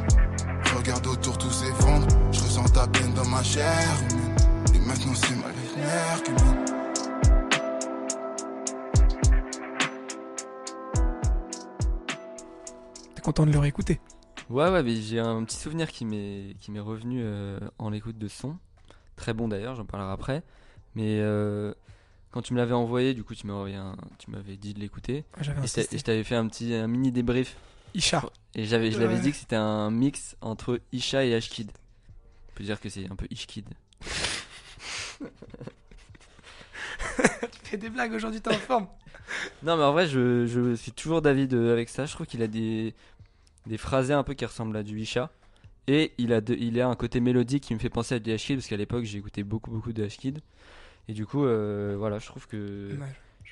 Je 0.65 0.75
regarde 0.77 1.07
autour 1.07 1.37
tous 1.37 1.51
ces 1.51 1.71
fonds. 1.75 2.01
Je 2.33 2.41
ressens 2.41 2.65
ta 2.71 2.87
peine 2.87 3.13
dans 3.13 3.27
ma 3.27 3.43
chair 3.43 3.69
humaine. 4.11 4.37
Et 4.75 4.79
maintenant 4.79 5.13
c'est 5.15 5.37
ma 5.37 5.49
lumière 5.49 6.23
qui 6.23 6.31
mène. 6.33 6.65
T'es 13.15 13.23
content 13.23 13.47
de 13.47 13.53
le 13.53 13.59
réécouter 13.59 14.01
Ouais, 14.49 14.69
ouais, 14.69 14.83
mais 14.83 14.97
j'ai 14.97 15.21
un 15.21 15.45
petit 15.45 15.57
souvenir 15.57 15.91
qui 15.93 16.05
m'est 16.05 16.57
qui 16.61 16.73
m'est 16.73 16.81
revenu 16.81 17.21
euh, 17.23 17.59
en 17.79 17.91
l'écoute 17.91 18.19
de 18.19 18.27
ce 18.27 18.37
son. 18.39 18.57
Très 19.17 19.33
bon 19.33 19.47
d'ailleurs, 19.49 19.77
j'en 19.77 19.85
parlerai 19.85 20.11
après. 20.13 20.43
Mais 20.97 21.21
euh, 21.21 21.73
quand 22.33 22.43
tu 22.43 22.53
me 22.55 22.59
l'avais 22.59 22.73
envoyé, 22.75 23.15
du 23.15 23.23
coup, 23.23 23.35
tu 23.37 23.47
m'avais 23.47 23.75
un- 23.75 23.97
tu 24.19 24.31
m'avais 24.31 24.57
dit 24.57 24.75
de 24.75 24.81
l'écouter. 24.81 25.25
Ah, 25.37 25.43
et 25.43 25.99
je 25.99 26.03
t'avais 26.03 26.25
fait 26.25 26.35
un 26.35 26.49
petit 26.49 26.75
un 26.75 26.89
mini 26.89 27.13
débrief. 27.13 27.57
Isha. 27.95 28.23
Et 28.55 28.65
j'avais, 28.65 28.91
je 28.91 28.99
l'avais 28.99 29.15
Ouais. 29.15 29.21
dit 29.21 29.31
que 29.31 29.37
c'était 29.37 29.57
un 29.57 29.91
mix 29.91 30.37
entre 30.41 30.81
Isha 30.93 31.25
et 31.25 31.35
Ashkid. 31.35 31.71
On 32.51 32.55
peut 32.57 32.65
dire 32.65 32.81
que 32.81 32.89
c'est 32.89 33.09
un 33.11 33.17
peu 33.17 33.27
Ishkid. 33.31 33.67
Tu 34.01 35.27
fais 37.65 37.77
des 37.77 37.91
blagues 37.91 38.13
aujourd'hui, 38.13 38.41
t'es 38.41 38.55
en 38.55 38.59
forme. 38.59 38.87
Non, 39.63 39.77
mais 39.77 39.85
en 39.85 39.93
vrai, 39.93 40.09
je, 40.09 40.45
je 40.47 40.75
suis 40.75 40.91
toujours 40.91 41.23
David 41.23 41.55
euh, 41.55 41.73
avec 41.73 41.89
ça. 41.89 42.05
Je 42.05 42.13
trouve 42.13 42.27
qu'il 42.27 42.43
a 42.43 42.49
des, 42.49 42.95
des 43.67 43.79
phrasés 43.79 44.13
un 44.13 44.25
peu 44.25 44.35
qui 44.35 44.45
ressemblent 44.45 44.77
à 44.77 44.83
du 44.83 44.99
Isha. 45.01 45.31
Et 45.87 46.13
il 46.19 46.33
a, 46.33 46.41
de, 46.41 46.53
il 46.55 46.81
a 46.81 46.89
un 46.89 46.97
côté 46.97 47.21
mélodique 47.21 47.63
qui 47.63 47.75
me 47.75 47.79
fait 47.79 47.91
penser 47.91 48.17
à 48.17 48.19
du 48.19 48.33
Ashkid, 48.33 48.57
parce 48.57 48.67
qu'à 48.67 48.77
l'époque, 48.77 49.05
j'ai 49.05 49.19
écouté 49.19 49.45
beaucoup, 49.45 49.71
beaucoup 49.71 49.93
de 49.93 50.03
Ashkid. 50.05 50.41
Et 51.07 51.13
du 51.13 51.27
coup, 51.27 51.45
euh, 51.45 51.95
voilà, 51.97 52.19
je 52.19 52.27
trouve 52.27 52.49
que 52.49 52.97
Ouais. 53.01 53.07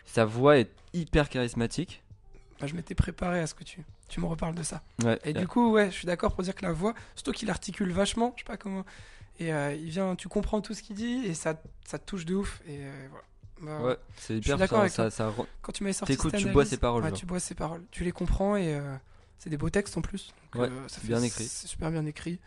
sa 0.04 0.24
voix 0.24 0.58
est 0.58 0.68
hyper 0.94 1.28
charismatique. 1.28 2.02
Bah, 2.60 2.66
je 2.66 2.74
m'étais 2.74 2.94
préparé 2.94 3.40
à 3.40 3.46
ce 3.46 3.54
que 3.54 3.62
tu, 3.64 3.84
tu 4.08 4.20
me 4.20 4.26
reparles 4.26 4.54
de 4.54 4.62
ça. 4.64 4.82
Ouais, 5.04 5.18
Et 5.24 5.32
du 5.32 5.46
coup, 5.46 5.70
ouais, 5.72 5.86
je 5.90 5.94
suis 5.96 6.06
d'accord 6.06 6.34
pour 6.34 6.42
dire 6.42 6.54
que 6.54 6.64
la 6.64 6.72
voix, 6.72 6.94
surtout 7.14 7.32
qu'il 7.32 7.50
articule 7.50 7.92
vachement, 7.92 8.32
je 8.36 8.40
sais 8.42 8.46
pas 8.46 8.56
comment. 8.56 8.84
Et 9.38 9.52
euh, 9.52 9.72
il 9.74 9.90
vient, 9.90 10.16
tu 10.16 10.28
comprends 10.28 10.60
tout 10.60 10.74
ce 10.74 10.82
qu'il 10.82 10.96
dit 10.96 11.24
et 11.24 11.34
ça, 11.34 11.54
ça 11.86 11.98
te 12.00 12.04
touche 12.04 12.24
de 12.24 12.34
ouf. 12.34 12.60
Et 12.66 12.78
euh, 12.80 13.08
voilà. 13.10 13.24
Bah, 13.60 13.84
ouais, 13.86 13.96
c'est 14.16 14.36
hyper 14.38 14.58
ça, 14.88 15.32
Quand 15.62 15.72
tu 15.72 15.82
m'avais 15.82 15.92
sorti 15.92 16.14
cette 16.14 16.22
tu 16.36 16.44
bois 16.46 16.62
analyse, 16.62 16.70
ses 16.70 16.76
paroles, 16.76 17.04
ouais, 17.04 17.12
tu 17.12 17.26
bois 17.26 17.40
ses 17.40 17.54
paroles. 17.54 17.82
Tu 17.90 18.02
les 18.04 18.12
comprends 18.12 18.56
et 18.56 18.74
euh, 18.74 18.94
c'est 19.38 19.50
des 19.50 19.56
beaux 19.56 19.70
textes 19.70 19.96
en 19.96 20.00
plus. 20.00 20.32
Donc, 20.54 20.62
Ouais, 20.62 20.68
euh, 20.68 20.88
ça 20.88 21.00
bien 21.04 21.20
fait- 21.20 21.26
écrit. 21.26 21.44
C'est 21.44 21.66
super 21.68 21.90
bien 21.90 22.04
écrit. 22.06 22.40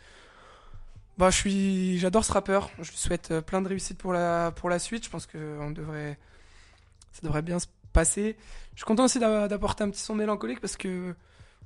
Bah, 1.18 1.30
je 1.30 1.36
suis, 1.36 1.98
j'adore 1.98 2.24
ce 2.24 2.32
rappeur. 2.32 2.70
Je 2.80 2.90
lui 2.90 2.96
souhaite 2.98 3.30
euh, 3.30 3.40
plein 3.42 3.60
de 3.62 3.68
réussite 3.68 3.98
pour 3.98 4.12
la, 4.12 4.50
pour 4.52 4.68
la 4.70 4.78
suite. 4.78 5.04
Je 5.04 5.10
pense 5.10 5.26
que 5.26 5.58
on 5.60 5.70
devrait, 5.70 6.18
ça 7.12 7.20
devrait 7.22 7.42
bien 7.42 7.58
se 7.58 7.66
passer. 7.92 8.36
Je 8.74 8.78
suis 8.80 8.84
content 8.86 9.04
aussi 9.04 9.18
d'a- 9.18 9.48
d'apporter 9.48 9.84
un 9.84 9.90
petit 9.90 10.00
son 10.00 10.14
mélancolique 10.14 10.60
parce 10.60 10.76
que 10.76 11.14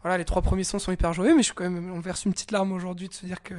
voilà, 0.02 0.18
les 0.18 0.24
trois 0.24 0.42
premiers 0.42 0.64
sons 0.64 0.78
sont 0.78 0.92
hyper 0.92 1.12
joyeux, 1.12 1.32
mais 1.34 1.42
je 1.42 1.46
suis 1.46 1.54
quand 1.54 1.68
même, 1.68 1.92
on 1.92 2.00
verse 2.00 2.24
une 2.24 2.32
petite 2.32 2.50
larme 2.52 2.72
aujourd'hui 2.72 3.08
de 3.08 3.14
se 3.14 3.24
dire 3.26 3.42
que 3.42 3.54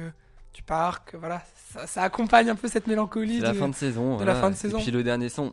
tu 0.52 0.62
pars, 0.62 1.04
que 1.04 1.16
voilà, 1.16 1.42
ça, 1.72 1.86
ça 1.86 2.02
accompagne 2.02 2.48
un 2.50 2.56
peu 2.56 2.68
cette 2.68 2.86
mélancolie. 2.86 3.36
C'est 3.38 3.42
la 3.46 3.52
de- 3.52 3.58
fin 3.58 3.68
de 3.68 3.74
saison. 3.74 4.16
de 4.16 4.24
la 4.24 4.34
fin 4.34 4.50
de 4.50 4.56
saison. 4.56 4.78
Et 4.78 4.82
puis 4.82 4.90
le 4.90 5.02
dernier 5.02 5.28
son 5.28 5.52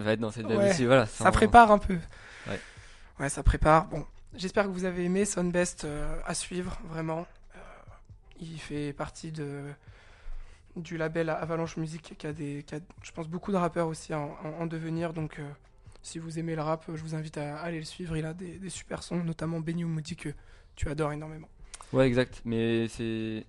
va 0.00 0.12
être 0.12 0.20
dans 0.20 0.30
cette 0.30 0.46
Ouais, 0.46 0.70
aussi. 0.70 0.84
Voilà, 0.86 1.06
ça 1.06 1.30
prépare 1.32 1.70
un 1.70 1.78
peu. 1.78 1.98
Ouais. 2.48 2.60
Ouais, 3.20 3.28
ça 3.28 3.42
prépare. 3.42 3.86
Bon, 3.86 4.04
j'espère 4.34 4.64
que 4.64 4.70
vous 4.70 4.84
avez 4.84 5.04
aimé 5.04 5.24
Sunbest 5.24 5.84
euh, 5.84 6.18
à 6.26 6.34
suivre, 6.34 6.78
vraiment. 6.90 7.26
Euh, 7.56 7.58
il 8.40 8.58
fait 8.58 8.92
partie 8.92 9.30
de 9.32 9.62
du 10.76 10.96
label 10.96 11.30
Avalanche 11.30 11.76
Music 11.76 12.14
qui 12.18 12.26
a 12.26 12.32
des, 12.32 12.64
qui 12.66 12.74
a, 12.74 12.78
je 13.02 13.12
pense, 13.12 13.28
beaucoup 13.28 13.52
de 13.52 13.56
rappeurs 13.56 13.86
aussi 13.86 14.12
en, 14.12 14.36
en- 14.44 14.62
en 14.62 14.66
devenir. 14.66 15.12
Donc, 15.12 15.38
euh, 15.38 15.48
si 16.04 16.18
vous 16.18 16.38
aimez 16.38 16.54
le 16.54 16.62
rap, 16.62 16.84
je 16.94 17.02
vous 17.02 17.14
invite 17.14 17.38
à 17.38 17.56
aller 17.58 17.78
le 17.78 17.84
suivre. 17.84 18.16
Il 18.16 18.24
a 18.26 18.34
des, 18.34 18.58
des 18.58 18.70
super 18.70 19.02
sons, 19.02 19.24
notamment 19.24 19.58
Benny 19.60 19.84
Moody 19.84 20.14
que 20.16 20.28
tu 20.76 20.88
adores 20.88 21.12
énormément. 21.12 21.48
Ouais, 21.92 22.06
exact. 22.06 22.42
Mais 22.44 22.86
c'est 22.88 23.44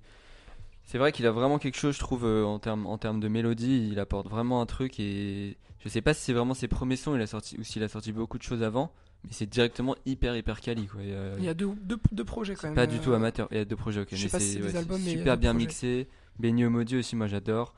c'est 0.85 0.97
vrai 0.97 1.11
qu'il 1.11 1.25
a 1.27 1.31
vraiment 1.31 1.57
quelque 1.59 1.77
chose, 1.77 1.95
je 1.95 1.99
trouve, 1.99 2.25
euh, 2.25 2.43
en 2.45 2.59
termes 2.59 2.85
en 2.87 2.97
termes 2.97 3.19
de 3.19 3.27
mélodie. 3.27 3.89
Il 3.91 3.99
apporte 3.99 4.27
vraiment 4.29 4.61
un 4.61 4.65
truc 4.65 4.99
et 4.99 5.57
je 5.83 5.89
sais 5.89 6.01
pas 6.01 6.13
si 6.13 6.21
c'est 6.21 6.33
vraiment 6.33 6.53
ses 6.53 6.67
premiers 6.67 6.95
sons, 6.95 7.15
il 7.15 7.21
a 7.21 7.27
sorti 7.27 7.57
ou 7.59 7.63
s'il 7.63 7.83
a 7.83 7.87
sorti 7.87 8.11
beaucoup 8.11 8.37
de 8.37 8.43
choses 8.43 8.63
avant, 8.63 8.91
mais 9.25 9.31
c'est 9.33 9.47
directement 9.49 9.95
hyper 10.05 10.35
hyper 10.37 10.61
quali 10.61 10.87
quoi. 10.87 11.01
Et, 11.01 11.11
euh, 11.13 11.35
Il 11.39 11.43
y 11.43 11.49
a 11.49 11.53
deux, 11.53 11.69
deux, 11.81 11.97
deux 12.11 12.23
projets 12.25 12.55
quand 12.55 12.67
même. 12.67 12.75
pas 12.75 12.87
du 12.87 12.99
tout 12.99 13.11
euh, 13.11 13.15
amateur. 13.17 13.47
Il 13.51 13.57
y 13.57 13.59
a 13.59 13.65
deux 13.65 13.75
projets, 13.75 14.01
ok. 14.01 14.07
je 14.11 14.15
sais 14.15 14.23
mais 14.25 14.29
pas 14.29 14.39
si 14.39 14.53
c'est 14.53 14.59
des 14.59 14.75
albums, 14.75 15.01
mais 15.03 15.11
il 15.11 15.13
y 15.13 15.15
a 15.15 15.19
super 15.19 15.35
deux 15.35 15.41
bien 15.41 15.51
projets. 15.51 15.65
mixé. 15.65 16.07
Benny 16.39 16.63
Maudit 16.65 16.97
aussi, 16.97 17.15
moi 17.15 17.27
j'adore. 17.27 17.73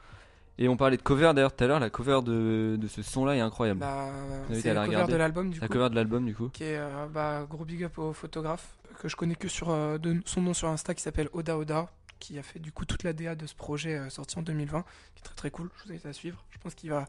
Et 0.59 0.67
on 0.67 0.75
parlait 0.77 0.97
de 0.97 1.01
cover 1.03 1.31
d'ailleurs 1.35 1.55
tout 1.55 1.63
à 1.63 1.67
l'heure. 1.67 1.79
La 1.79 1.89
cover 1.91 2.21
de, 2.23 2.77
de 2.79 2.87
ce 2.87 3.01
son-là 3.03 3.35
est 3.35 3.39
incroyable. 3.41 3.79
bah, 3.79 4.09
c'est 4.51 4.69
le 4.69 4.73
la 4.73 4.85
cover 4.87 5.05
de 5.11 5.15
l'album 5.15 5.49
du 5.51 5.59
la 5.59 5.67
coup. 5.67 5.73
cover 5.73 5.89
de 5.89 5.95
l'album 5.95 6.25
du 6.25 6.33
coup. 6.35 6.49
qui 6.49 6.63
est 6.63 6.77
euh, 6.77 7.05
bah, 7.13 7.45
gros 7.49 7.63
big 7.65 7.83
up 7.83 7.97
au 7.99 8.13
photographe 8.13 8.67
que 8.99 9.07
je 9.07 9.15
connais 9.15 9.35
que 9.35 9.47
sur 9.47 9.69
euh, 9.69 9.97
de 9.99 10.19
son 10.25 10.41
nom 10.41 10.53
sur 10.55 10.67
Insta 10.69 10.95
qui 10.95 11.03
s'appelle 11.03 11.29
Oda 11.33 11.57
Oda 11.57 11.89
qui 12.19 12.39
a 12.39 12.41
fait 12.43 12.57
du 12.57 12.71
coup 12.71 12.85
toute 12.85 13.03
la 13.03 13.13
DA 13.13 13.35
de 13.35 13.45
ce 13.45 13.53
projet 13.53 13.95
euh, 13.97 14.09
sorti 14.09 14.39
en 14.39 14.41
2020 14.41 14.83
qui 15.13 15.19
est 15.19 15.23
très 15.23 15.35
très 15.35 15.51
cool 15.51 15.69
je 15.77 15.83
vous 15.83 15.91
invite 15.91 16.05
à 16.07 16.13
suivre 16.13 16.43
je 16.49 16.57
pense 16.57 16.73
qu'il 16.73 16.89
va 16.89 17.05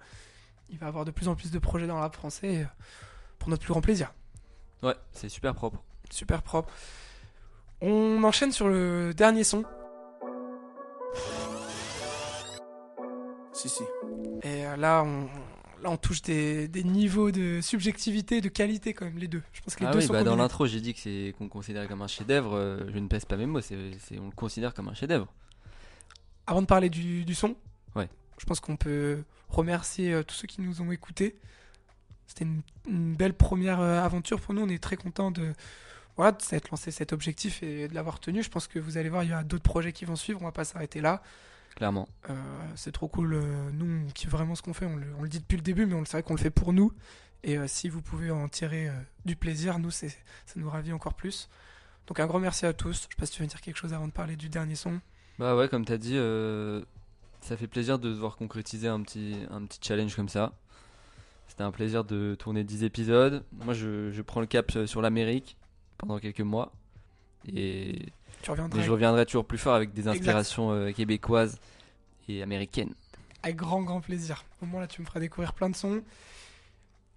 il 0.69 0.77
va 0.79 0.87
avoir 0.89 1.07
de 1.07 1.11
plus 1.11 1.29
en 1.29 1.35
plus 1.35 1.51
de 1.51 1.59
projets 1.59 1.87
dans 1.87 1.95
le 1.95 2.01
rap 2.03 2.15
français 2.15 2.53
et, 2.53 2.67
pour 3.39 3.49
notre 3.49 3.63
plus 3.63 3.73
grand 3.73 3.81
plaisir 3.81 4.13
Ouais, 4.83 4.95
c'est 5.13 5.31
super 5.31 5.55
propre. 5.55 5.83
super 6.11 6.43
propre 6.43 6.71
on 7.81 8.23
enchaîne 8.25 8.53
sur 8.53 8.69
le 8.69 9.15
dernier 9.15 9.45
son 9.45 9.65
Si, 13.59 13.69
si. 13.69 13.83
et 14.43 14.67
euh, 14.67 14.77
là 14.77 15.03
on 15.05 15.25
là 15.83 15.91
on 15.91 15.97
touche 15.97 16.23
des, 16.23 16.69
des 16.69 16.85
niveaux 16.85 17.31
de 17.33 17.61
subjectivité 17.61 18.41
de 18.41 18.49
qualité 18.49 18.95
quand 18.95 19.05
même 19.05 19.19
les 19.19 19.27
deux 19.27 19.43
je 19.53 19.61
pense 19.63 19.75
que 19.75 19.81
les 19.81 19.87
ah 19.87 19.93
deux 19.93 19.99
oui, 19.99 20.07
sont 20.07 20.13
bah 20.13 20.23
dans 20.23 20.37
l'intro 20.37 20.67
j'ai 20.67 20.81
dit 20.81 20.95
que 20.95 21.01
c'est 21.01 21.35
qu'on 21.39 21.49
considérait 21.49 21.89
comme 21.89 22.03
un 22.03 22.07
chef-d'œuvre. 22.07 22.55
euh, 22.55 22.89
je 22.93 22.99
ne 22.99 23.09
pèse 23.09 23.25
pas 23.25 23.37
mes 23.37 23.47
mots, 23.47 23.61
c'est 23.61 23.77
on 24.21 24.27
le 24.27 24.31
considère 24.35 24.75
comme 24.75 24.89
un 24.89 24.95
chef-d'œuvre. 24.95 25.27
Avant 26.47 26.63
de 26.63 26.67
parler 26.67 26.89
du, 26.89 27.25
du 27.25 27.35
son, 27.35 27.57
Ouais. 27.97 28.09
je 28.39 28.47
pense 28.47 28.61
qu'on 28.61 28.77
peut 28.77 29.23
remercier 29.49 30.13
euh, 30.13 30.23
tous 30.23 30.35
ceux 30.35 30.47
qui 30.47 30.61
nous 30.61 30.81
ont 30.81 30.93
écoutés. 30.93 31.37
C'était 32.29 32.45
une, 32.45 32.63
une 32.87 33.15
belle 33.17 33.35
première 33.35 33.81
aventure 33.81 34.41
pour 34.41 34.55
nous. 34.55 34.63
On 34.63 34.69
est 34.69 34.83
très 34.83 34.97
content 34.97 35.31
de 35.31 35.53
voilà 36.17 36.33
de 36.33 36.43
s'être 36.43 36.71
lancé 36.71 36.91
cet 36.91 37.13
objectif 37.13 37.63
et 37.63 37.89
de 37.89 37.95
l'avoir 37.95 38.21
tenu. 38.21 38.43
Je 38.43 38.51
pense 38.51 38.67
que 38.69 38.79
vous 38.79 38.99
allez 38.99 39.09
voir, 39.09 39.25
il 39.25 39.31
y 39.31 39.33
a 39.33 39.43
d'autres 39.43 39.63
projets 39.65 39.93
qui 39.93 40.05
vont 40.05 40.17
suivre. 40.17 40.39
On 40.43 40.45
va 40.45 40.53
pas 40.53 40.65
s'arrêter 40.65 41.01
là. 41.01 41.23
Clairement. 41.79 42.09
Euh, 42.29 42.35
c'est 42.75 42.91
trop 42.91 43.07
cool. 43.07 43.35
euh, 43.35 43.71
nous, 43.73 44.05
on 44.09 44.11
kiffe 44.11 44.31
vraiment 44.31 44.57
ce 44.57 44.63
qu'on 44.63 44.75
fait. 44.75 44.85
On 44.85 44.97
le, 44.97 45.07
on 45.17 45.23
le 45.23 45.29
dit 45.29 45.39
depuis 45.39 45.55
le 45.57 45.63
début, 45.63 45.87
mais 45.87 45.95
on 45.95 46.01
le 46.01 46.07
sait 46.07 46.21
qu'on 46.25 46.35
le 46.35 46.41
fait 46.41 46.51
pour 46.51 46.73
nous. 46.73 46.93
Et 47.45 47.57
euh, 47.57 47.69
si 47.69 47.89
vous 47.89 48.03
pouvez 48.03 48.33
en 48.33 48.49
tirer 48.49 48.89
euh, 48.89 48.93
du 49.25 49.37
plaisir, 49.37 49.79
nous, 49.79 49.93
c'est, 49.93 50.09
ça 50.09 50.55
nous 50.57 50.69
ravit 50.69 50.93
encore 50.93 51.15
plus. 51.15 51.49
Donc 52.09 52.19
un 52.19 52.27
grand 52.27 52.41
merci 52.41 52.67
à 52.67 52.73
tous. 52.73 52.95
Je 52.95 52.99
sais 53.03 53.09
pas 53.17 53.27
si 53.27 53.33
tu 53.33 53.43
veux 53.43 53.49
dire 53.49 53.61
quelque 53.61 53.77
chose 53.77 53.95
avant 53.95 54.09
de 54.09 54.13
parler 54.13 54.35
du 54.35 54.49
dernier 54.49 54.75
son. 54.75 55.01
Bah 55.39 55.55
ouais, 55.55 55.69
comme 55.69 55.85
t'as 55.85 55.99
dit, 55.99 56.17
euh, 56.17 56.83
ça 57.43 57.57
fait 57.57 57.69
plaisir 57.69 58.01
de 58.01 58.13
se 58.13 58.19
voir 58.19 58.35
concrétiser 58.37 58.89
un 58.89 59.01
petit, 59.03 59.37
un 59.53 59.65
petit 59.65 59.79
challenge 59.81 60.17
comme 60.17 60.29
ça. 60.29 60.55
C'était 61.47 61.63
un 61.63 61.71
plaisir 61.71 62.03
de 62.03 62.35
tourner 62.37 62.65
10 62.65 62.83
épisodes. 62.83 63.45
Moi, 63.53 63.73
je, 63.73 64.11
je 64.11 64.23
prends 64.23 64.41
le 64.41 64.49
cap 64.49 64.73
sur 64.87 65.01
l'Amérique 65.01 65.57
pendant 65.97 66.19
quelques 66.19 66.41
mois. 66.41 66.73
Et, 67.55 68.07
Tu 68.43 68.51
reviendras 68.51 68.79
et 68.79 68.83
je 68.83 68.91
reviendrai 68.91 69.27
toujours 69.27 69.45
plus 69.45 69.59
fort 69.59 69.75
avec 69.75 69.93
des 69.93 70.09
inspirations 70.09 70.73
euh, 70.73 70.93
québécoises 70.93 71.59
et 72.29 72.43
américaines. 72.43 72.95
Avec 73.43 73.57
grand, 73.57 73.83
grand 73.83 74.01
plaisir. 74.01 74.45
Au 74.61 74.67
moment 74.67 74.81
là, 74.81 74.87
tu 74.87 75.01
me 75.01 75.07
feras 75.07 75.21
découvrir 75.21 75.53
plein 75.55 75.71
de 75.71 75.77
sons. 75.77 76.03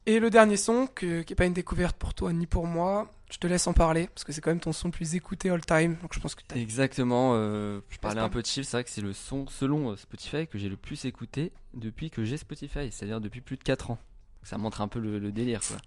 Et 0.06 0.20
le 0.20 0.30
dernier 0.30 0.58
son, 0.58 0.88
que, 0.88 1.22
qui 1.22 1.32
n'est 1.32 1.36
pas 1.36 1.46
une 1.46 1.54
découverte 1.54 1.96
pour 1.96 2.14
toi 2.14 2.34
ni 2.34 2.48
pour 2.48 2.66
moi, 2.66 3.12
je 3.32 3.38
te 3.38 3.48
laisse 3.48 3.68
en 3.68 3.74
parler, 3.74 4.08
parce 4.08 4.24
que 4.24 4.32
c'est 4.32 4.42
quand 4.42 4.50
même 4.50 4.60
ton 4.60 4.74
son 4.74 4.88
le 4.88 4.92
plus 4.92 5.16
écouté 5.16 5.50
all 5.50 5.64
time, 5.64 5.96
donc 6.02 6.14
je 6.14 6.20
pense 6.20 6.34
que. 6.34 6.42
Exactement, 6.56 7.34
euh, 7.36 7.82
je 7.90 7.98
parlais 8.00 8.20
un 8.20 8.30
peu 8.30 8.42
de 8.42 8.48
chiffres, 8.48 8.68
c'est 8.68 8.78
vrai 8.78 8.84
que 8.84 8.90
c'est 8.90 9.02
le 9.02 9.14
son, 9.14 9.48
selon 9.48 9.92
euh, 9.92 9.96
Spotify, 9.96 10.48
que 10.48 10.58
j'ai 10.58 10.70
le 10.70 10.76
plus 10.76 11.06
écouté 11.06 11.52
depuis 11.76 12.10
que 12.10 12.26
j'ai 12.26 12.38
Spotify, 12.38 12.92
c'est-à-dire 12.92 13.22
depuis 13.22 13.42
plus 13.42 13.58
de 13.58 13.64
4 13.64 13.92
ans. 13.92 14.00
Ça 14.44 14.58
montre 14.58 14.82
un 14.82 14.88
peu 14.88 15.00
le, 15.00 15.20
le 15.20 15.32
délire, 15.32 15.62
quoi. 15.62 15.78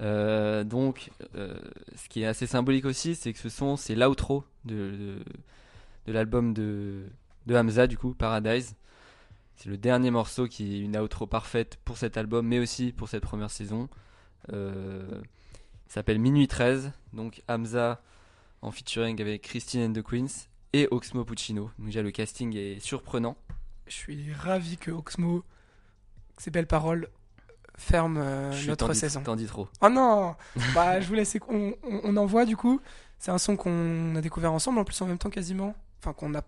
Euh, 0.00 0.64
donc, 0.64 1.10
euh, 1.34 1.56
ce 1.96 2.08
qui 2.08 2.22
est 2.22 2.26
assez 2.26 2.46
symbolique 2.46 2.84
aussi, 2.84 3.14
c'est 3.14 3.32
que 3.32 3.38
ce 3.38 3.48
son, 3.48 3.76
c'est 3.76 3.94
l'outro 3.94 4.44
de, 4.64 5.18
l'album 6.06 6.52
de, 6.52 7.06
Hamza, 7.50 7.86
du 7.86 7.96
coup, 7.96 8.14
Paradise. 8.14 8.74
C'est 9.56 9.68
le 9.68 9.76
dernier 9.76 10.10
morceau 10.10 10.48
qui 10.48 10.76
est 10.76 10.80
une 10.80 10.96
outro 10.96 11.26
parfaite 11.26 11.78
pour 11.84 11.96
cet 11.96 12.16
album, 12.16 12.46
mais 12.46 12.58
aussi 12.58 12.92
pour 12.92 13.08
cette 13.08 13.22
première 13.22 13.50
saison. 13.50 13.88
Euh, 14.52 15.20
il 15.86 15.92
s'appelle 15.92 16.18
Minuit 16.18 16.48
13, 16.48 16.90
donc 17.12 17.42
Hamza 17.48 18.02
en 18.62 18.72
featuring 18.72 19.20
avec 19.20 19.42
Christine 19.42 19.82
and 19.82 19.92
the 19.92 20.02
Queens 20.02 20.48
et 20.72 20.88
Oxmo 20.90 21.24
Puccino. 21.24 21.70
Donc 21.78 21.86
déjà 21.86 22.02
le 22.02 22.10
casting 22.10 22.56
est 22.56 22.80
surprenant. 22.80 23.36
Je 23.86 23.92
suis 23.92 24.32
ravi 24.32 24.76
que 24.76 24.90
Oxmo, 24.90 25.44
ces 26.38 26.50
belles 26.50 26.66
paroles, 26.66 27.08
ferme 27.76 28.16
euh, 28.18 28.52
Je 28.52 28.68
notre 28.68 28.92
dis- 28.92 28.98
saison. 28.98 29.22
T'en 29.22 29.36
dis 29.36 29.46
trop. 29.46 29.68
Oh 29.80 29.88
non 29.88 30.34
Bah, 30.74 31.00
je 31.00 31.08
vous 31.08 31.14
laisse. 31.14 31.36
On, 31.48 31.74
on, 31.82 32.00
on 32.04 32.16
envoie 32.16 32.44
du 32.44 32.56
coup. 32.56 32.80
C'est 33.18 33.30
un 33.30 33.38
son 33.38 33.56
qu'on 33.56 34.14
a 34.16 34.20
découvert 34.20 34.52
ensemble, 34.52 34.78
en 34.78 34.84
plus 34.84 35.00
en 35.00 35.06
même 35.06 35.18
temps 35.18 35.30
quasiment. 35.30 35.74
Enfin, 36.00 36.12
qu'on 36.12 36.34
a. 36.34 36.42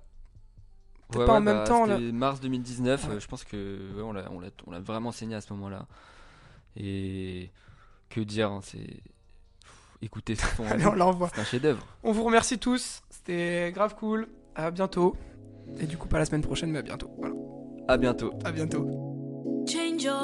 Peut-être 1.09 1.27
pas 1.27 1.35
en 1.35 1.41
même 1.41 1.63
temps, 1.65 1.87
C'était 1.87 2.11
mars 2.13 2.41
2019, 2.41 3.05
Ouais. 3.09 3.15
euh, 3.15 3.21
je 3.21 3.27
pense 3.29 3.45
que 3.45 3.79
ouais, 3.97 4.03
on 4.03 4.13
l'a 4.13 4.25
on 4.67 4.81
vraiment 4.81 5.13
saigné 5.13 5.37
à 5.37 5.41
ce 5.41 5.53
moment-là. 5.53 5.87
Et 6.77 7.51
que 8.11 8.21
dire, 8.21 8.51
hein, 8.51 8.61
c'est. 8.63 9.01
Écoutez 10.03 10.35
ce 10.35 10.45
son, 10.57 10.67
Allez, 10.71 10.85
on 10.87 10.93
l'envoie. 10.95 11.31
c'est 11.35 11.41
un 11.41 11.45
chef-d'œuvre. 11.45 11.87
On 12.03 12.13
vous 12.13 12.25
remercie 12.25 12.59
tous. 12.59 13.03
C'était 13.09 13.73
grave 13.73 13.95
cool. 13.95 14.29
À 14.55 14.71
bientôt. 14.71 15.17
Et 15.79 15.87
du 15.87 15.97
coup, 15.97 16.09
pas 16.09 16.19
la 16.19 16.25
semaine 16.27 16.43
prochaine, 16.43 16.71
mais 16.71 16.81
à 16.81 16.83
bientôt. 16.83 17.11
Voilà. 17.19 17.35
À 17.89 17.97
bientôt. 17.97 18.33
À 18.45 18.53
bientôt. 18.53 18.85
Change 19.69 20.03
your 20.03 20.15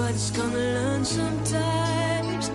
Everybody's 0.00 0.30
gonna 0.30 0.58
learn 0.58 1.04
sometimes. 1.04 2.50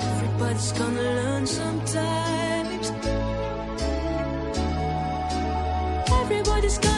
Everybody's 0.00 0.72
gonna 0.72 1.02
learn 1.02 1.46
sometimes. 1.46 2.92
Everybody's 6.22 6.78
gonna 6.78 6.91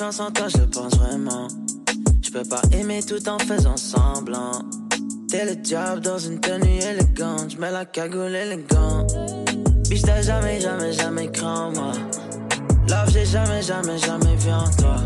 je 0.00 0.64
pense 0.64 0.96
vraiment. 0.96 1.48
Je 2.22 2.30
peux 2.30 2.44
pas 2.44 2.62
aimer 2.72 3.02
tout 3.02 3.28
en 3.28 3.38
faisant 3.38 3.76
semblant. 3.76 4.62
T'es 5.28 5.44
le 5.44 5.56
diable 5.56 6.00
dans 6.00 6.16
une 6.16 6.40
tenue 6.40 6.78
élégante, 6.78 7.50
je 7.50 7.58
mets 7.58 7.70
la 7.70 7.84
cagoule 7.84 8.34
élégante. 8.34 9.14
Bitch, 9.90 10.02
t'as 10.02 10.22
jamais, 10.22 10.58
jamais, 10.58 10.92
jamais 10.94 11.30
cru 11.30 11.44
en 11.44 11.72
moi. 11.72 11.92
Love, 12.88 13.10
j'ai 13.12 13.26
jamais, 13.26 13.60
jamais, 13.60 13.98
jamais 13.98 14.36
vu 14.36 14.50
en 14.50 14.70
toi. 14.78 14.96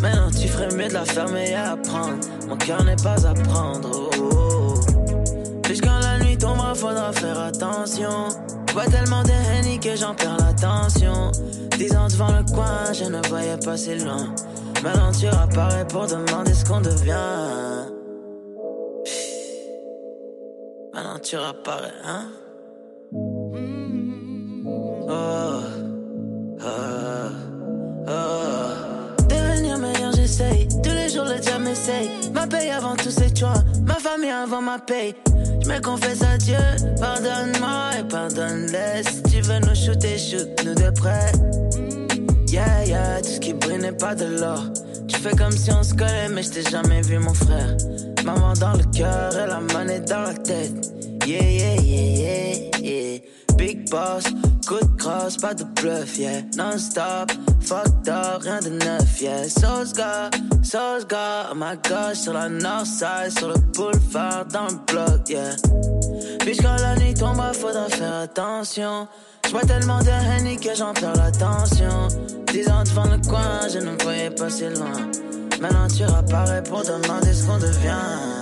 Maintenant, 0.00 0.30
tu 0.32 0.48
ferais 0.48 0.74
mieux 0.74 0.88
de 0.88 0.94
la 0.94 1.04
fermer 1.04 1.50
et 1.50 1.54
apprendre. 1.54 2.18
Mon 2.48 2.56
cœur 2.56 2.82
n'est 2.82 2.96
pas 2.96 3.24
à 3.24 3.34
prendre. 3.34 4.11
Faire 7.22 7.38
attention. 7.38 8.28
Vois 8.72 8.86
tellement 8.86 9.22
de 9.22 9.30
henny 9.30 9.78
que 9.78 9.94
j'en 9.94 10.14
perds 10.14 10.38
l'attention. 10.38 11.30
Dix 11.78 11.94
ans 11.94 12.08
devant 12.08 12.32
le 12.32 12.42
coin, 12.52 12.92
je 12.92 13.04
ne 13.04 13.20
voyais 13.28 13.58
pas 13.58 13.76
si 13.76 13.94
loin. 13.98 14.34
Maintenant, 14.82 15.12
tu 15.12 15.26
apparais 15.28 15.86
pour 15.86 16.06
demander 16.06 16.52
ce 16.52 16.64
qu'on 16.64 16.80
devient. 16.80 17.86
Maintenant, 20.92 21.18
tu 21.22 21.36
apparais, 21.36 21.94
hein? 22.04 22.24
Oh. 25.08 25.60
Ah, 26.64 26.91
Ma 32.34 32.46
paye 32.46 32.70
avant 32.70 32.96
tous 32.96 33.10
ces 33.10 33.34
choix. 33.34 33.54
Ma 33.86 33.94
famille 33.94 34.30
avant 34.30 34.60
ma 34.60 34.78
paye. 34.78 35.14
Je 35.62 35.68
me 35.68 35.80
confesse 35.80 36.22
à 36.22 36.36
Dieu. 36.36 36.58
Pardonne-moi 37.00 37.90
et 37.98 38.04
pardonne-les. 38.04 39.02
Si 39.04 39.22
tu 39.22 39.40
veux 39.40 39.58
nous 39.60 39.74
shooter, 39.74 40.18
shoot-nous 40.18 40.74
de 40.74 40.90
près. 40.90 41.32
Yeah, 42.48 42.84
yeah, 42.84 43.22
tout 43.22 43.30
ce 43.30 43.40
qui 43.40 43.54
brille 43.54 43.78
n'est 43.78 43.92
pas 43.92 44.14
de 44.14 44.26
l'or. 44.26 44.64
Tu 45.08 45.16
fais 45.16 45.34
comme 45.34 45.52
si 45.52 45.72
on 45.72 45.82
se 45.82 45.94
collait, 45.94 46.28
mais 46.30 46.42
je 46.42 46.50
t'ai 46.50 46.62
jamais 46.62 47.00
vu, 47.00 47.18
mon 47.18 47.32
frère. 47.32 47.74
Maman 48.22 48.52
dans 48.52 48.74
le 48.74 48.84
cœur 48.94 49.32
et 49.34 49.46
la 49.46 49.60
monnaie 49.60 50.00
dans 50.00 50.20
la 50.20 50.34
tête. 50.34 50.92
Yeah, 51.26 51.40
yeah, 51.42 51.74
yeah, 51.76 52.16
yeah. 52.18 52.31
Big 53.62 53.88
boss, 53.90 54.24
coup 54.66 54.80
de 54.80 54.96
crosse, 54.98 55.36
pas 55.36 55.54
de 55.54 55.62
bluff, 55.62 56.18
yeah. 56.18 56.42
Non-stop, 56.56 57.30
fucked 57.60 58.08
up, 58.08 58.42
rien 58.42 58.58
de 58.58 58.70
neuf, 58.70 59.20
yeah. 59.20 59.44
Sauce 59.48 59.92
gars, 59.92 60.30
sauce 60.64 61.06
gars, 61.06 61.50
à 61.52 61.54
ma 61.54 61.76
gauche, 61.76 62.16
sur 62.16 62.32
la 62.32 62.48
north 62.48 62.86
side, 62.86 63.38
sur 63.38 63.50
le 63.50 63.54
boulevard, 63.72 64.46
dans 64.46 64.66
le 64.66 64.74
bloc, 64.88 65.28
yeah. 65.28 65.54
Puis 66.40 66.56
quand 66.56 66.74
la 66.74 66.96
nuit 66.96 67.14
tombera, 67.14 67.52
faudra 67.52 67.88
faire 67.88 68.16
attention. 68.22 69.06
J'bois 69.46 69.60
tellement 69.60 70.00
de 70.00 70.10
henny 70.10 70.56
que 70.56 70.74
j'en 70.74 70.92
perds 70.92 71.14
l'attention. 71.14 72.08
Dix 72.52 72.68
ans 72.68 72.82
devant 72.82 73.04
le 73.04 73.18
coin, 73.28 73.68
je 73.72 73.78
ne 73.78 74.02
voyais 74.02 74.30
pas 74.30 74.50
si 74.50 74.64
loin. 74.64 75.08
Maintenant 75.60 75.86
tu 75.86 76.02
réapparais 76.04 76.64
pour 76.64 76.82
demander 76.82 77.32
ce 77.32 77.46
qu'on 77.46 77.58
devient. 77.58 78.41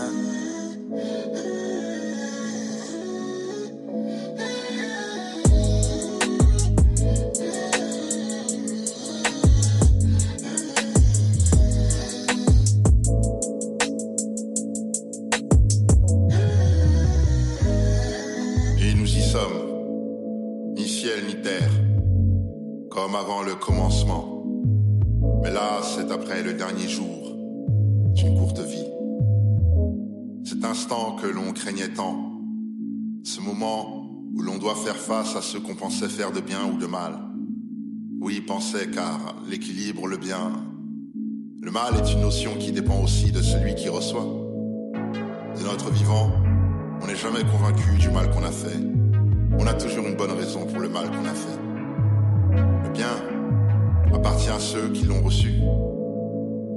Craignait 31.61 31.89
tant, 31.89 32.41
Ce 33.23 33.39
moment 33.39 34.09
où 34.35 34.41
l'on 34.41 34.57
doit 34.57 34.75
faire 34.75 34.97
face 34.97 35.37
à 35.37 35.43
ce 35.43 35.59
qu'on 35.59 35.75
pensait 35.75 36.09
faire 36.09 36.33
de 36.33 36.41
bien 36.41 36.65
ou 36.65 36.79
de 36.79 36.87
mal? 36.87 37.21
Oui, 38.19 38.41
penser 38.41 38.89
car 38.91 39.37
l'équilibre, 39.47 40.07
le 40.07 40.17
bien. 40.17 40.53
Le 41.61 41.71
mal 41.71 41.97
est 41.97 42.15
une 42.15 42.23
notion 42.23 42.55
qui 42.59 42.73
dépend 42.73 43.03
aussi 43.03 43.31
de 43.31 43.43
celui 43.43 43.75
qui 43.75 43.91
reçoit. 43.91 44.25
De 45.59 45.63
notre 45.63 45.91
vivant, 45.91 46.33
on 47.03 47.07
n'est 47.07 47.15
jamais 47.15 47.45
convaincu 47.45 47.99
du 47.99 48.09
mal 48.09 48.31
qu'on 48.31 48.45
a 48.45 48.53
fait. 48.53 48.81
On 49.59 49.67
a 49.67 49.75
toujours 49.75 50.07
une 50.07 50.17
bonne 50.17 50.33
raison 50.33 50.65
pour 50.65 50.81
le 50.81 50.89
mal 50.89 51.11
qu'on 51.11 51.27
a 51.27 51.35
fait. 51.35 51.59
Le 52.85 52.91
bien 52.91 54.15
appartient 54.15 54.49
à 54.49 54.59
ceux 54.59 54.89
qui 54.93 55.05
l'ont 55.05 55.23
reçu. 55.23 55.53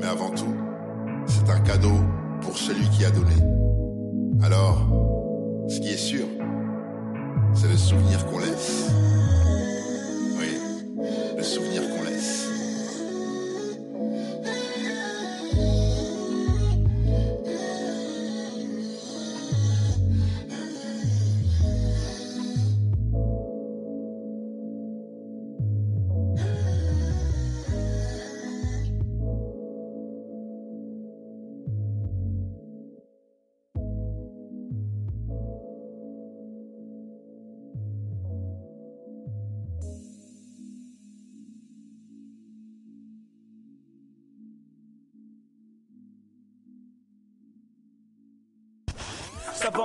Mais 0.02 0.08
avant 0.08 0.32
tout, 0.32 0.54
c'est 1.26 1.50
un 1.50 1.62
cadeau 1.62 2.02
pour 2.42 2.58
celui 2.58 2.90
qui 2.90 3.06
a 3.06 3.12
donné. 3.12 3.54
Alors, 4.42 4.82
ce 5.70 5.80
qui 5.80 5.90
est 5.90 5.98
sûr, 5.98 6.26
c'est 7.54 7.68
le 7.68 7.78
souvenir 7.78 8.26
qu'on 8.26 8.40
laisse. 8.40 8.90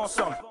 Ça 0.09 0.23
va 0.23 0.29
ensemble. 0.31 0.48